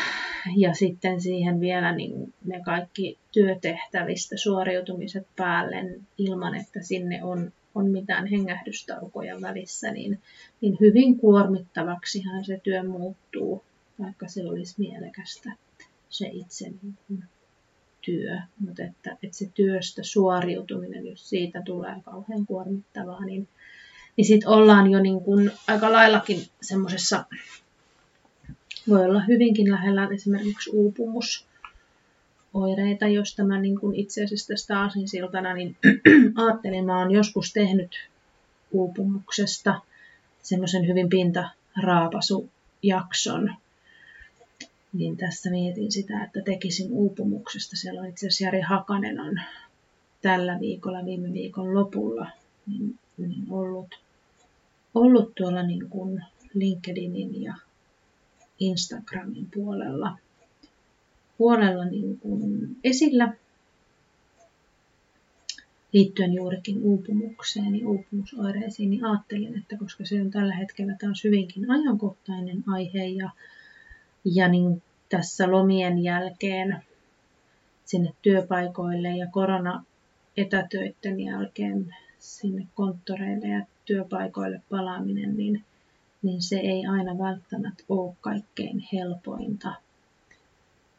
ja 0.56 0.74
sitten 0.74 1.20
siihen 1.20 1.60
vielä 1.60 1.92
niin 1.92 2.34
ne 2.44 2.60
kaikki 2.64 3.18
työtehtävistä 3.32 4.36
suoriutumiset 4.36 5.26
päälle 5.36 6.00
ilman, 6.18 6.54
että 6.54 6.82
sinne 6.82 7.24
on, 7.24 7.52
on 7.74 7.90
mitään 7.90 8.26
hengähdystaukoja 8.26 9.40
välissä, 9.40 9.90
niin, 9.90 10.20
niin 10.60 10.76
hyvin 10.80 11.18
kuormittavaksihan 11.18 12.44
se 12.44 12.60
työ 12.62 12.82
muuttuu, 12.82 13.64
vaikka 14.00 14.28
se 14.28 14.44
olisi 14.44 14.74
mielekästä 14.78 15.52
se 16.10 16.30
itse 16.32 16.72
niin 16.82 17.24
työ. 18.00 18.38
Mutta 18.60 18.82
että, 18.82 19.16
että 19.22 19.36
se 19.36 19.50
työstä 19.54 20.02
suoriutuminen, 20.02 21.06
jos 21.06 21.28
siitä 21.28 21.62
tulee 21.64 21.96
kauhean 22.04 22.46
kuormittavaa, 22.46 23.24
niin, 23.24 23.48
niin 24.16 24.24
sitten 24.24 24.48
ollaan 24.48 24.90
jo 24.90 25.00
niin 25.00 25.20
kuin 25.20 25.50
aika 25.68 25.92
laillakin 25.92 26.46
semmoisessa 26.62 27.24
voi 28.88 29.04
olla 29.04 29.20
hyvinkin 29.20 29.70
lähellä 29.70 30.08
esimerkiksi 30.14 30.70
uupumusoireita, 30.70 33.08
jos 33.08 33.34
tämä 33.34 33.60
niin 33.60 33.80
kuin 33.80 33.96
itse 33.96 34.24
asiassa 34.24 34.48
tästä 34.48 34.80
aasinsiltana, 34.80 35.54
niin 35.54 35.76
ajattelin, 36.44 36.84
mä 36.84 36.98
oon 36.98 37.10
joskus 37.10 37.52
tehnyt 37.52 37.90
uupumuksesta 38.70 39.80
semmoisen 40.42 40.86
hyvin 40.86 41.08
pintaraapasujakson, 41.08 43.54
niin 44.92 45.16
tässä 45.16 45.50
mietin 45.50 45.92
sitä, 45.92 46.24
että 46.24 46.40
tekisin 46.40 46.92
uupumuksesta. 46.92 47.76
Siellä 47.76 48.00
on 48.00 48.08
itse 48.08 48.26
asiassa 48.26 48.44
Jari 48.44 48.60
Hakanen 48.60 49.20
on 49.20 49.40
tällä 50.22 50.60
viikolla, 50.60 51.04
viime 51.04 51.32
viikon 51.32 51.74
lopulla, 51.74 52.30
niin, 52.66 52.98
niin 53.18 53.46
ollut, 53.50 53.88
ollut 54.94 55.34
tuolla 55.34 55.62
niin 55.62 55.90
kuin 55.90 56.24
LinkedInin 56.54 57.42
ja 57.42 57.54
Instagramin 58.58 59.48
puolella, 59.54 60.18
puolella 61.38 61.84
niin 61.84 62.18
kuin 62.18 62.76
esillä 62.84 63.34
liittyen 65.92 66.32
juurikin 66.32 66.82
uupumukseen 66.82 67.80
ja 67.80 67.88
uupumusoireisiin, 67.88 68.90
niin 68.90 69.04
ajattelin, 69.04 69.58
että 69.58 69.76
koska 69.76 70.04
se 70.04 70.22
on 70.22 70.30
tällä 70.30 70.54
hetkellä 70.54 70.96
taas 71.00 71.24
hyvinkin 71.24 71.70
ajankohtainen 71.70 72.64
aihe 72.66 73.04
ja, 73.04 73.30
ja 74.24 74.48
niin 74.48 74.82
tässä 75.08 75.50
lomien 75.50 75.98
jälkeen 75.98 76.82
sinne 77.84 78.12
työpaikoille 78.22 79.16
ja 79.16 79.26
korona 79.30 79.84
etätöiden 80.36 81.20
jälkeen 81.20 81.94
sinne 82.18 82.66
konttoreille 82.74 83.48
ja 83.48 83.66
työpaikoille 83.84 84.60
palaaminen, 84.70 85.36
niin 85.36 85.64
niin 86.26 86.42
se 86.42 86.56
ei 86.56 86.86
aina 86.86 87.18
välttämättä 87.18 87.84
ole 87.88 88.16
kaikkein 88.20 88.88
helpointa. 88.92 89.74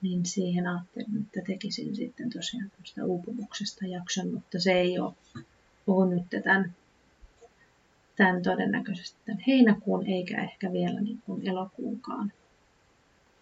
Niin 0.02 0.26
siihen 0.26 0.68
ajattelin, 0.68 1.26
että 1.26 1.42
tekisin 1.48 1.96
sitten 1.96 2.30
tosiaan 2.30 2.70
tämmöistä 2.70 3.06
uupumuksesta 3.06 3.86
jakson, 3.86 4.34
mutta 4.34 4.60
se 4.60 4.72
ei 4.72 5.00
ole, 5.00 5.14
ole 5.88 6.16
nyt 6.16 6.44
tämän, 6.44 6.74
tämän 8.16 8.44
todennäköisesti 8.44 9.18
tämän 9.26 9.44
heinäkuun 9.48 10.08
eikä 10.08 10.44
ehkä 10.44 10.74
vielä 10.74 11.02
niin 11.02 11.22
kuin 11.26 11.48
elokuunkaan 11.48 12.32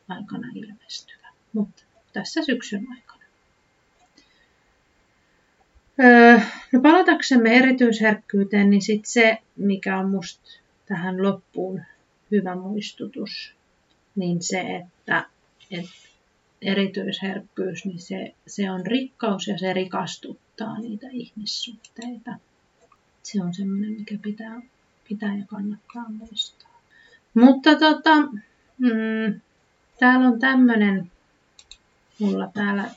aikana 0.08 0.48
ilmestyvä, 0.56 1.28
mutta 1.54 1.84
tässä 2.14 2.44
syksyn 2.44 2.88
aikana. 2.92 3.24
Öö, 6.00 6.40
no 6.72 6.82
palataksemme 6.82 7.58
erityisherkkyyteen, 7.58 8.70
niin 8.70 8.82
sitten 8.82 9.12
se, 9.12 9.38
mikä 9.56 9.98
on 9.98 10.10
musta 10.10 10.65
tähän 10.86 11.24
loppuun 11.24 11.82
hyvä 12.32 12.56
muistutus, 12.56 13.54
niin 14.16 14.44
se, 14.44 14.62
että, 14.62 15.30
että 15.72 15.92
erityisherkkyys, 16.62 17.86
niin 17.86 18.00
se, 18.00 18.34
se 18.48 18.72
on 18.72 18.86
rikkaus 18.86 19.48
ja 19.48 19.58
se 19.58 19.74
rikastuttaa 19.74 20.80
niitä 20.80 21.08
ihmissuhteita. 21.12 22.32
Se 23.24 23.44
on 23.44 23.54
semmoinen, 23.54 23.92
mikä 23.92 24.16
pitää, 24.22 24.62
pitää 25.10 25.38
ja 25.38 25.46
kannattaa 25.48 26.10
muistaa. 26.10 26.82
Mutta 27.34 27.76
tota, 27.76 28.22
mm, 28.78 29.42
täällä 30.00 30.28
on 30.28 30.40
tämmöinen 30.40 31.12
mulla 32.20 32.52
täällä 32.54 32.90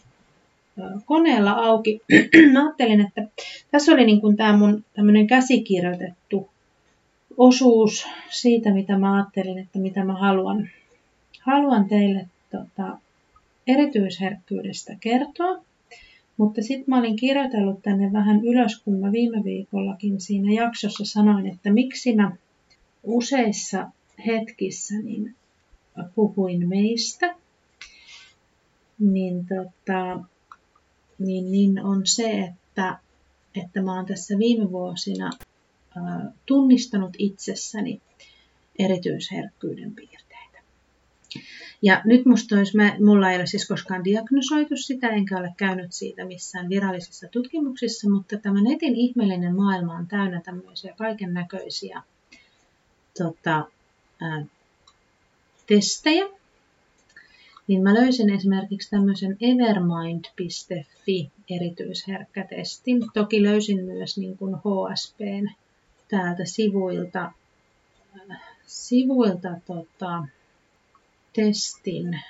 koneella 1.05 1.51
auki. 1.53 2.01
Mä 2.53 2.62
ajattelin, 2.62 3.01
että 3.01 3.22
tässä 3.70 3.93
oli 3.93 4.05
niin 4.05 4.20
kuin 4.20 4.36
tämä 4.36 4.57
mun 4.57 4.84
tämmöinen 4.95 5.26
käsikirjoitettu 5.26 6.51
osuus 7.39 8.07
siitä, 8.30 8.74
mitä 8.74 8.99
mä 8.99 9.14
ajattelin, 9.14 9.59
että 9.59 9.78
mitä 9.78 10.05
mä 10.05 10.12
haluan, 10.12 10.68
haluan 11.41 11.89
teille 11.89 12.26
tota, 12.51 12.99
erityisherkkyydestä 13.66 14.97
kertoa. 15.01 15.62
Mutta 16.36 16.62
sitten 16.62 16.84
mä 16.86 16.99
olin 16.99 17.16
kirjoitellut 17.16 17.82
tänne 17.82 18.12
vähän 18.12 18.45
ylös, 18.45 18.82
kun 18.84 18.95
mä 18.95 19.12
viime 19.12 19.45
viikollakin 19.45 20.20
siinä 20.20 20.53
jaksossa 20.53 21.05
sanoin, 21.05 21.47
että 21.47 21.72
miksi 21.72 22.14
mä 22.16 22.36
useissa 23.03 23.91
hetkissä 24.26 24.95
niin 24.95 25.34
puhuin 26.14 26.68
meistä, 26.68 27.34
niin, 28.99 29.47
tota, 29.47 30.24
niin, 31.18 31.53
niin 31.53 31.84
on 31.84 32.07
se, 32.07 32.41
että, 32.41 32.99
että 33.62 33.82
mä 33.82 33.97
oon 33.97 34.07
tässä 34.07 34.39
viime 34.39 34.70
vuosina 34.70 35.30
tunnistanut 36.47 37.15
itsessäni 37.19 38.01
erityisherkkyyden 38.79 39.95
piirteitä. 39.95 40.59
Ja 41.83 42.03
nyt 42.05 42.27
musta 42.27 42.57
olisi, 42.57 42.77
mä, 42.77 42.97
mulla 43.01 43.31
ei 43.31 43.37
ole 43.37 43.47
siis 43.47 43.69
koskaan 43.69 44.05
diagnosoitu 44.05 44.77
sitä, 44.77 45.09
enkä 45.09 45.39
ole 45.39 45.55
käynyt 45.57 45.93
siitä 45.93 46.25
missään 46.25 46.69
virallisissa 46.69 47.29
tutkimuksissa, 47.29 48.11
mutta 48.11 48.37
tämä 48.37 48.63
netin 48.63 48.97
ihmeellinen 48.97 49.57
maailma 49.57 49.95
on 49.95 50.07
täynnä 50.07 50.41
tämmöisiä 50.45 50.95
kaiken 50.99 51.35
näköisiä 51.35 52.03
tota, 53.19 53.65
ää, 54.21 54.45
testejä. 55.67 56.29
niin 57.67 57.83
mä 57.83 57.95
löysin 57.95 58.31
esimerkiksi 58.31 58.91
tämmöisen 58.91 59.37
evermind.fi 59.41 61.31
erityisherkkätestin. 61.51 63.05
Toki 63.15 63.43
löysin 63.43 63.85
myös 63.85 64.19
niin 64.19 64.39
kuin 64.39 64.55
HSPn 64.57 65.49
täältä 66.09 66.45
sivuilta, 66.45 67.33
sivuilta 68.67 69.49
tota, 69.67 70.25
testin, 71.33 72.21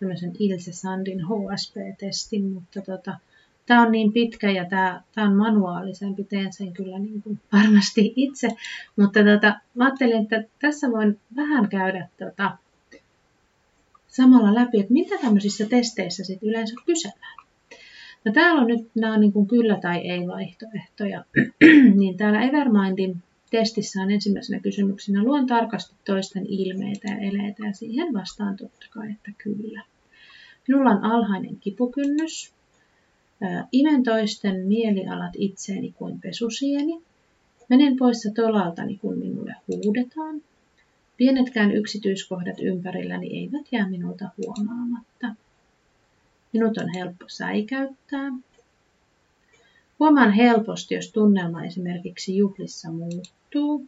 tämmöisen 0.00 0.32
Ilse 0.38 0.72
Sandin 0.72 1.20
HSP-testin, 1.20 2.44
mutta 2.44 2.80
tota, 2.80 3.18
tämä 3.66 3.82
on 3.82 3.92
niin 3.92 4.12
pitkä 4.12 4.50
ja 4.50 4.64
tämä, 4.64 5.02
on 5.16 5.36
manuaalisempi, 5.36 6.24
teen 6.24 6.52
sen 6.52 6.72
kyllä 6.72 6.98
niin 6.98 7.22
kuin 7.22 7.40
varmasti 7.52 8.12
itse, 8.16 8.48
mutta 8.96 9.20
tota, 9.24 9.60
mä 9.74 9.84
ajattelin, 9.84 10.22
että 10.22 10.44
tässä 10.58 10.90
voin 10.90 11.20
vähän 11.36 11.68
käydä 11.68 12.08
tota, 12.18 12.58
samalla 14.08 14.54
läpi, 14.54 14.80
että 14.80 14.92
mitä 14.92 15.18
tämmöisissä 15.18 15.66
testeissä 15.66 16.24
sit 16.24 16.42
yleensä 16.42 16.74
kysellään. 16.86 17.47
No 18.28 18.34
täällä 18.34 18.60
on 18.60 18.66
nyt 18.66 18.90
nämä 18.94 19.18
niin 19.18 19.32
kuin 19.32 19.46
kyllä 19.46 19.78
tai 19.80 19.98
ei 19.98 20.26
vaihtoehtoja, 20.26 21.24
niin 21.98 22.16
täällä 22.16 22.42
Evermindin 22.42 23.22
testissä 23.50 24.02
on 24.02 24.10
ensimmäisenä 24.10 24.60
kysymyksenä 24.60 25.24
luon 25.24 25.46
tarkasti 25.46 25.94
toisten 26.06 26.46
ilmeitä 26.46 27.08
ja 27.08 27.18
eleitä 27.18 27.66
ja 27.66 27.72
siihen 27.72 28.14
vastaan 28.14 28.56
totta 28.56 28.86
kai, 28.90 29.10
että 29.10 29.30
kyllä. 29.38 29.82
Minulla 30.68 30.90
on 30.90 31.04
alhainen 31.04 31.56
kipukynnys, 31.60 32.52
Imen 33.72 34.02
toisten 34.02 34.66
mielialat 34.66 35.32
itseeni 35.36 35.92
kuin 35.92 36.20
pesusieni. 36.20 37.02
Menen 37.68 37.96
poissa 37.96 38.30
tolaltani, 38.34 38.96
kun 38.96 39.18
minulle 39.18 39.54
huudetaan. 39.68 40.42
Pienetkään 41.16 41.72
yksityiskohdat 41.72 42.60
ympärilläni 42.60 43.38
eivät 43.38 43.66
jää 43.72 43.88
minulta 43.88 44.28
huomaamatta. 44.36 45.47
Minut 46.52 46.78
on 46.78 46.88
helppo 46.94 47.24
säikäyttää. 47.28 48.32
Huomaan 49.98 50.32
helposti, 50.32 50.94
jos 50.94 51.12
tunnelma 51.12 51.64
esimerkiksi 51.64 52.36
juhlissa 52.36 52.90
muuttuu. 52.90 53.86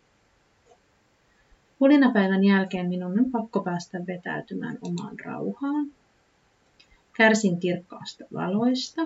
Hulinapäivän 1.81 2.45
jälkeen 2.45 2.89
minun 2.89 3.19
on 3.19 3.31
pakko 3.31 3.61
päästä 3.61 3.99
vetäytymään 4.07 4.79
omaan 4.83 5.21
rauhaan. 5.25 5.93
Kärsin 7.17 7.61
kirkkaasta 7.61 8.25
valoista. 8.33 9.03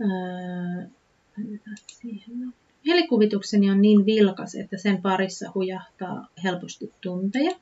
Öö. 0.00 0.86
Mielikuvitukseni 2.84 3.70
on 3.70 3.82
niin 3.82 4.06
vilkas, 4.06 4.54
että 4.54 4.76
sen 4.76 5.02
parissa 5.02 5.50
hujahtaa 5.54 6.28
helposti 6.44 6.92
tunteja. 7.00 7.56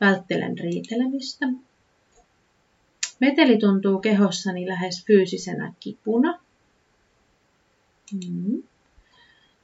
Välttelen 0.00 0.58
riitelemistä. 0.58 1.46
Meteli 3.20 3.58
tuntuu 3.58 3.98
kehossani 3.98 4.68
lähes 4.68 5.04
fyysisenä 5.06 5.72
kipuna. 5.80 6.40
Mm. 8.12 8.62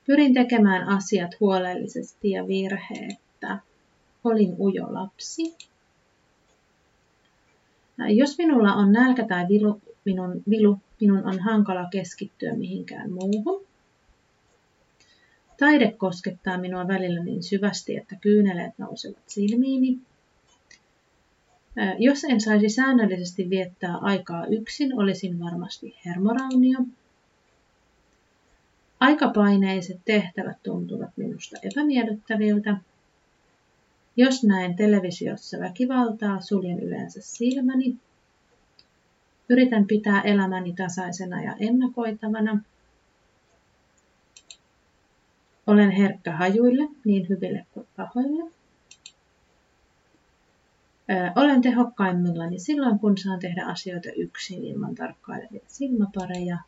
Pyrin 0.07 0.35
tekemään 0.35 0.89
asiat 0.89 1.41
huolellisesti 1.41 2.31
ja 2.31 2.47
virheettä. 2.47 3.59
Olin 4.25 4.57
ujo 4.59 4.95
lapsi. 4.95 5.57
Jos 8.09 8.39
minulla 8.39 8.75
on 8.75 8.93
nälkä 8.93 9.27
tai 9.27 9.49
vilu, 9.49 9.81
minun, 10.05 10.43
vilu, 10.51 10.79
minun 11.01 11.27
on 11.27 11.41
hankala 11.41 11.89
keskittyä 11.91 12.55
mihinkään 12.55 13.13
muuhun. 13.13 13.67
Taide 15.59 15.93
koskettaa 15.93 16.59
minua 16.59 16.89
välillä 16.89 17.25
niin 17.25 17.43
syvästi, 17.43 17.97
että 17.97 18.17
kyyneleet 18.21 18.73
nousevat 18.79 19.23
silmiini. 19.27 19.99
Jos 21.99 22.25
en 22.25 22.41
saisi 22.41 22.69
säännöllisesti 22.69 23.51
viettää 23.51 23.97
aikaa 23.97 24.47
yksin, 24.47 24.99
olisin 24.99 25.41
varmasti 25.41 25.97
hermoraunio. 26.07 26.79
Aikapaineiset 29.01 30.01
tehtävät 30.05 30.63
tuntuvat 30.63 31.11
minusta 31.17 31.57
epämiellyttäviltä. 31.63 32.77
Jos 34.17 34.45
näen 34.45 34.77
televisiossa 34.77 35.59
väkivaltaa, 35.59 36.41
suljen 36.41 36.81
yleensä 36.81 37.21
silmäni. 37.23 37.97
Yritän 39.49 39.87
pitää 39.87 40.23
elämäni 40.23 40.73
tasaisena 40.73 41.43
ja 41.43 41.57
ennakoitavana. 41.61 42.61
Olen 45.67 45.91
herkkä 45.91 46.37
hajuille, 46.37 46.89
niin 47.05 47.29
hyville 47.29 47.67
kuin 47.75 47.87
pahoille. 47.97 48.51
Olen 51.37 51.63
tehokkaimmillani 51.63 52.59
silloin, 52.59 52.99
kun 52.99 53.19
saan 53.19 53.39
tehdä 53.39 53.67
asioita 53.67 54.09
yksin 54.17 54.65
ilman 54.65 54.95
tarkkailevia 54.95 55.61
silmäpareja. 55.67 56.59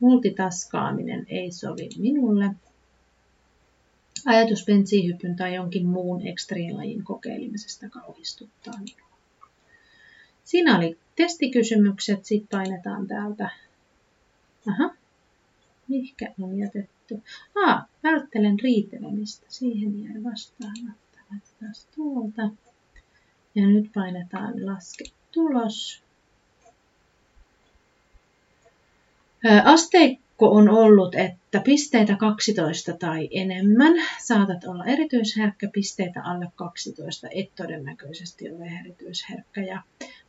Multitaskaaminen 0.00 1.26
ei 1.28 1.52
sovi 1.52 1.88
minulle. 1.98 2.50
Ajatus 4.26 4.64
bensiihypyn 4.64 5.36
tai 5.36 5.54
jonkin 5.54 5.86
muun 5.86 6.26
ekstriilajin 6.26 7.04
kokeilemisesta 7.04 7.88
kauhistuttaa 7.88 8.74
minua. 8.78 9.08
Siinä 10.44 10.78
oli 10.78 10.98
testikysymykset, 11.16 12.24
sitten 12.24 12.58
painetaan 12.58 13.06
täältä. 13.06 13.50
Aha, 14.68 14.90
Mihkä 15.88 16.34
on 16.42 16.58
jätetty? 16.58 17.22
Ah, 17.54 17.84
välttelen 18.02 18.60
riitelemistä. 18.60 19.46
Siihen 19.48 20.04
jäi 20.04 20.24
vastaamatta. 20.24 21.18
Laitetaan 21.30 21.74
tuolta. 21.94 22.65
Ja 23.56 23.66
nyt 23.66 23.90
painetaan 23.94 24.66
laske 24.66 25.04
tulos. 25.32 26.02
Asteikko 29.64 30.50
on 30.50 30.68
ollut, 30.68 31.14
että 31.14 31.60
pisteitä 31.60 32.16
12 32.16 32.92
tai 32.92 33.28
enemmän 33.30 33.92
saatat 34.22 34.64
olla 34.64 34.84
erityisherkkä, 34.84 35.68
pisteitä 35.72 36.22
alle 36.24 36.48
12 36.56 37.28
et 37.30 37.54
todennäköisesti 37.54 38.50
ole 38.50 38.64
erityisherkkä. 38.80 39.60
Ja 39.60 39.82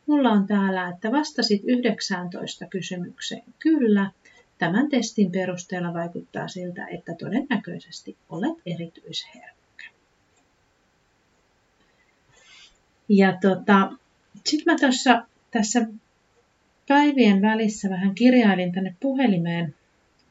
mulla 0.05 0.29
on 0.29 0.47
täällä, 0.47 0.89
että 0.89 1.11
vastasit 1.11 1.61
19 1.65 2.65
kysymykseen 2.67 3.43
kyllä, 3.59 4.11
Tämän 4.57 4.89
testin 4.89 5.31
perusteella 5.31 5.93
vaikuttaa 5.93 6.47
siltä, 6.47 6.87
että 6.87 7.15
todennäköisesti 7.15 8.17
olet 8.29 8.57
erityisherkkä. 8.65 9.56
Ja 13.09 13.37
tota, 13.41 13.91
sitten 14.45 14.73
mä 14.73 14.79
tuossa 14.79 15.27
tässä 15.51 15.87
päivien 16.87 17.41
välissä 17.41 17.89
vähän 17.89 18.15
kirjailin 18.15 18.71
tänne 18.71 18.95
puhelimeen 18.99 19.75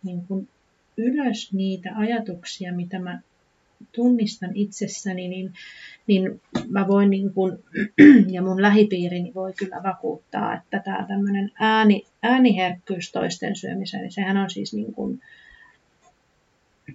niin 0.02 0.26
kun 0.26 0.48
ylös 0.96 1.52
niitä 1.52 1.90
ajatuksia, 1.96 2.72
mitä 2.72 2.98
mä 2.98 3.20
tunnistan 3.92 4.50
itsessäni, 4.54 5.28
niin, 5.28 5.52
niin 6.06 6.40
mä 6.68 6.88
voin 6.88 7.10
niin 7.10 7.32
kun, 7.32 7.58
ja 8.34 8.42
mun 8.42 8.62
lähipiirini 8.62 9.34
voi 9.34 9.52
kyllä 9.52 9.82
vakuuttaa, 9.82 10.54
että 10.54 10.78
tämä 10.78 11.04
tämmöinen 11.08 11.52
ääni, 11.60 12.06
ääniherkkyys 12.22 13.12
toisten 13.12 13.56
syömiseen, 13.56 14.02
niin 14.02 14.12
sehän 14.12 14.36
on 14.36 14.50
siis 14.50 14.74
niin 14.74 14.94
kun, 14.94 15.20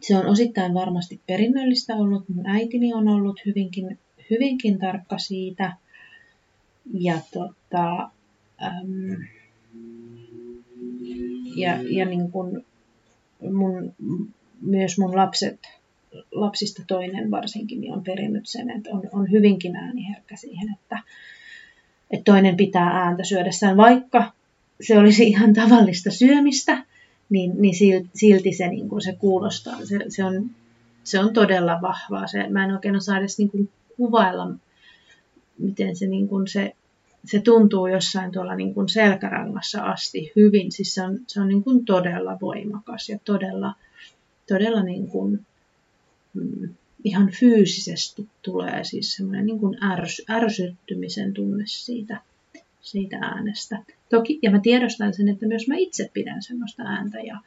se 0.01 0.17
on 0.17 0.25
osittain 0.25 0.73
varmasti 0.73 1.19
perinnöllistä 1.27 1.95
ollut. 1.95 2.29
Mun 2.29 2.47
äitini 2.47 2.93
on 2.93 3.07
ollut 3.07 3.39
hyvinkin, 3.45 3.99
hyvinkin 4.31 4.79
tarkka 4.79 5.17
siitä. 5.17 5.73
Ja, 6.93 7.19
tota, 7.33 8.09
äm, 8.63 9.25
ja, 11.55 11.77
ja 11.81 12.05
niin 12.05 12.31
kun 12.31 12.65
mun, 13.51 13.93
myös 14.61 14.97
mun 14.97 15.15
lapset 15.15 15.59
lapsista 16.31 16.83
toinen 16.87 17.31
varsinkin 17.31 17.81
niin 17.81 17.93
on 17.93 18.03
perinnyt 18.03 18.47
sen, 18.47 18.69
että 18.69 18.89
on, 18.89 19.03
on 19.11 19.31
hyvinkin 19.31 19.75
ääniherkkä 19.75 20.35
siihen, 20.35 20.73
että, 20.73 20.99
että 22.11 22.31
toinen 22.31 22.57
pitää 22.57 22.87
ääntä 22.87 23.23
syödessään, 23.23 23.77
vaikka 23.77 24.31
se 24.81 24.97
olisi 24.97 25.27
ihan 25.27 25.53
tavallista 25.53 26.11
syömistä, 26.11 26.85
niin, 27.29 27.61
niin 27.61 27.75
silti 28.13 28.53
se, 28.53 28.67
niin 28.67 28.89
kuin 28.89 29.01
se 29.01 29.15
kuulostaa, 29.19 29.85
se, 29.85 29.99
se, 30.09 30.23
on, 30.23 30.49
se 31.03 31.19
on 31.19 31.33
todella 31.33 31.79
vahvaa. 31.81 32.27
Se, 32.27 32.49
mä 32.49 32.63
en 32.63 32.71
oikein 32.71 32.95
osaa 32.95 33.17
edes 33.17 33.37
niin 33.37 33.49
kuin 33.49 33.69
kuvailla, 34.01 34.47
miten 35.57 35.95
se, 35.95 36.07
niin 36.07 36.27
kuin 36.27 36.47
se, 36.47 36.75
se 37.25 37.41
tuntuu 37.41 37.87
jossain 37.87 38.31
tuolla 38.31 38.55
niin 38.55 38.73
kuin 38.73 38.89
selkärangassa 38.89 39.83
asti 39.83 40.31
hyvin. 40.35 40.71
Siis 40.71 40.93
se 40.93 41.03
on, 41.03 41.19
se 41.27 41.41
on 41.41 41.47
niin 41.47 41.63
kuin 41.63 41.85
todella 41.85 42.37
voimakas 42.41 43.09
ja 43.09 43.19
todella, 43.25 43.75
todella 44.47 44.83
niin 44.83 45.07
kuin 45.07 45.45
mm, 46.33 46.69
ihan 47.03 47.31
fyysisesti 47.39 48.29
tulee 48.41 48.83
siis 48.83 49.15
semmoinen 49.15 49.45
niin 49.45 49.59
kuin 49.59 49.83
ärs, 49.83 50.21
ärsyttymisen 50.29 51.33
tunne 51.33 51.63
siitä, 51.67 52.21
siitä 52.81 53.17
äänestä. 53.17 53.83
Toki, 54.09 54.39
ja 54.41 54.51
mä 54.51 54.59
tiedostan 54.59 55.13
sen, 55.13 55.29
että 55.29 55.47
myös 55.47 55.67
mä 55.67 55.75
itse 55.77 56.09
pidän 56.13 56.43
semmoista 56.43 56.83
ääntä 56.83 57.19
ja, 57.19 57.39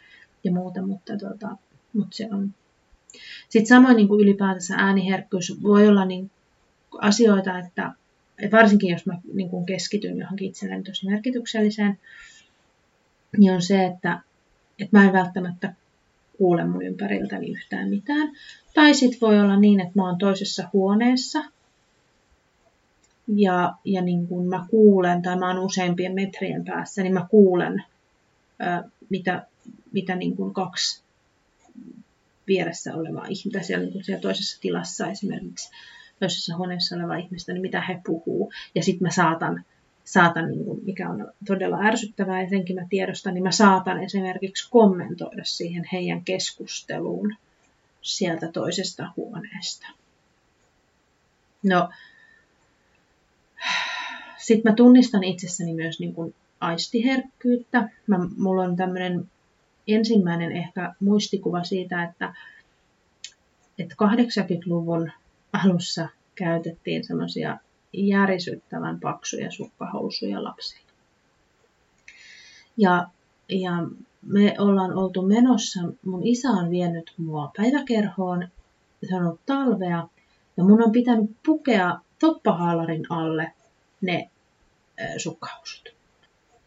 ja 0.45 0.53
muuta, 0.53 0.83
mutta, 0.83 1.17
tota, 1.19 1.57
mutta 1.93 2.17
se 2.17 2.29
on. 2.33 2.55
Sitten 3.49 3.67
samoin 3.67 3.97
niin 3.97 4.09
kuin 4.09 4.21
ylipäätänsä 4.21 4.75
ääniherkkyys 4.77 5.63
voi 5.63 5.89
olla 5.89 6.05
niin 6.05 6.31
asioita, 7.01 7.59
että, 7.59 7.93
varsinkin 8.53 8.91
jos 8.91 9.07
mä 9.07 9.19
niin 9.35 9.51
kuin 9.51 9.67
keskityn 9.67 10.19
johonkin 10.19 10.49
itselleni 10.49 10.83
tosi 10.83 11.07
merkitykselliseen, 11.07 11.99
niin 13.37 13.53
on 13.53 13.63
se, 13.63 13.85
että, 13.85 14.21
että 14.79 14.99
mä 14.99 15.05
en 15.05 15.13
välttämättä 15.13 15.75
kuule 16.39 16.65
mun 16.65 16.85
ympäriltäni 16.85 17.51
yhtään 17.51 17.89
mitään. 17.89 18.33
Tai 18.75 18.95
sitten 18.95 19.21
voi 19.21 19.41
olla 19.41 19.61
niin, 19.61 19.81
että 19.81 19.93
mä 19.95 20.07
oon 20.07 20.19
toisessa 20.19 20.69
huoneessa 20.73 21.45
ja, 23.29 23.75
ja 23.85 24.03
niin 24.03 24.27
kun 24.27 24.49
mä 24.49 24.67
kuulen, 24.71 25.23
tai 25.23 25.37
mä 25.37 25.49
oon 25.49 25.59
useimpien 25.59 26.15
metrien 26.15 26.65
päässä, 26.65 27.03
niin 27.03 27.15
mä 27.15 27.27
kuulen, 27.31 27.85
ää, 28.59 28.85
mitä, 29.11 29.47
mitä 29.93 30.17
niin 30.17 30.37
kun 30.37 30.55
kaksi 30.55 31.03
vieressä 32.47 32.95
olevaa 32.95 33.27
ihmistä, 33.27 33.63
siellä, 33.63 33.87
niin 33.87 34.05
siellä 34.05 34.23
toisessa 34.23 34.61
tilassa 34.61 35.07
esimerkiksi 35.07 35.71
toisessa 36.21 36.57
huoneessa 36.57 36.97
oleva 36.97 37.17
ihmistä, 37.17 37.53
niin 37.53 37.63
mitä 37.63 37.81
he 37.81 38.01
puhuu. 38.07 38.53
Ja 38.75 38.83
sitten 38.83 39.07
mä 39.09 39.11
saatan, 39.11 39.65
saatan 40.05 40.51
niin 40.51 40.65
kuin, 40.65 40.81
mikä 40.85 41.11
on 41.11 41.33
todella 41.47 41.79
ärsyttävää 41.81 42.43
ja 42.43 42.49
senkin 42.49 42.77
mä 42.77 42.87
tiedostan, 42.91 43.35
niin 43.35 43.45
mä 43.45 43.51
saatan 43.51 44.03
esimerkiksi 44.03 44.71
kommentoida 44.71 45.45
siihen 45.45 45.85
heidän 45.93 46.25
keskusteluun 46.25 47.37
sieltä 48.03 48.49
toisesta 48.53 49.11
huoneesta. 49.17 49.87
No, 51.63 51.91
sitten 54.39 54.73
mä 54.73 54.77
tunnistan 54.77 55.25
itsessäni 55.25 55.75
myös 55.75 56.01
niin 56.01 56.15
kuin 56.15 56.35
aistiherkkyyttä. 56.61 57.89
Mä, 58.07 58.19
mulla 58.37 58.63
on 58.63 58.77
tämmöinen 58.77 59.31
ensimmäinen 59.89 60.53
ehkä 60.53 60.95
muistikuva 61.01 61.65
siitä, 61.65 62.03
että, 62.05 62.35
että 63.79 63.95
80-luvun 64.05 65.13
alussa 65.55 66.09
käytettiin 66.35 67.05
semmoisia 67.05 67.59
järisyttävän 67.93 69.01
paksuja 69.01 69.51
sukkahousuja 69.51 70.45
lapsille. 70.45 70.93
Ja, 72.77 73.09
ja 73.49 73.73
me 74.23 74.55
ollaan 74.59 74.93
oltu 74.93 75.23
menossa, 75.23 75.81
mun 76.05 76.27
isä 76.27 76.49
on 76.49 76.71
vienyt 76.71 77.13
mua 77.17 77.53
päiväkerhoon, 77.57 78.49
se 79.09 79.17
on 79.17 79.27
ollut 79.27 79.47
talvea, 79.47 80.09
ja 80.57 80.65
mun 80.65 80.83
on 80.83 80.93
pitänyt 80.93 81.31
pukea 81.47 81.99
toppahaalarin 82.19 83.07
alle 83.09 83.53
ne 84.01 84.31
sukkahousut. 85.19 85.95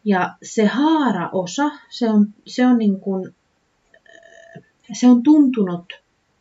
Ja 0.04 0.36
se 0.42 0.66
haaraosa, 0.66 1.70
se 1.90 2.10
on, 2.10 2.26
se 2.46 2.66
on, 2.66 2.78
niin 2.78 3.00
kuin, 3.00 3.34
se 4.92 5.06
on 5.06 5.22
tuntunut 5.22 5.92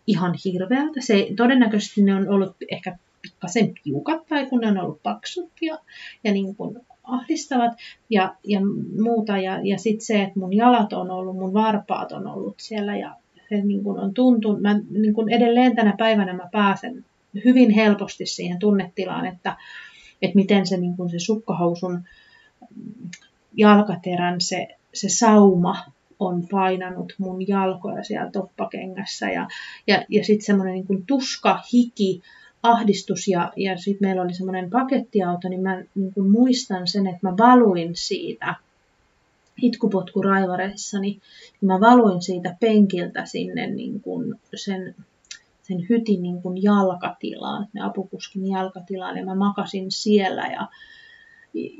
ihan 0.07 0.35
hirveältä. 0.45 1.01
Se, 1.01 1.27
todennäköisesti 1.37 2.03
ne 2.03 2.15
on 2.15 2.29
ollut 2.29 2.55
ehkä 2.71 2.97
pikkasen 3.21 3.73
tiukat 3.83 4.27
tai 4.27 4.45
kun 4.45 4.59
ne 4.59 4.67
on 4.67 4.77
ollut 4.77 5.03
paksut 5.03 5.51
ja, 5.61 5.79
ja 6.23 6.33
niin 6.33 6.55
kuin 6.55 6.79
ahdistavat 7.03 7.71
ja, 8.09 8.35
ja 8.43 8.59
muuta. 9.01 9.37
Ja, 9.37 9.59
ja 9.63 9.77
sitten 9.77 10.05
se, 10.05 10.23
että 10.23 10.39
mun 10.39 10.53
jalat 10.53 10.93
on 10.93 11.11
ollut, 11.11 11.35
mun 11.35 11.53
varpaat 11.53 12.11
on 12.11 12.27
ollut 12.27 12.55
siellä 12.57 12.97
ja 12.97 13.15
se 13.49 13.55
niin 13.55 13.83
kuin 13.83 13.99
on 13.99 14.13
tuntunut. 14.13 14.61
Mä 14.61 14.79
niin 14.89 15.13
kuin 15.13 15.29
edelleen 15.29 15.75
tänä 15.75 15.93
päivänä 15.97 16.33
mä 16.33 16.49
pääsen 16.51 17.05
hyvin 17.45 17.71
helposti 17.71 18.25
siihen 18.25 18.59
tunnetilaan, 18.59 19.25
että, 19.25 19.57
että 20.21 20.35
miten 20.35 20.67
se, 20.67 20.77
niin 20.77 20.97
kuin 20.97 21.09
se 21.09 21.19
sukkahousun 21.19 22.03
jalkaterän 23.55 24.41
se, 24.41 24.67
se 24.93 25.09
sauma 25.09 25.77
on 26.19 26.47
painanut 26.51 27.13
mun 27.17 27.47
jalkoja 27.47 28.03
siellä 28.03 28.31
toppakengässä. 28.31 29.29
Ja, 29.29 29.47
ja, 29.87 30.03
ja 30.09 30.23
sitten 30.23 30.45
semmoinen 30.45 30.73
niin 30.73 31.05
tuska, 31.05 31.59
hiki, 31.73 32.21
ahdistus 32.63 33.27
ja, 33.27 33.53
ja 33.55 33.77
sitten 33.77 34.07
meillä 34.07 34.21
oli 34.21 34.33
semmoinen 34.33 34.69
pakettiauto, 34.69 35.49
niin 35.49 35.61
mä 35.61 35.83
niin 35.95 36.13
kuin 36.13 36.31
muistan 36.31 36.87
sen, 36.87 37.07
että 37.07 37.27
mä 37.27 37.37
valuin 37.37 37.95
siitä 37.95 38.55
itkupotku 39.61 40.21
raivareissani, 40.21 41.09
niin 41.61 41.67
mä 41.67 41.79
valuin 41.79 42.21
siitä 42.21 42.55
penkiltä 42.59 43.25
sinne 43.25 43.67
niin 43.67 44.01
kuin 44.01 44.35
sen, 44.55 44.95
sen 45.63 45.85
hytin 45.89 46.23
niin 46.23 46.41
kuin 46.41 46.63
jalkatilaan, 46.63 47.67
ne 47.73 47.81
apukuskin 47.81 48.47
jalkatilaan. 48.47 49.17
Ja 49.17 49.25
mä 49.25 49.35
makasin 49.35 49.91
siellä 49.91 50.47
ja, 50.47 50.67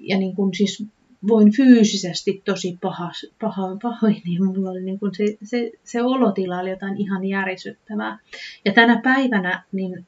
ja 0.01 0.17
niin 0.17 0.35
kuin 0.35 0.55
siis 0.55 0.85
voin 1.27 1.51
fyysisesti 1.51 2.41
tosi 2.45 2.77
paha, 2.81 3.11
paha, 3.41 3.77
pahoin, 3.81 4.21
niin 4.25 4.45
mulla 4.45 4.69
oli 4.69 4.83
niin 4.83 4.99
kuin 4.99 5.15
se, 5.15 5.37
se, 5.43 5.71
se 5.83 6.03
olotila 6.03 6.59
oli 6.59 6.69
jotain 6.69 6.97
ihan 6.97 7.25
järisyttävää. 7.25 8.19
Ja 8.65 8.73
tänä 8.73 9.01
päivänä 9.03 9.63
niin 9.71 10.05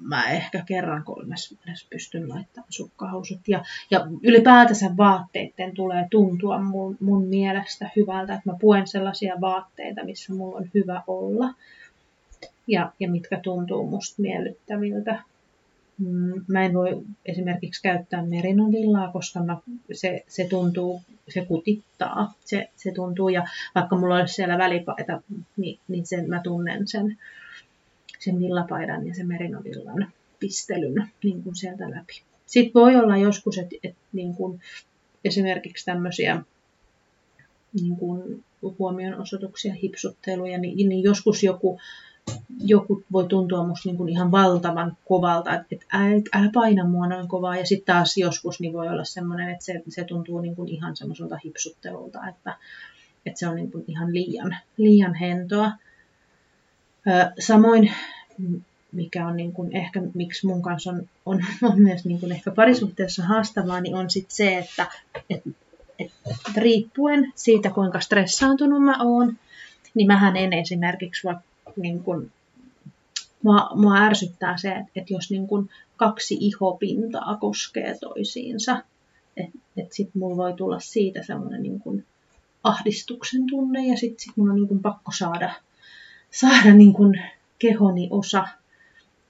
mä 0.00 0.30
ehkä 0.30 0.62
kerran 0.66 1.04
kolmes 1.04 1.56
vuodessa 1.56 1.86
pystyn 1.90 2.28
laittamaan 2.28 2.72
sukkahousut. 2.72 3.48
Ja, 3.48 3.64
ja 3.90 4.06
ylipäätänsä 4.22 4.96
vaatteiden 4.96 5.74
tulee 5.74 6.06
tuntua 6.10 6.58
mun, 6.58 6.96
mun 7.00 7.26
mielestä 7.26 7.90
hyvältä, 7.96 8.34
että 8.34 8.50
mä 8.50 8.56
puen 8.60 8.86
sellaisia 8.86 9.34
vaatteita, 9.40 10.04
missä 10.04 10.32
mulla 10.32 10.56
on 10.56 10.70
hyvä 10.74 11.02
olla 11.06 11.54
ja, 12.66 12.92
ja 13.00 13.10
mitkä 13.10 13.40
tuntuu 13.40 13.86
musta 13.86 14.22
miellyttäviltä. 14.22 15.22
Mm, 15.98 16.44
mä 16.48 16.64
en 16.64 16.74
voi 16.74 17.02
esimerkiksi 17.26 17.82
käyttää 17.82 18.26
merinovillaa, 18.26 19.12
koska 19.12 19.44
mä, 19.44 19.58
se, 19.92 20.24
se 20.28 20.46
tuntuu, 20.50 21.02
se 21.28 21.44
kutittaa, 21.44 22.34
se, 22.44 22.70
se 22.76 22.92
tuntuu, 22.92 23.28
ja 23.28 23.46
vaikka 23.74 23.96
mulla 23.96 24.16
olisi 24.16 24.34
siellä 24.34 24.58
välipaita, 24.58 25.22
niin, 25.56 25.78
niin 25.88 26.06
sen, 26.06 26.28
mä 26.28 26.40
tunnen 26.40 26.88
sen, 26.88 27.18
sen 28.18 28.40
villapaidan 28.40 29.06
ja 29.06 29.14
sen 29.14 29.28
merinovillan 29.28 30.12
pistelyn 30.40 31.10
niin 31.24 31.42
kuin 31.42 31.56
sieltä 31.56 31.90
läpi. 31.90 32.22
Sitten 32.46 32.82
voi 32.82 32.96
olla 32.96 33.16
joskus, 33.16 33.58
että, 33.58 33.76
että 33.82 33.98
niin 34.12 34.34
esimerkiksi 35.24 35.84
tämmöisiä 35.84 36.42
niin 37.80 37.96
kuin 37.96 38.44
huomionosoituksia, 38.78 39.74
hipsutteluja, 39.74 40.58
niin, 40.58 40.88
niin 40.88 41.02
joskus 41.02 41.42
joku 41.42 41.80
joku 42.60 43.04
voi 43.12 43.26
tuntua 43.28 43.66
musta 43.66 43.88
niin 43.88 43.96
kuin 43.96 44.08
ihan 44.08 44.30
valtavan 44.30 44.96
kovalta, 45.08 45.54
että, 45.54 45.66
että 45.70 45.86
älä, 45.92 46.22
älä 46.32 46.50
paina 46.54 46.84
mua 46.84 47.06
noin 47.06 47.28
kovaa. 47.28 47.56
Ja 47.56 47.66
sitten 47.66 47.94
taas 47.94 48.16
joskus 48.16 48.60
niin 48.60 48.72
voi 48.72 48.88
olla 48.88 49.04
semmoinen, 49.04 49.48
että 49.48 49.64
se, 49.64 49.82
se 49.88 50.04
tuntuu 50.04 50.40
niin 50.40 50.56
kuin 50.56 50.68
ihan 50.68 50.96
semmoiselta 50.96 51.38
hipsuttelulta, 51.44 52.28
että, 52.28 52.56
että 53.26 53.38
se 53.38 53.48
on 53.48 53.56
niin 53.56 53.70
kuin 53.70 53.84
ihan 53.88 54.14
liian, 54.14 54.56
liian 54.76 55.14
hentoa. 55.14 55.72
Samoin 57.38 57.92
mikä 58.94 59.26
on 59.26 59.36
niin 59.36 59.52
kuin 59.52 59.76
ehkä, 59.76 60.02
miksi 60.14 60.46
mun 60.46 60.62
kanssa 60.62 60.90
on, 60.90 61.08
on, 61.26 61.44
on 61.62 61.82
myös 61.82 62.04
niin 62.04 62.20
kuin 62.20 62.32
ehkä 62.32 62.50
parisuhteessa 62.50 63.24
haastavaa, 63.24 63.80
niin 63.80 63.94
on 63.94 64.10
sitten 64.10 64.36
se, 64.36 64.58
että 64.58 64.86
et, 65.30 65.42
et, 65.98 66.12
riippuen 66.56 67.32
siitä, 67.34 67.70
kuinka 67.70 68.00
stressaantunut 68.00 68.82
mä 68.82 69.02
oon, 69.02 69.36
niin 69.94 70.06
mähän 70.06 70.36
en 70.36 70.52
esimerkiksi 70.52 71.24
vaikka 71.24 71.44
niin 71.76 72.02
kuin, 72.02 72.32
mua, 73.42 73.70
mua 73.74 73.96
ärsyttää 73.96 74.56
se, 74.56 74.68
että, 74.68 74.90
että 74.96 75.12
jos 75.12 75.30
niin 75.30 75.46
kuin 75.46 75.70
kaksi 75.96 76.36
ihopintaa 76.40 77.36
koskee 77.40 77.98
toisiinsa, 78.00 78.82
että 79.36 79.58
et 79.76 79.92
sitten 79.92 80.20
mulla 80.20 80.36
voi 80.36 80.52
tulla 80.52 80.80
siitä 80.80 81.22
semmoinen 81.22 81.62
niin 81.62 81.80
kuin 81.80 82.04
ahdistuksen 82.64 83.46
tunne 83.46 83.86
ja 83.86 83.96
sitten 83.96 84.20
sit 84.20 84.36
mulla 84.36 84.52
on 84.52 84.56
niin 84.56 84.68
kuin 84.68 84.82
pakko 84.82 85.12
saada, 85.12 85.54
saada 86.30 86.74
niin 86.74 86.92
kuin 86.92 87.22
kehoni 87.58 88.08
osa, 88.10 88.48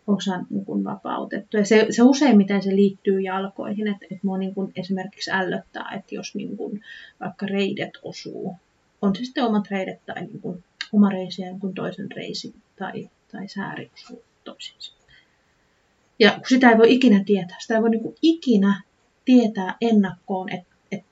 osa 0.06 0.40
niin 0.50 0.64
kuin 0.64 0.84
vapautettua. 0.84 1.60
Ja 1.60 1.66
se, 1.66 1.86
se 1.90 2.02
useimmiten 2.02 2.62
se 2.62 2.76
liittyy 2.76 3.20
jalkoihin, 3.20 3.88
että, 3.88 4.06
että 4.10 4.26
mua 4.26 4.38
niin 4.38 4.54
kuin 4.54 4.72
esimerkiksi 4.76 5.30
ällöttää, 5.30 5.92
että 5.96 6.14
jos 6.14 6.34
niin 6.34 6.56
kuin 6.56 6.82
vaikka 7.20 7.46
reidet 7.46 7.90
osuu, 8.02 8.56
on 9.02 9.16
se 9.16 9.24
sitten 9.24 9.44
omat 9.44 9.70
reidet 9.70 10.06
tai 10.06 10.20
niin 10.20 10.40
kuin 10.40 10.64
oma 10.94 11.08
reisi 11.08 11.42
ja 11.42 11.48
jonkun 11.48 11.74
toisen 11.74 12.10
reisi 12.12 12.54
tai, 12.78 13.10
tai 13.32 13.48
sääri 13.48 13.90
toisiinsa. 14.44 14.92
Ja 16.18 16.32
kun 16.32 16.48
sitä 16.48 16.70
ei 16.70 16.78
voi 16.78 16.92
ikinä 16.92 17.24
tietää, 17.24 17.56
sitä 17.60 17.74
ei 17.74 17.82
voi 17.82 17.90
niin 17.90 18.14
ikinä 18.22 18.82
tietää 19.24 19.76
ennakkoon, 19.80 20.52
että, 20.52 20.74
että 20.92 21.06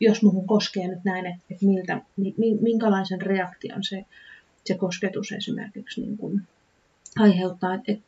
jos 0.00 0.22
muuhun 0.22 0.46
koskee 0.46 0.88
nyt 0.88 1.04
näin, 1.04 1.26
että, 1.26 1.40
että 1.50 1.66
miltä, 1.66 2.02
minkälaisen 2.60 3.22
reaktion 3.22 3.84
se, 3.84 4.04
se 4.64 4.74
kosketus 4.74 5.32
esimerkiksi 5.32 6.00
niin 6.00 6.16
kuin 6.16 6.42
aiheuttaa. 7.18 7.74
Että, 7.74 7.92
että, 7.92 8.04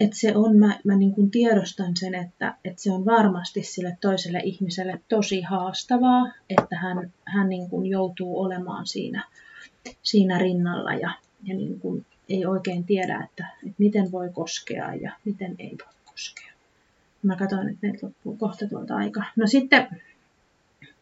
että 0.00 0.16
se 0.16 0.36
on, 0.36 0.56
mä, 0.56 0.78
mä 0.84 0.96
niin 0.96 1.14
kuin 1.14 1.30
tiedostan 1.30 1.96
sen, 1.96 2.14
että, 2.14 2.54
että 2.64 2.82
se 2.82 2.92
on 2.92 3.04
varmasti 3.04 3.62
sille 3.62 3.98
toiselle 4.00 4.40
ihmiselle 4.44 5.00
tosi 5.08 5.42
haastavaa, 5.42 6.32
että 6.48 6.76
hän, 6.76 7.12
hän 7.24 7.48
niin 7.48 7.70
kuin 7.70 7.86
joutuu 7.86 8.40
olemaan 8.40 8.86
siinä 8.86 9.24
siinä 10.02 10.38
rinnalla 10.38 10.92
ja, 10.92 11.10
ja 11.44 11.54
niin 11.54 11.80
kuin 11.80 12.06
ei 12.28 12.46
oikein 12.46 12.84
tiedä, 12.84 13.24
että, 13.24 13.46
että 13.62 13.76
miten 13.78 14.12
voi 14.12 14.30
koskea 14.32 14.94
ja 14.94 15.12
miten 15.24 15.56
ei 15.58 15.76
voi 15.84 15.94
koskea. 16.04 16.52
Mä 17.22 17.36
katsoin, 17.36 17.68
että 17.68 17.86
meiltä 17.86 18.06
loppuu 18.06 18.36
kohta 18.36 18.66
tuolta 18.66 18.96
aika. 18.96 19.24
No 19.36 19.46
sitten, 19.46 19.88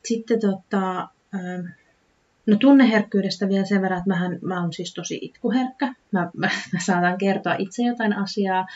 sitten 0.05 0.41
tota, 0.41 1.09
ähm, 1.35 1.67
No 2.47 2.57
tunneherkkyydestä 2.57 3.49
vielä 3.49 3.65
sen 3.65 3.83
verran, 3.83 3.99
että 3.99 4.09
mähän, 4.09 4.39
mä 4.43 4.61
oon 4.61 4.73
siis 4.73 4.95
tosi 4.95 5.19
itkuherkkä. 5.23 5.95
Mä, 6.13 6.31
mä, 6.37 6.51
mä 6.73 6.81
saatan 6.87 7.19
kertoa 7.19 7.55
itse 7.59 7.83
jotain 7.83 8.13
asiaa. 8.13 8.67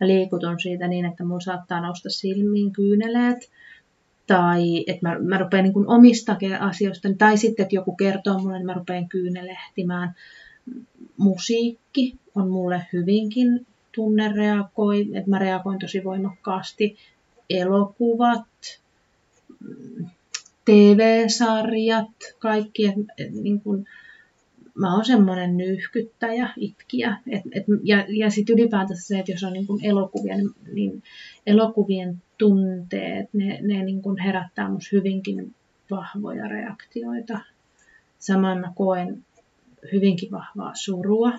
Mä 0.00 0.06
liikutun 0.06 0.60
siitä 0.60 0.88
niin, 0.88 1.04
että 1.04 1.24
mun 1.24 1.40
saattaa 1.40 1.80
nousta 1.80 2.10
silmiin 2.10 2.72
kyyneleet. 2.72 3.50
Tai 4.28 4.84
että 4.86 5.08
mä, 5.08 5.18
mä 5.18 5.38
rupean 5.38 5.64
niin 5.64 5.88
omista 5.88 6.36
asioista. 6.60 7.08
Tai 7.18 7.38
sitten, 7.38 7.62
että 7.62 7.74
joku 7.74 7.96
kertoo 7.96 8.38
mulle, 8.38 8.58
niin 8.58 8.66
mä 8.66 8.74
rupean 8.74 9.08
kyynelehtimään. 9.08 10.14
Musiikki 11.16 12.14
on 12.34 12.50
mulle 12.50 12.86
hyvinkin 12.92 13.66
tunnereagoi, 13.92 15.08
että 15.14 15.30
mä 15.30 15.38
reagoin 15.38 15.78
tosi 15.78 16.04
voimakkaasti. 16.04 16.96
Elokuvat, 17.50 18.80
TV-sarjat, 20.64 22.10
kaikki. 22.38 22.86
Et, 22.86 22.94
et, 23.18 23.32
niin 23.32 23.60
kun, 23.60 23.84
mä 24.78 24.94
oon 24.94 25.04
semmoinen 25.04 25.56
nyyhkyttäjä, 25.56 26.48
itkiä. 26.56 27.16
Et, 27.30 27.42
et, 27.52 27.64
ja 27.82 28.04
ja 28.08 28.30
sitten 28.30 28.58
ylipäätänsä 28.58 29.06
se, 29.06 29.18
että 29.18 29.32
jos 29.32 29.44
on 29.44 29.52
niin 29.52 29.66
kun 29.66 29.84
elokuvia, 29.84 30.36
niin, 30.36 30.50
niin 30.72 31.02
elokuvien 31.46 32.22
tunteet, 32.38 33.28
ne, 33.32 33.58
ne 33.62 33.84
niin 33.84 34.02
kun 34.02 34.18
herättää 34.18 34.70
musta 34.70 34.88
hyvinkin 34.92 35.54
vahvoja 35.90 36.48
reaktioita. 36.48 37.40
Samoin 38.18 38.58
mä 38.58 38.72
koen 38.74 39.24
hyvinkin 39.92 40.30
vahvaa 40.30 40.74
surua. 40.74 41.32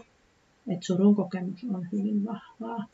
että 0.67 0.85
surun 0.85 1.15
kokemus 1.15 1.65
on 1.73 1.87
hyvin 1.91 2.25
vahvaa. 2.25 2.85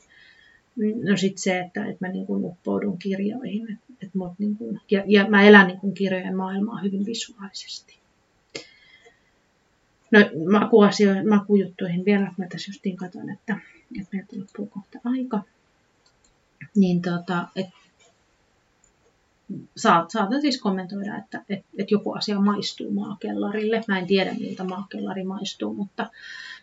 No 1.10 1.16
sitten 1.16 1.42
se, 1.42 1.58
että, 1.58 1.86
että 1.86 2.06
mä 2.06 2.12
niin 2.12 2.26
uppoudun 2.28 2.98
kirjoihin. 2.98 3.72
Et, 3.72 3.78
et 4.02 4.14
mut 4.14 4.32
niin 4.38 4.58
ja, 4.90 5.04
ja 5.06 5.28
mä 5.28 5.42
elän 5.42 5.66
niin 5.66 5.94
kirjojen 5.94 6.36
maailmaa 6.36 6.80
hyvin 6.80 7.06
visuaalisesti. 7.06 8.05
No 10.10 10.18
makuasioihin, 10.50 11.28
makujuttuihin 11.28 12.04
vielä, 12.04 12.32
mä 12.36 12.46
tässä 12.46 12.70
justiin 12.70 12.96
katson, 12.96 13.30
että, 13.30 13.58
että 14.00 14.08
meiltä 14.12 14.36
loppuu 14.36 14.66
kohta 14.66 14.98
aika. 15.04 15.42
Niin 16.76 17.02
tota, 17.02 17.48
et, 17.56 17.66
saat, 19.76 20.10
saatan 20.10 20.40
siis 20.40 20.60
kommentoida, 20.60 21.16
että, 21.16 21.44
että, 21.48 21.66
että 21.78 21.94
joku 21.94 22.12
asia 22.12 22.40
maistuu 22.40 22.90
maakellarille. 22.90 23.84
Mä 23.88 23.98
en 23.98 24.06
tiedä, 24.06 24.34
miltä 24.34 24.64
maakellari 24.64 25.24
maistuu, 25.24 25.74
mutta, 25.74 26.10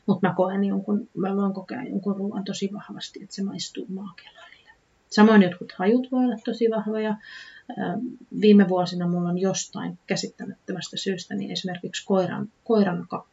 mutta 0.05 0.27
mä 0.27 0.33
koen 0.33 0.63
jonkun, 0.63 1.09
mä 1.17 1.35
voin 1.35 1.53
kokea 1.53 1.83
jonkun 1.83 2.15
ruoan 2.15 2.43
tosi 2.43 2.69
vahvasti, 2.73 3.23
että 3.23 3.35
se 3.35 3.43
maistuu 3.43 3.85
maakellarille. 3.89 4.69
Samoin 5.09 5.41
jotkut 5.41 5.71
hajut 5.71 6.11
voi 6.11 6.25
olla 6.25 6.37
tosi 6.45 6.65
vahvoja. 6.75 7.15
Viime 8.41 8.69
vuosina 8.69 9.07
mulla 9.07 9.29
on 9.29 9.37
jostain 9.37 9.99
käsittämättömästä 10.07 10.97
syystä, 10.97 11.35
niin 11.35 11.51
esimerkiksi 11.51 12.05
koiran, 12.05 12.51
koiran 12.63 13.07
kakka, 13.09 13.32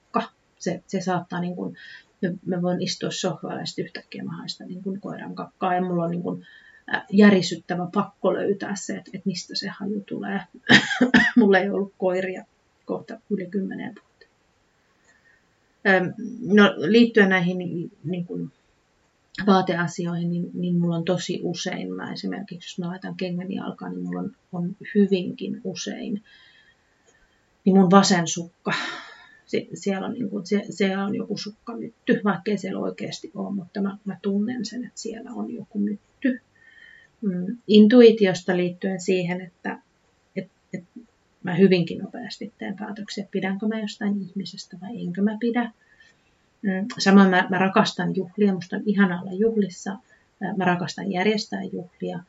se, 0.60 0.82
se 0.86 1.00
saattaa 1.00 1.40
niin 1.40 1.56
kuin, 1.56 1.76
mä 2.46 2.62
voin 2.62 2.82
istua 2.82 3.10
sohvalla 3.10 3.60
ja 3.60 3.66
sitten 3.66 3.84
yhtäkkiä 3.84 4.24
mä 4.24 4.36
haistan 4.36 4.68
niin 4.68 4.82
kuin 4.82 5.00
koiran 5.00 5.34
kakkaa 5.34 5.74
ja 5.74 5.82
mulla 5.82 6.04
on 6.04 6.10
niin 6.10 6.22
kuin, 6.22 6.46
järisyttävä 7.12 7.88
pakko 7.94 8.34
löytää 8.34 8.76
se, 8.76 8.96
että, 8.96 9.10
että 9.14 9.26
mistä 9.26 9.54
se 9.54 9.68
haju 9.68 10.00
tulee. 10.00 10.40
Mulla 11.38 11.58
ei 11.58 11.70
ollut 11.70 11.94
koiria 11.98 12.44
kohta 12.84 13.20
yli 13.30 13.46
kymmenen 13.46 13.94
vuotta. 13.94 14.26
No, 16.40 16.74
liittyen 16.76 17.28
näihin 17.28 17.58
niin 18.04 18.26
kuin, 18.26 18.52
vaateasioihin, 19.46 20.30
niin, 20.30 20.50
niin 20.54 20.74
mulla 20.74 20.96
on 20.96 21.04
tosi 21.04 21.40
usein, 21.42 21.92
mä 21.92 22.12
esimerkiksi 22.12 22.70
jos 22.70 22.78
mä 22.78 22.88
laitan 22.88 23.16
kengän 23.16 23.52
jalkaan, 23.52 23.92
niin 23.92 24.04
mulla 24.04 24.20
on, 24.20 24.36
on 24.52 24.76
hyvinkin 24.94 25.60
usein, 25.64 26.22
niin 27.64 27.76
mun 27.76 27.90
vasen 27.90 28.28
sukka, 28.28 28.72
siellä 29.74 30.06
on, 30.06 30.12
niin 30.12 30.30
kuin, 30.30 30.44
siellä 30.70 31.04
on 31.04 31.14
joku 31.14 31.36
sukkamytty, 31.36 32.20
vaikkei 32.24 32.58
siellä 32.58 32.80
oikeasti 32.80 33.30
ole, 33.34 33.54
mutta 33.54 33.80
mä, 33.80 33.96
mä 34.04 34.18
tunnen 34.22 34.64
sen, 34.64 34.84
että 34.84 35.00
siellä 35.00 35.30
on 35.30 35.54
joku 35.54 35.78
mytty. 35.78 36.40
Mm, 37.20 37.56
intuitiosta 37.66 38.56
liittyen 38.56 39.00
siihen, 39.00 39.40
että 39.40 39.78
et, 40.36 40.48
et 40.74 40.84
mä 41.42 41.54
hyvinkin 41.54 41.98
nopeasti 41.98 42.52
teen 42.58 42.76
päätöksiä, 42.76 43.26
pidänkö 43.30 43.66
mä 43.66 43.80
jostain 43.80 44.22
ihmisestä 44.22 44.76
vai 44.80 45.00
enkö 45.00 45.22
mä 45.22 45.36
pidä. 45.40 45.72
Mm, 46.62 46.86
samoin 46.98 47.30
mä, 47.30 47.46
mä 47.50 47.58
rakastan 47.58 48.16
juhlia, 48.16 48.54
musta 48.54 48.76
on 48.76 48.82
ihana 48.86 49.20
olla 49.22 49.32
juhlissa, 49.32 49.96
mä 50.56 50.64
rakastan 50.64 51.12
järjestää 51.12 51.62
juhlia, 51.62 52.20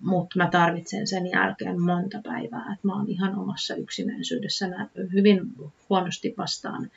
mutta 0.00 0.38
mä 0.38 0.48
tarvitsen 0.50 1.06
sen 1.06 1.26
jälkeen 1.26 1.80
monta 1.80 2.20
päivää, 2.24 2.72
että 2.72 2.86
mä 2.86 2.96
oon 2.96 3.08
ihan 3.08 3.38
omassa 3.38 3.74
yksinäisyydessä. 3.74 4.68
Mä 4.68 4.88
hyvin 5.12 5.40
huonosti 5.90 6.34
vastaan 6.38 6.90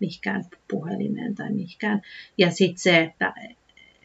mihinkään 0.00 0.44
puhelimeen 0.70 1.34
tai 1.34 1.52
mihinkään. 1.52 2.02
Ja 2.38 2.50
sitten 2.50 2.78
se, 2.78 2.98
että 3.02 3.32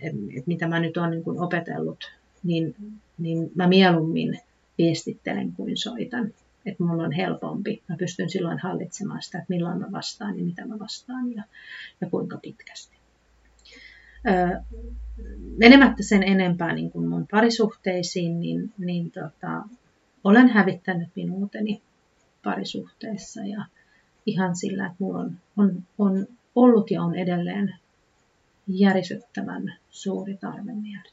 et, 0.01 0.16
et 0.38 0.47
mitä 0.47 0.68
mä 0.68 0.80
nyt 0.80 0.97
oon 0.97 1.12
niin 1.12 1.24
opetellut 1.39 2.12
niin, 2.43 2.76
niin 3.18 3.51
mä 3.56 3.68
mieluummin 3.68 4.39
viestittelen 4.78 5.54
kuin 5.54 5.78
soitan. 5.78 6.34
Että 6.66 6.84
mulla 6.84 7.04
on 7.04 7.12
helpompi. 7.12 7.84
Mä 7.89 7.97
pystyn 7.97 8.30
silloin 8.30 8.60
hallitsemaan 8.60 9.22
sitä, 9.22 9.38
että 9.38 9.54
milloin 9.54 9.80
mä 9.80 9.91
vastaan 9.91 10.38
ja 10.38 10.45
mitä 10.45 10.66
mä 10.66 10.80
vastaan 10.80 11.34
ja, 11.34 11.43
ja 12.01 12.10
kuinka 12.10 12.38
pitkästi. 12.38 13.03
Menemättä 15.57 16.03
sen 16.03 16.24
enempää 16.24 16.74
niin 16.74 16.91
kuin 16.91 17.09
mun 17.09 17.28
parisuhteisiin, 17.32 18.39
niin, 18.39 18.74
niin 18.78 19.11
tota, 19.11 19.63
olen 20.24 20.49
hävittänyt 20.49 21.09
minuuteni 21.15 21.82
parisuhteessa 22.43 23.41
ja 23.41 23.65
ihan 24.26 24.55
sillä, 24.55 24.86
että 24.86 24.97
mulla 24.99 25.19
on, 25.19 25.38
on, 25.57 25.84
on 25.97 26.28
ollut 26.55 26.91
ja 26.91 27.03
on 27.03 27.15
edelleen 27.15 27.76
järisyttävän 28.67 29.74
suuri 29.89 30.38
tarve 30.38 30.74
mieltä. 30.74 31.09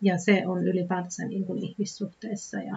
Ja 0.00 0.18
se 0.18 0.42
on 0.46 0.64
ylipäätänsä 0.64 1.24
niin 1.24 1.44
kuin 1.44 1.58
ihmissuhteessa 1.58 2.58
ja 2.58 2.76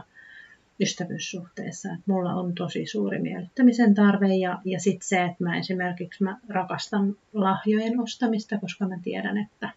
ystävyyssuhteessa, 0.79 1.89
että 1.89 2.03
mulla 2.05 2.33
on 2.33 2.55
tosi 2.55 2.85
suuri 2.85 3.19
miellyttämisen 3.19 3.95
tarve 3.95 4.35
ja, 4.35 4.61
ja 4.65 4.79
sitten 4.79 5.07
se, 5.07 5.23
että 5.23 5.43
mä 5.43 5.57
esimerkiksi 5.57 6.23
mä 6.23 6.37
rakastan 6.49 7.15
lahjojen 7.33 7.99
ostamista, 7.99 8.57
koska 8.57 8.87
mä 8.87 8.99
tiedän, 9.03 9.37
että, 9.37 9.69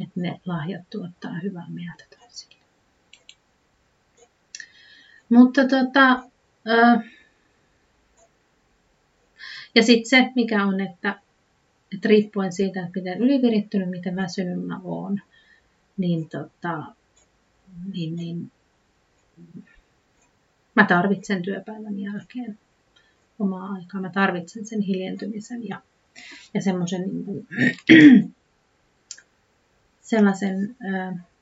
että 0.00 0.20
ne 0.20 0.40
lahjat 0.46 0.90
tuottaa 0.90 1.38
hyvää 1.42 1.66
mieltä 1.68 2.04
toisille. 2.20 2.54
Mutta 5.28 5.68
tota, 5.68 6.22
ja 9.74 9.82
sitten 9.82 10.08
se, 10.10 10.32
mikä 10.34 10.66
on, 10.66 10.80
että, 10.80 11.20
että 11.94 12.08
riippuen 12.08 12.52
siitä, 12.52 12.80
että 12.80 13.00
miten 13.00 13.18
ylivirittynyt, 13.18 13.90
miten 13.90 14.16
väsynyt 14.16 14.66
mä 14.66 14.80
oon, 14.84 15.20
niin, 15.96 16.28
tota, 16.28 16.82
niin, 17.92 18.16
niin 18.16 18.52
mä 20.76 20.84
tarvitsen 20.84 21.42
työpäivän 21.42 21.98
jälkeen 21.98 22.58
omaa 23.38 23.72
aikaa. 23.72 24.00
Mä 24.00 24.10
tarvitsen 24.10 24.66
sen 24.66 24.80
hiljentymisen 24.80 25.68
ja, 25.68 25.82
ja 26.54 26.62
semmoisen 26.62 27.02
niin 27.26 27.46
sellaisen 30.00 30.76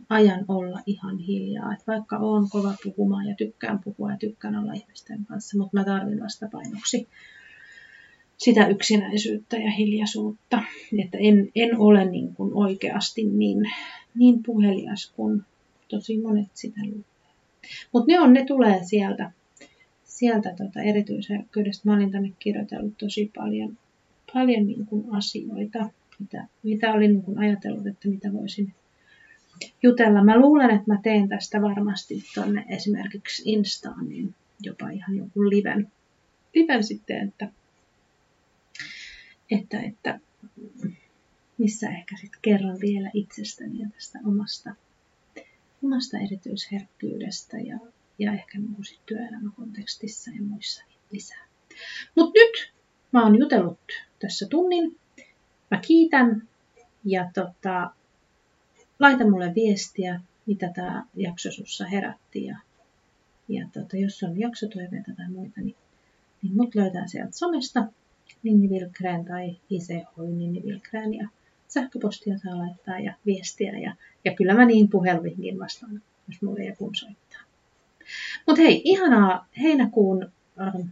ajan 0.09 0.45
olla 0.49 0.81
ihan 0.87 1.19
hiljaa. 1.19 1.73
Et 1.73 1.87
vaikka 1.87 2.17
on 2.17 2.51
kova 2.51 2.75
puhumaan 2.83 3.27
ja 3.27 3.35
tykkään 3.35 3.79
puhua 3.79 4.11
ja 4.11 4.17
tykkään 4.17 4.57
olla 4.57 4.73
ihmisten 4.73 5.27
kanssa, 5.27 5.59
mutta 5.59 5.77
mä 5.77 5.85
tarvin 5.85 6.23
vastapainoksi 6.23 7.09
sitä 8.37 8.67
yksinäisyyttä 8.67 9.57
ja 9.57 9.71
hiljaisuutta. 9.71 10.63
Että 11.05 11.19
en, 11.19 11.49
en 11.55 11.79
ole 11.79 12.05
niin 12.05 12.35
kuin 12.35 12.51
oikeasti 12.55 13.25
niin 13.25 13.71
niin 14.15 14.43
puhelias 14.43 15.13
kuin 15.17 15.43
tosi 15.89 16.19
monet 16.19 16.49
sitä 16.55 16.81
lukee. 16.85 17.12
Mutta 17.93 18.13
ne 18.13 18.21
on, 18.21 18.33
ne 18.33 18.45
tulee 18.45 18.85
sieltä, 18.85 19.31
sieltä 20.05 20.55
tota 20.59 20.83
erityisherkkyydestä. 20.83 21.89
Mä 21.89 21.95
olin 21.97 22.11
tänne 22.11 22.33
kirjoitellut 22.39 22.99
tosi 22.99 23.31
paljon, 23.37 23.79
paljon 24.35 24.67
niin 24.67 24.87
kuin 24.87 25.05
asioita, 25.11 25.91
mitä, 26.19 26.47
mitä 26.63 26.93
olin 26.93 27.13
niin 27.13 27.23
kuin 27.23 27.39
ajatellut, 27.39 27.87
että 27.87 28.09
mitä 28.09 28.33
voisin 28.33 28.75
jutella. 29.83 30.25
Mä 30.25 30.41
luulen, 30.41 30.71
että 30.71 30.93
mä 30.93 30.99
teen 31.03 31.29
tästä 31.29 31.63
varmasti 31.63 32.25
tonne 32.35 32.65
esimerkiksi 32.69 33.43
Instaan, 33.47 34.09
niin 34.09 34.35
jopa 34.63 34.91
ihan 34.91 35.17
joku 35.17 35.51
liven, 35.51 35.93
liven 36.55 36.85
sitten, 36.85 37.29
että, 37.29 37.49
että, 39.51 39.81
että 39.81 40.21
missä 41.59 41.91
ehkä 41.91 42.17
sitten 42.17 42.41
kerron 42.43 42.81
vielä 42.81 43.11
itsestäni 43.15 43.79
ja 43.81 43.89
tästä 43.95 44.19
omasta, 44.27 44.75
omasta 45.85 46.19
erityisherkkyydestä 46.19 47.57
ja, 47.59 47.79
ja 48.19 48.33
ehkä 48.33 48.59
niin 48.59 48.85
sit 48.85 49.01
työelämäkontekstissa 49.07 50.31
ja 50.31 50.43
muissa 50.43 50.85
lisää. 51.11 51.47
Mutta 52.17 52.33
nyt 52.35 52.73
mä 53.13 53.23
oon 53.23 53.39
jutellut 53.39 53.79
tässä 54.19 54.47
tunnin. 54.47 54.99
Mä 55.71 55.81
kiitän 55.87 56.49
ja 57.05 57.31
tota, 57.35 57.91
laita 58.99 59.31
mulle 59.31 59.53
viestiä, 59.55 60.21
mitä 60.47 60.73
tämä 60.75 61.07
jakso 61.15 61.51
sussa 61.53 61.87
herätti. 61.87 62.45
Ja, 62.45 62.59
ja 63.49 63.69
tota, 63.73 63.97
jos 63.97 64.23
on 64.23 64.41
jaksotoiveita 64.41 65.13
tai 65.17 65.29
muita, 65.29 65.61
niin, 65.61 65.77
niin 66.43 66.57
mut 66.57 66.75
löytää 66.75 67.07
sieltä 67.07 67.33
somesta 67.33 67.85
Ninni 68.43 68.71
Vilkrään 68.71 69.25
tai 69.25 69.57
ICH 69.71 70.19
Ninni 70.37 70.63
Vilkrään 70.63 71.15
ja 71.15 71.29
sähköpostia 71.73 72.39
saa 72.39 72.59
laittaa 72.59 72.99
ja 72.99 73.15
viestiä 73.27 73.79
ja, 73.79 73.95
ja 74.25 74.35
kyllä 74.35 74.55
mä 74.55 74.65
niin 74.65 74.89
puheluihinkin 74.89 75.59
vastaan, 75.59 76.03
jos 76.29 76.43
mulle 76.43 76.65
joku 76.65 76.91
soittaa. 76.95 77.41
Mutta 78.47 78.63
hei, 78.63 78.83
ihanaa 78.85 79.47
heinäkuun 79.63 80.33
äh, 80.61 80.89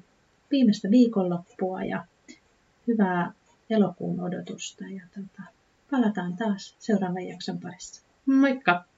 viimeistä 0.51 0.91
viikonloppua 0.91 1.85
ja 1.85 2.07
hyvää 2.87 3.33
elokuun 3.71 4.21
odotusta 4.21 4.85
ja 4.85 5.03
tota, 5.15 5.43
palataan 5.91 6.37
taas 6.37 6.77
seuraavan 6.79 7.29
jakson 7.29 7.61
parissa. 7.61 8.03
Moikka! 8.27 8.90